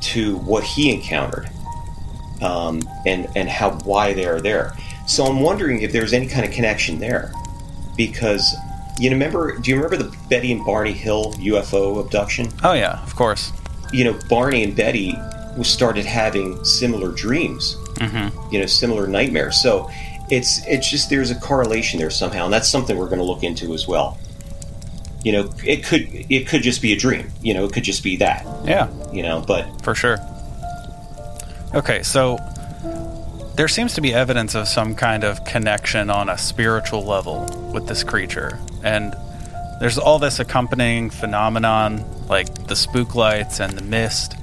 to 0.00 0.36
what 0.38 0.64
he 0.64 0.92
encountered 0.92 1.48
um, 2.42 2.80
and 3.06 3.28
and 3.36 3.48
how 3.48 3.72
why 3.84 4.12
they 4.12 4.24
are 4.26 4.40
there. 4.40 4.74
So 5.06 5.24
I'm 5.24 5.40
wondering 5.40 5.82
if 5.82 5.92
there's 5.92 6.12
any 6.12 6.26
kind 6.26 6.44
of 6.46 6.52
connection 6.52 6.98
there 6.98 7.32
because 7.96 8.54
you 8.98 9.10
know, 9.10 9.14
remember 9.14 9.56
do 9.58 9.70
you 9.70 9.76
remember 9.76 9.96
the 9.96 10.16
Betty 10.28 10.52
and 10.52 10.64
Barney 10.64 10.92
Hill 10.92 11.32
UFO 11.34 12.00
abduction? 12.04 12.48
Oh 12.62 12.72
yeah, 12.72 13.02
of 13.02 13.14
course. 13.16 13.52
you 13.92 14.04
know 14.04 14.18
Barney 14.28 14.62
and 14.64 14.74
Betty 14.76 15.16
started 15.62 16.04
having 16.06 16.64
similar 16.64 17.10
dreams 17.12 17.76
hmm 17.98 18.28
you 18.50 18.58
know 18.60 18.66
similar 18.66 19.06
nightmares. 19.06 19.60
So 19.60 19.90
it's 20.30 20.64
it's 20.66 20.88
just 20.88 21.10
there's 21.10 21.30
a 21.30 21.34
correlation 21.34 21.98
there 21.98 22.08
somehow 22.10 22.44
and 22.44 22.52
that's 22.52 22.68
something 22.68 22.96
we're 22.96 23.06
going 23.08 23.18
to 23.18 23.24
look 23.24 23.42
into 23.42 23.74
as 23.74 23.88
well 23.88 24.16
you 25.24 25.32
know 25.32 25.50
it 25.64 25.84
could 25.84 26.08
it 26.12 26.46
could 26.46 26.62
just 26.62 26.80
be 26.80 26.92
a 26.92 26.96
dream 26.96 27.30
you 27.42 27.52
know 27.52 27.64
it 27.64 27.72
could 27.72 27.84
just 27.84 28.02
be 28.02 28.16
that 28.16 28.46
Yeah, 28.64 28.88
you 29.12 29.22
know 29.22 29.44
but 29.46 29.66
for 29.82 29.94
sure. 29.94 30.18
Okay, 31.74 32.02
so 32.02 32.38
there 33.54 33.68
seems 33.68 33.94
to 33.94 34.00
be 34.00 34.12
evidence 34.12 34.54
of 34.54 34.66
some 34.66 34.94
kind 34.94 35.22
of 35.22 35.44
connection 35.44 36.10
on 36.10 36.28
a 36.28 36.36
spiritual 36.36 37.04
level 37.04 37.70
with 37.72 37.86
this 37.86 38.02
creature, 38.02 38.58
and 38.82 39.14
there's 39.80 39.98
all 39.98 40.18
this 40.18 40.40
accompanying 40.40 41.10
phenomenon 41.10 42.04
like 42.28 42.66
the 42.66 42.74
spook 42.74 43.14
lights 43.14 43.60
and 43.60 43.72
the 43.74 43.82
mist. 43.82 44.34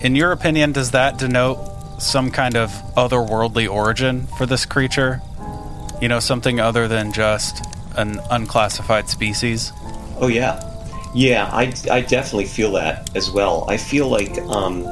In 0.00 0.14
your 0.14 0.32
opinion, 0.32 0.72
does 0.72 0.92
that 0.92 1.18
denote 1.18 1.58
some 2.00 2.30
kind 2.30 2.56
of 2.56 2.70
otherworldly 2.96 3.68
origin 3.68 4.26
for 4.38 4.46
this 4.46 4.66
creature? 4.66 5.20
You 6.00 6.08
know, 6.08 6.20
something 6.20 6.60
other 6.60 6.88
than 6.88 7.12
just 7.12 7.64
an 7.96 8.20
unclassified 8.30 9.08
species? 9.08 9.72
Oh 10.20 10.28
yeah. 10.28 10.62
Yeah 11.14 11.48
i, 11.52 11.72
I 11.90 12.00
definitely 12.02 12.46
feel 12.46 12.72
that 12.72 13.14
as 13.16 13.30
well. 13.30 13.64
I 13.68 13.76
feel 13.76 14.08
like 14.08 14.38
um 14.42 14.86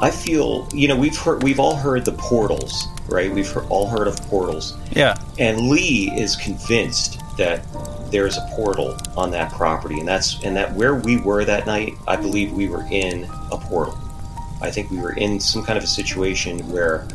i 0.00 0.10
feel 0.10 0.68
you 0.72 0.88
know 0.88 0.96
we've 0.96 1.16
heard 1.16 1.42
we've 1.42 1.60
all 1.60 1.76
heard 1.76 2.04
the 2.04 2.12
portals 2.12 2.88
right? 3.08 3.32
We've 3.32 3.48
heard, 3.48 3.66
all 3.68 3.86
heard 3.86 4.08
of 4.08 4.16
portals. 4.28 4.76
Yeah, 4.90 5.16
and 5.38 5.68
Lee 5.68 6.10
is 6.16 6.36
convinced 6.36 7.20
that 7.36 7.64
there 8.10 8.26
is 8.26 8.36
a 8.36 8.46
portal 8.52 8.96
on 9.16 9.30
that 9.32 9.52
property, 9.52 9.98
and 9.98 10.08
that's 10.08 10.42
and 10.44 10.56
that 10.56 10.72
where 10.74 10.94
we 10.94 11.18
were 11.18 11.44
that 11.44 11.66
night, 11.66 11.94
I 12.06 12.16
believe 12.16 12.52
we 12.52 12.68
were 12.68 12.86
in 12.90 13.24
a 13.50 13.58
portal. 13.58 13.98
I 14.60 14.70
think 14.70 14.90
we 14.90 14.98
were 14.98 15.12
in 15.12 15.40
some 15.40 15.64
kind 15.64 15.76
of 15.76 15.82
a 15.84 15.88
situation 15.88 16.58
where, 16.70 17.08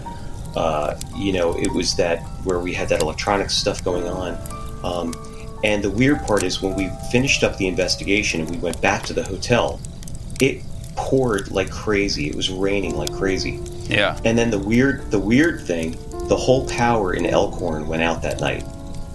uh, 0.56 1.00
you 1.16 1.32
know, 1.32 1.58
it 1.58 1.72
was 1.72 1.96
that 1.96 2.22
where 2.44 2.60
we 2.60 2.74
had 2.74 2.90
that 2.90 3.02
electronic 3.02 3.50
stuff 3.50 3.84
going 3.84 4.06
on. 4.06 4.38
Um, 4.84 5.14
and 5.64 5.84
the 5.84 5.90
weird 5.90 6.22
part 6.24 6.44
is 6.44 6.62
when 6.62 6.76
we 6.76 6.90
finished 7.12 7.44
up 7.44 7.58
the 7.58 7.68
investigation 7.68 8.42
and 8.42 8.50
we 8.50 8.58
went 8.58 8.82
back 8.82 9.04
to 9.04 9.14
the 9.14 9.24
hotel, 9.24 9.80
it 10.40 10.62
poured 10.96 11.52
like 11.52 11.70
crazy. 11.70 12.28
It 12.28 12.36
was 12.36 12.50
raining 12.50 12.96
like 12.98 13.12
crazy. 13.14 13.60
yeah. 13.88 14.20
And 14.26 14.38
then 14.38 14.50
the 14.52 14.60
weird, 14.60 15.10
the 15.12 15.20
weird 15.20 15.62
thing, 15.62 15.98
the 16.28 16.36
whole 16.36 16.68
power 16.68 17.14
in 17.14 17.26
Elkhorn 17.26 17.88
went 17.88 18.02
out 18.04 18.22
that 18.24 18.40
night. 18.42 18.64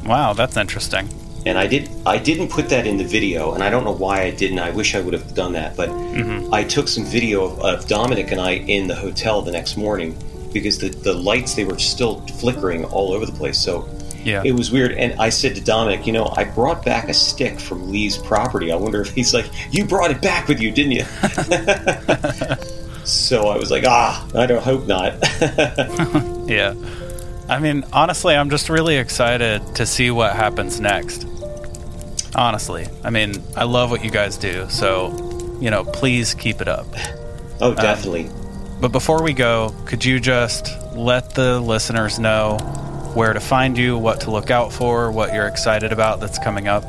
Wow, 0.07 0.33
that's 0.33 0.57
interesting. 0.57 1.09
And 1.44 1.59
I 1.59 1.66
did, 1.66 1.90
I 2.07 2.18
didn't 2.18 2.48
put 2.50 2.68
that 2.68 2.87
in 2.87 2.96
the 2.96 3.05
video, 3.05 3.55
and 3.55 3.64
I 3.64 3.70
don't 3.70 3.83
know 3.85 3.90
why 3.92 4.22
I 4.22 4.31
didn't. 4.31 4.61
I 4.61 4.70
wish 4.70 4.94
I 4.94 5.00
would 5.00 5.12
have 5.12 5.35
done 5.35 5.52
that, 5.55 5.76
but 5.76 5.88
hmm 5.88 6.55
I 6.55 6.62
took 6.64 6.87
some 6.87 7.05
video 7.05 7.44
of, 7.46 7.59
of 7.61 7.88
Dominic 7.88 8.31
and 8.31 8.40
I 8.40 8.52
in 8.52 8.87
the 8.87 8.94
hotel 8.94 9.42
the 9.42 9.50
next 9.52 9.76
morning 9.76 10.16
because 10.52 10.78
the, 10.78 10.90
the 10.90 11.12
lights 11.14 11.55
they 11.55 11.64
were 11.64 11.78
still 11.78 12.20
flickering 12.38 12.85
all 12.85 13.12
over 13.12 13.24
the 13.26 13.33
place. 13.33 13.59
So 13.59 13.88
Yeah. 14.24 14.42
it 14.44 14.52
was 14.52 14.70
weird. 14.70 14.92
And 14.92 15.20
I 15.20 15.28
said 15.28 15.54
to 15.56 15.61
Dominic, 15.61 16.06
you 16.06 16.12
know, 16.12 16.32
I 16.37 16.44
brought 16.44 16.85
back 16.85 17.08
a 17.08 17.14
stick 17.14 17.61
from 17.61 17.90
Lee's 17.90 18.18
property. 18.18 18.72
I 18.72 18.76
wonder 18.76 19.00
if 19.00 19.12
he's 19.12 19.35
like, 19.35 19.46
you 19.70 19.85
brought 19.85 20.11
it 20.11 20.22
back 20.22 20.48
with 20.48 20.61
you, 20.61 20.70
didn't 20.70 20.92
you? 20.92 21.04
so 23.04 23.48
I 23.48 23.56
was 23.56 23.70
like, 23.70 23.85
ah, 23.87 24.26
I 24.35 24.46
don't 24.46 24.62
hope 24.62 24.87
not. 24.87 25.14
Yeah. 26.48 26.74
I 27.48 27.61
mean, 27.61 27.85
honestly, 27.92 28.35
I'm 28.35 28.50
just 28.50 28.68
really 28.68 28.96
excited 28.96 29.77
to 29.77 29.87
see 29.87 30.10
what 30.10 30.35
happens 30.35 30.81
next. 30.81 31.27
Honestly. 32.35 32.87
I 33.04 33.10
mean, 33.10 33.35
I 33.56 33.64
love 33.64 33.90
what 33.90 34.04
you 34.04 34.10
guys 34.10 34.37
do, 34.37 34.68
so, 34.68 35.58
you 35.60 35.70
know, 35.70 35.85
please 35.85 36.35
keep 36.35 36.60
it 36.60 36.68
up. 36.68 36.87
oh, 37.60 37.75
definitely. 37.75 38.29
But 38.81 38.88
before 38.88 39.23
we 39.23 39.33
go, 39.33 39.75
could 39.87 40.04
you 40.04 40.18
just 40.18 40.68
let 40.94 41.35
the 41.35 41.60
listeners 41.60 42.18
know 42.18 42.58
where 43.15 43.33
to 43.33 43.40
find 43.40 43.77
you, 43.77 43.96
what 43.98 44.21
to 44.23 44.31
look 44.31 44.50
out 44.50 44.73
for, 44.73 45.10
what 45.13 45.33
you're 45.35 45.46
excited 45.46 45.92
about 45.92 46.21
that's 46.21 46.38
coming 46.38 46.69
up? 46.69 46.85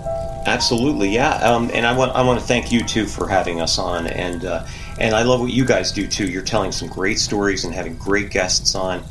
Absolutely, 0.46 1.10
yeah. 1.10 1.36
Um, 1.36 1.70
and 1.74 1.86
I 1.86 1.96
want 1.96 2.12
I 2.14 2.22
want 2.22 2.40
to 2.40 2.46
thank 2.46 2.72
you 2.72 2.84
too 2.84 3.06
for 3.06 3.28
having 3.30 3.62
us 3.62 3.80
on, 3.80 4.08
and 4.08 4.44
uh, 4.44 4.66
and 5.00 5.16
I 5.16 5.24
love 5.24 5.40
what 5.40 5.52
you 5.54 5.64
guys 5.66 5.92
do 5.92 6.06
too. 6.06 6.28
You're 6.28 6.44
telling 6.44 6.72
some 6.74 6.90
great 6.90 7.20
stories 7.20 7.64
and 7.64 7.74
having 7.74 7.96
great 7.96 8.30
guests 8.30 8.76
on, 8.76 9.04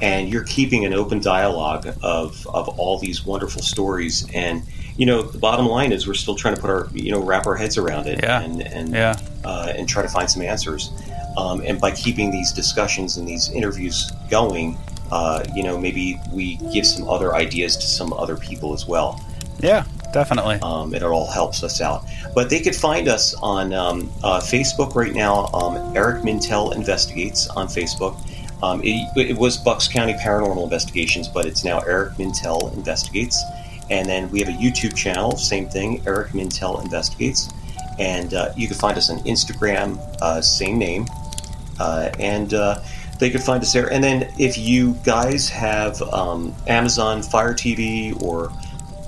and 0.00 0.28
you're 0.28 0.42
keeping 0.44 0.84
an 0.84 0.92
open 0.92 1.20
dialogue 1.20 1.86
of 2.02 2.44
of 2.48 2.68
all 2.70 2.98
these 2.98 3.24
wonderful 3.24 3.62
stories. 3.62 4.26
And 4.34 4.62
you 4.96 5.06
know, 5.06 5.22
the 5.22 5.38
bottom 5.38 5.66
line 5.66 5.92
is 5.92 6.08
we're 6.08 6.14
still 6.14 6.34
trying 6.34 6.56
to 6.56 6.60
put 6.60 6.70
our 6.70 6.88
you 6.92 7.12
know 7.12 7.22
wrap 7.22 7.46
our 7.46 7.54
heads 7.54 7.78
around 7.78 8.08
it, 8.08 8.20
Yeah. 8.24 8.40
and 8.40 8.60
and 8.60 8.92
Yeah. 8.92 9.14
uh, 9.44 9.72
and 9.76 9.88
try 9.88 10.02
to 10.02 10.08
find 10.08 10.28
some 10.28 10.42
answers. 10.42 10.90
Um, 11.36 11.62
and 11.64 11.80
by 11.80 11.92
keeping 11.92 12.32
these 12.32 12.50
discussions 12.50 13.16
and 13.16 13.28
these 13.28 13.48
interviews 13.52 14.10
going, 14.28 14.76
uh, 15.10 15.44
you 15.54 15.62
know, 15.62 15.78
maybe 15.78 16.20
we 16.32 16.56
give 16.72 16.86
some 16.86 17.08
other 17.08 17.34
ideas 17.34 17.76
to 17.76 17.86
some 17.86 18.12
other 18.12 18.36
people 18.36 18.72
as 18.72 18.86
well 18.86 19.20
Yeah, 19.60 19.84
definitely. 20.12 20.56
um, 20.62 20.94
it 20.94 21.02
all 21.02 21.30
helps 21.30 21.62
us 21.62 21.80
out. 21.80 22.04
But 22.34 22.48
they 22.50 22.60
could 22.60 22.76
find 22.76 23.08
us 23.08 23.34
on 23.34 23.72
um, 23.72 24.10
uh, 24.22 24.40
Facebook 24.40 24.94
right 24.94 25.12
now. 25.12 25.46
Um, 25.52 25.96
Eric 25.96 26.22
Mintel 26.22 26.74
Investigates 26.74 27.48
on 27.48 27.66
Facebook. 27.66 28.16
Um, 28.62 28.82
it, 28.84 29.08
it 29.16 29.36
was 29.36 29.56
Bucks 29.56 29.88
County 29.88 30.12
Paranormal 30.14 30.62
Investigations, 30.62 31.28
but 31.28 31.46
it's 31.46 31.64
now 31.64 31.80
Eric 31.80 32.12
Mintel 32.14 32.72
Investigates. 32.76 33.42
And 33.88 34.08
then 34.08 34.30
we 34.30 34.38
have 34.40 34.48
a 34.48 34.52
YouTube 34.52 34.94
channel, 34.94 35.36
same 35.36 35.68
thing, 35.68 36.02
Eric 36.06 36.28
Mintel 36.32 36.80
Investigates. 36.84 37.48
And 37.98 38.32
uh, 38.34 38.52
you 38.56 38.68
can 38.68 38.76
find 38.76 38.96
us 38.96 39.10
on 39.10 39.18
Instagram, 39.20 39.98
uh, 40.22 40.40
same 40.40 40.78
name. 40.78 41.06
Uh, 41.80 42.10
and 42.20 42.54
uh, 42.54 42.80
they 43.20 43.30
could 43.30 43.42
find 43.42 43.62
us 43.62 43.72
there. 43.72 43.92
And 43.92 44.02
then 44.02 44.32
if 44.38 44.58
you 44.58 44.94
guys 45.04 45.48
have 45.50 46.02
um, 46.02 46.54
Amazon 46.66 47.22
Fire 47.22 47.54
TV 47.54 48.20
or 48.22 48.50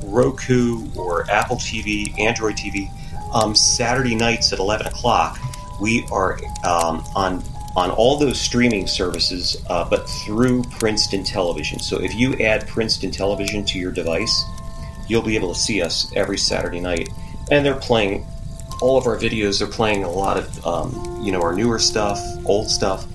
Roku 0.05 0.87
or 0.95 1.29
Apple 1.31 1.57
TV, 1.57 2.17
Android 2.21 2.57
TV, 2.57 2.91
um, 3.35 3.55
Saturday 3.55 4.15
nights 4.15 4.53
at 4.53 4.59
11 4.59 4.87
o'clock, 4.87 5.39
we 5.81 6.07
are 6.13 6.39
um, 6.65 7.03
on 7.17 7.43
on 7.75 7.91
all 7.91 8.19
those 8.19 8.39
streaming 8.39 8.87
services, 8.87 9.57
uh, 9.71 9.89
but 9.89 10.07
through 10.07 10.63
Princeton 10.65 11.25
Television. 11.25 11.79
So 11.79 11.99
if 12.03 12.15
you 12.15 12.35
add 12.35 12.69
Princeton 12.69 13.11
Television 13.11 13.65
to 13.65 13.79
your 13.79 13.91
device, 13.91 14.45
you'll 15.09 15.23
be 15.23 15.37
able 15.37 15.55
to 15.55 15.59
see 15.59 15.81
us 15.81 16.13
every 16.15 16.37
Saturday 16.37 16.81
night. 16.81 17.09
And 17.51 17.65
they're 17.65 17.75
playing 17.75 18.27
all 18.83 18.99
of 18.99 19.07
our 19.07 19.17
videos. 19.17 19.59
They're 19.59 19.69
playing 19.69 20.05
a 20.05 20.11
lot 20.11 20.37
of 20.37 20.67
um, 20.67 21.23
you 21.23 21.33
know 21.33 21.41
our 21.41 21.55
newer 21.55 21.79
stuff, 21.79 22.21
old 22.45 22.69
stuff, 22.69 23.07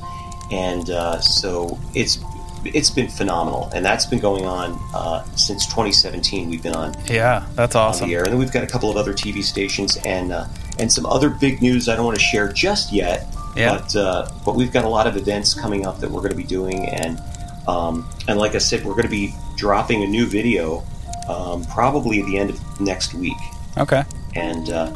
and 0.51 0.89
uh, 0.89 1.19
so 1.19 1.77
it's 1.93 2.19
it's 2.65 2.89
been 2.89 3.07
phenomenal, 3.07 3.69
and 3.73 3.85
that's 3.85 4.05
been 4.05 4.19
going 4.19 4.45
on 4.45 4.79
uh, 4.93 5.23
since 5.35 5.65
2017. 5.67 6.49
We've 6.49 6.61
been 6.61 6.75
on 6.75 6.95
Yeah, 7.09 7.45
that's 7.55 7.75
on 7.75 7.89
awesome. 7.89 8.09
the 8.09 8.15
air, 8.15 8.23
and 8.23 8.31
then 8.33 8.39
we've 8.39 8.51
got 8.51 8.63
a 8.63 8.67
couple 8.67 8.89
of 8.89 8.97
other 8.97 9.13
TV 9.13 9.43
stations 9.43 9.97
and 10.05 10.31
uh, 10.31 10.47
and 10.79 10.91
some 10.91 11.05
other 11.05 11.29
big 11.29 11.61
news 11.61 11.87
I 11.89 11.95
don't 11.95 12.05
want 12.05 12.17
to 12.17 12.23
share 12.23 12.51
just 12.51 12.91
yet. 12.91 13.27
Yeah. 13.55 13.77
But 13.77 13.95
uh, 13.95 14.31
but 14.45 14.55
we've 14.55 14.71
got 14.71 14.85
a 14.85 14.89
lot 14.89 15.07
of 15.07 15.17
events 15.17 15.53
coming 15.53 15.85
up 15.85 15.99
that 15.99 16.09
we're 16.11 16.21
going 16.21 16.31
to 16.31 16.37
be 16.37 16.43
doing, 16.43 16.85
and 16.89 17.21
um, 17.67 18.07
and 18.27 18.37
like 18.39 18.55
I 18.55 18.59
said, 18.59 18.83
we're 18.85 18.93
going 18.93 19.03
to 19.03 19.09
be 19.09 19.33
dropping 19.55 20.03
a 20.03 20.07
new 20.07 20.25
video 20.27 20.83
um, 21.27 21.63
probably 21.65 22.19
at 22.19 22.25
the 22.27 22.37
end 22.37 22.49
of 22.49 22.81
next 22.81 23.13
week. 23.13 23.37
Okay. 23.77 24.03
And 24.35 24.69
uh, 24.69 24.91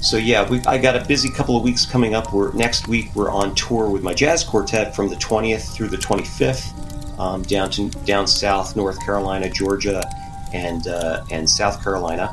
so 0.00 0.16
yeah, 0.16 0.48
we, 0.48 0.60
I 0.66 0.78
got 0.78 0.96
a 0.96 1.04
busy 1.04 1.28
couple 1.30 1.56
of 1.56 1.62
weeks 1.62 1.84
coming 1.86 2.14
up. 2.14 2.32
We're 2.32 2.52
next 2.52 2.86
week 2.88 3.14
we're 3.14 3.30
on 3.30 3.54
tour 3.54 3.88
with 3.88 4.02
my 4.02 4.14
jazz 4.14 4.44
quartet 4.44 4.94
from 4.94 5.08
the 5.08 5.16
20th 5.16 5.72
through 5.74 5.88
the 5.88 5.96
25th, 5.96 7.18
um, 7.18 7.42
down 7.42 7.70
to 7.72 7.88
down 8.04 8.26
south, 8.26 8.76
North 8.76 9.00
Carolina, 9.04 9.48
Georgia, 9.50 10.02
and 10.52 10.86
uh, 10.86 11.24
and 11.30 11.48
South 11.48 11.82
Carolina, 11.82 12.30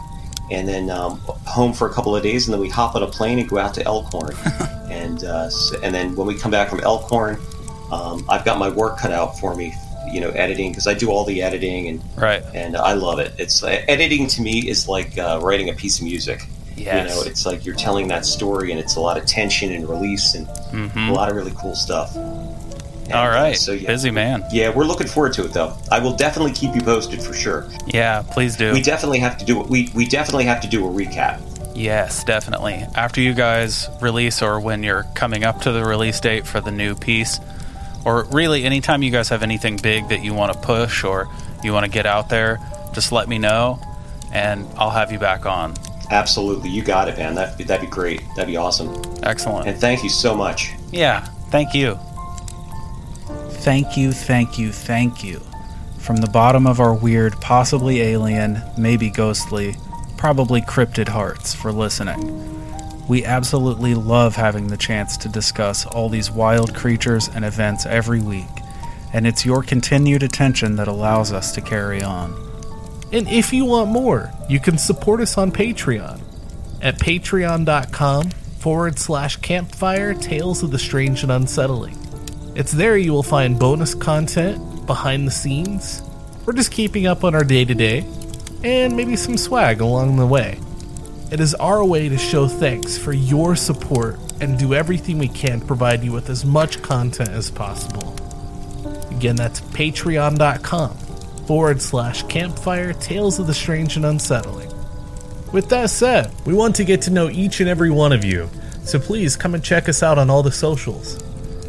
and 0.51 0.67
then 0.67 0.89
um, 0.89 1.19
home 1.45 1.73
for 1.73 1.89
a 1.89 1.93
couple 1.93 2.15
of 2.15 2.21
days, 2.23 2.47
and 2.47 2.53
then 2.53 2.61
we 2.61 2.69
hop 2.69 2.95
on 2.95 3.03
a 3.03 3.07
plane 3.07 3.39
and 3.39 3.49
go 3.49 3.57
out 3.57 3.73
to 3.75 3.83
Elkhorn, 3.85 4.35
and 4.91 5.23
uh, 5.23 5.49
and 5.81 5.95
then 5.95 6.15
when 6.15 6.27
we 6.27 6.35
come 6.35 6.51
back 6.51 6.69
from 6.69 6.79
Elkhorn, 6.81 7.39
um, 7.91 8.25
I've 8.29 8.43
got 8.45 8.59
my 8.59 8.69
work 8.69 8.97
cut 8.99 9.11
out 9.11 9.39
for 9.39 9.55
me, 9.55 9.73
you 10.11 10.19
know, 10.21 10.29
editing 10.31 10.71
because 10.71 10.85
I 10.87 10.93
do 10.93 11.09
all 11.11 11.23
the 11.25 11.41
editing 11.41 11.87
and 11.87 12.03
Right. 12.17 12.43
and 12.53 12.75
I 12.75 12.93
love 12.93 13.19
it. 13.19 13.33
It's 13.37 13.63
uh, 13.63 13.67
editing 13.87 14.27
to 14.27 14.41
me 14.41 14.67
is 14.67 14.87
like 14.87 15.17
uh, 15.17 15.39
writing 15.41 15.69
a 15.69 15.73
piece 15.73 15.99
of 15.99 16.05
music. 16.05 16.45
Yes. 16.85 17.09
You 17.09 17.15
know, 17.15 17.29
it's 17.29 17.45
like 17.45 17.65
you're 17.65 17.75
telling 17.75 18.07
that 18.09 18.25
story, 18.25 18.71
and 18.71 18.79
it's 18.79 18.95
a 18.95 18.99
lot 18.99 19.17
of 19.17 19.25
tension 19.25 19.71
and 19.71 19.87
release, 19.87 20.35
and 20.35 20.47
Mhm. 20.71 21.09
a 21.09 21.13
lot 21.13 21.29
of 21.29 21.35
really 21.35 21.53
cool 21.59 21.75
stuff. 21.75 22.15
And, 22.15 23.13
All 23.13 23.27
uh, 23.27 23.53
so 23.53 23.73
yeah, 23.73 23.87
Busy 23.87 24.11
man. 24.11 24.45
yeah, 24.51 24.69
we're 24.69 24.85
looking 24.85 25.07
forward 25.07 25.33
to 25.33 25.43
it, 25.45 25.51
though. 25.53 25.73
I 25.91 25.99
will 25.99 26.13
definitely 26.15 26.53
keep 26.53 26.73
you 26.73 26.81
posted 26.81 27.21
for 27.21 27.33
sure. 27.33 27.65
Yeah, 27.87 28.21
please 28.21 28.55
do. 28.55 28.71
We 28.71 28.81
definitely 28.81 29.19
have 29.19 29.37
to 29.39 29.45
do 29.45 29.59
we 29.59 29.91
we 29.93 30.05
definitely 30.07 30.45
have 30.45 30.61
to 30.61 30.67
do 30.67 30.85
a 30.87 30.89
recap. 30.89 31.39
Yes, 31.75 32.23
definitely. 32.23 32.85
After 32.95 33.19
you 33.19 33.33
guys 33.33 33.89
release, 33.99 34.41
or 34.41 34.59
when 34.59 34.83
you're 34.83 35.03
coming 35.15 35.43
up 35.43 35.61
to 35.61 35.71
the 35.71 35.83
release 35.83 36.19
date 36.19 36.45
for 36.47 36.61
the 36.61 36.71
new 36.71 36.95
piece, 36.95 37.39
or 38.05 38.23
really 38.31 38.63
anytime 38.63 39.01
you 39.03 39.09
guys 39.11 39.29
have 39.29 39.43
anything 39.43 39.77
big 39.77 40.07
that 40.09 40.23
you 40.23 40.33
want 40.33 40.53
to 40.53 40.59
push 40.59 41.03
or 41.03 41.27
you 41.63 41.73
want 41.73 41.83
to 41.85 41.91
get 41.91 42.05
out 42.05 42.29
there, 42.29 42.59
just 42.93 43.11
let 43.11 43.27
me 43.27 43.37
know 43.39 43.79
and 44.31 44.67
I'll 44.77 44.91
have 44.91 45.11
you 45.11 45.19
back 45.19 45.45
on. 45.45 45.73
Absolutely, 46.13 46.69
you 46.69 46.83
got 46.83 47.07
it, 47.07 47.17
man. 47.17 47.33
That 47.33 47.57
that'd 47.57 47.81
be 47.81 47.91
great. 47.91 48.21
That'd 48.35 48.45
be 48.45 48.55
awesome. 48.55 49.01
Excellent. 49.23 49.67
And 49.67 49.79
thank 49.79 50.03
you 50.03 50.09
so 50.09 50.35
much. 50.35 50.71
Yeah, 50.91 51.21
thank 51.49 51.73
you. 51.73 51.97
Thank 53.63 53.97
you, 53.97 54.11
thank 54.11 54.59
you, 54.59 54.71
thank 54.71 55.23
you. 55.23 55.41
From 55.97 56.17
the 56.17 56.27
bottom 56.27 56.67
of 56.67 56.79
our 56.79 56.93
weird, 56.93 57.33
possibly 57.41 58.01
alien, 58.01 58.61
maybe 58.77 59.09
ghostly, 59.09 59.75
probably 60.15 60.61
cryptid 60.61 61.07
hearts 61.07 61.55
for 61.55 61.71
listening. 61.71 62.51
We 63.07 63.25
absolutely 63.25 63.95
love 63.95 64.35
having 64.35 64.67
the 64.67 64.77
chance 64.77 65.17
to 65.17 65.29
discuss 65.29 65.83
all 65.85 66.09
these 66.09 66.29
wild 66.29 66.75
creatures 66.75 67.27
and 67.27 67.43
events 67.43 67.87
every 67.87 68.21
week, 68.21 68.45
and 69.13 69.25
it's 69.25 69.47
your 69.47 69.63
continued 69.63 70.21
attention 70.21 70.75
that 70.75 70.87
allows 70.87 71.31
us 71.31 71.51
to 71.53 71.61
carry 71.61 72.03
on. 72.03 72.52
And 73.13 73.29
if 73.29 73.53
you 73.53 73.65
want 73.65 73.91
more, 73.91 74.31
you 74.49 74.59
can 74.59 74.79
support 74.79 75.21
us 75.21 75.37
on 75.37 75.51
Patreon 75.51 76.19
at 76.81 76.97
patreon.com 76.97 78.31
forward 78.31 78.97
slash 78.97 79.35
campfire 79.35 80.15
tales 80.15 80.63
of 80.63 80.71
the 80.71 80.79
strange 80.79 81.21
and 81.21 81.31
unsettling. 81.31 81.95
It's 82.55 82.71
there 82.71 82.97
you 82.97 83.13
will 83.13 83.21
find 83.21 83.59
bonus 83.59 83.93
content, 83.93 84.87
behind 84.87 85.27
the 85.27 85.31
scenes, 85.31 86.01
or 86.47 86.53
just 86.53 86.71
keeping 86.71 87.05
up 87.05 87.23
on 87.23 87.35
our 87.35 87.43
day 87.43 87.63
to 87.65 87.75
day, 87.75 88.03
and 88.63 88.97
maybe 88.97 89.15
some 89.15 89.37
swag 89.37 89.79
along 89.79 90.17
the 90.17 90.25
way. 90.25 90.59
It 91.31 91.39
is 91.39 91.53
our 91.55 91.85
way 91.85 92.09
to 92.09 92.17
show 92.17 92.47
thanks 92.47 92.97
for 92.97 93.13
your 93.13 93.55
support 93.55 94.17
and 94.41 94.57
do 94.57 94.73
everything 94.73 95.19
we 95.19 95.27
can 95.27 95.59
to 95.59 95.65
provide 95.67 96.03
you 96.03 96.11
with 96.11 96.31
as 96.31 96.43
much 96.43 96.81
content 96.81 97.29
as 97.29 97.51
possible. 97.51 98.15
Again, 99.11 99.35
that's 99.35 99.61
patreon.com 99.61 101.02
forward 101.45 101.81
slash 101.81 102.23
campfire 102.23 102.93
tales 102.93 103.39
of 103.39 103.47
the 103.47 103.53
strange 103.53 103.95
and 103.95 104.05
unsettling. 104.05 104.71
With 105.51 105.69
that 105.69 105.89
said, 105.89 106.31
we 106.45 106.53
want 106.53 106.75
to 106.77 106.83
get 106.83 107.01
to 107.03 107.11
know 107.11 107.29
each 107.29 107.59
and 107.59 107.69
every 107.69 107.91
one 107.91 108.11
of 108.11 108.23
you, 108.23 108.49
so 108.83 108.99
please 108.99 109.35
come 109.35 109.53
and 109.53 109.63
check 109.63 109.87
us 109.87 110.01
out 110.01 110.17
on 110.17 110.29
all 110.29 110.43
the 110.43 110.51
socials 110.51 111.21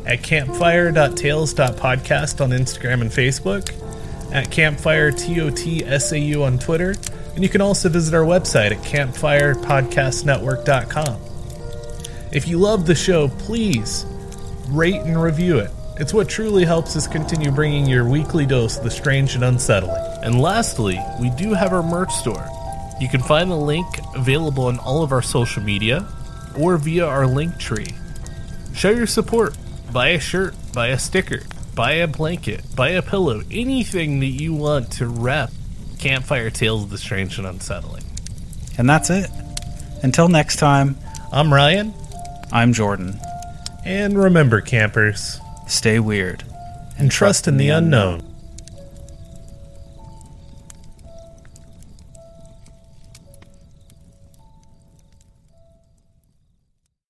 at 0.06 0.22
campfire.tales.podcast 0.22 2.40
on 2.40 2.50
Instagram 2.50 3.00
and 3.00 3.10
Facebook, 3.10 3.72
at 4.32 4.50
campfire 4.50 5.12
TOTSAU 5.12 6.44
on 6.44 6.58
Twitter, 6.58 6.94
and 7.34 7.42
you 7.42 7.48
can 7.48 7.60
also 7.60 7.88
visit 7.88 8.14
our 8.14 8.24
website 8.24 8.72
at 8.72 8.78
campfirepodcastnetwork.com. 8.78 11.20
If 12.32 12.48
you 12.48 12.58
love 12.58 12.86
the 12.86 12.94
show, 12.94 13.28
please 13.28 14.06
rate 14.68 15.02
and 15.02 15.22
review 15.22 15.58
it. 15.58 15.70
It's 15.96 16.12
what 16.12 16.28
truly 16.28 16.64
helps 16.64 16.96
us 16.96 17.06
continue 17.06 17.52
bringing 17.52 17.86
your 17.86 18.08
weekly 18.08 18.46
dose 18.46 18.78
of 18.78 18.84
the 18.84 18.90
strange 18.90 19.36
and 19.36 19.44
unsettling. 19.44 20.02
And 20.24 20.40
lastly, 20.40 21.00
we 21.20 21.30
do 21.30 21.54
have 21.54 21.72
our 21.72 21.84
merch 21.84 22.12
store. 22.12 22.48
You 23.00 23.08
can 23.08 23.22
find 23.22 23.48
the 23.48 23.56
link 23.56 23.86
available 24.14 24.66
on 24.66 24.78
all 24.80 25.04
of 25.04 25.12
our 25.12 25.22
social 25.22 25.62
media 25.62 26.06
or 26.58 26.76
via 26.78 27.06
our 27.06 27.28
link 27.28 27.58
tree. 27.58 27.94
Show 28.74 28.90
your 28.90 29.06
support. 29.06 29.56
Buy 29.92 30.08
a 30.08 30.18
shirt, 30.20 30.54
buy 30.72 30.88
a 30.88 30.98
sticker, 30.98 31.42
buy 31.76 31.92
a 31.92 32.08
blanket, 32.08 32.64
buy 32.74 32.88
a 32.90 33.02
pillow, 33.02 33.42
anything 33.52 34.18
that 34.18 34.26
you 34.26 34.52
want 34.52 34.90
to 34.92 35.06
rep 35.06 35.52
Campfire 36.00 36.50
Tales 36.50 36.82
of 36.82 36.90
the 36.90 36.98
Strange 36.98 37.38
and 37.38 37.46
Unsettling. 37.46 38.02
And 38.76 38.90
that's 38.90 39.10
it. 39.10 39.30
Until 40.02 40.28
next 40.28 40.56
time, 40.56 40.96
I'm 41.32 41.54
Ryan, 41.54 41.94
I'm 42.50 42.72
Jordan. 42.72 43.20
and 43.84 44.18
remember, 44.18 44.60
campers, 44.60 45.38
Stay 45.66 45.98
weird. 45.98 46.44
and 46.96 47.10
trust 47.10 47.48
in 47.48 47.56
the 47.56 47.70
unknown. 47.70 48.33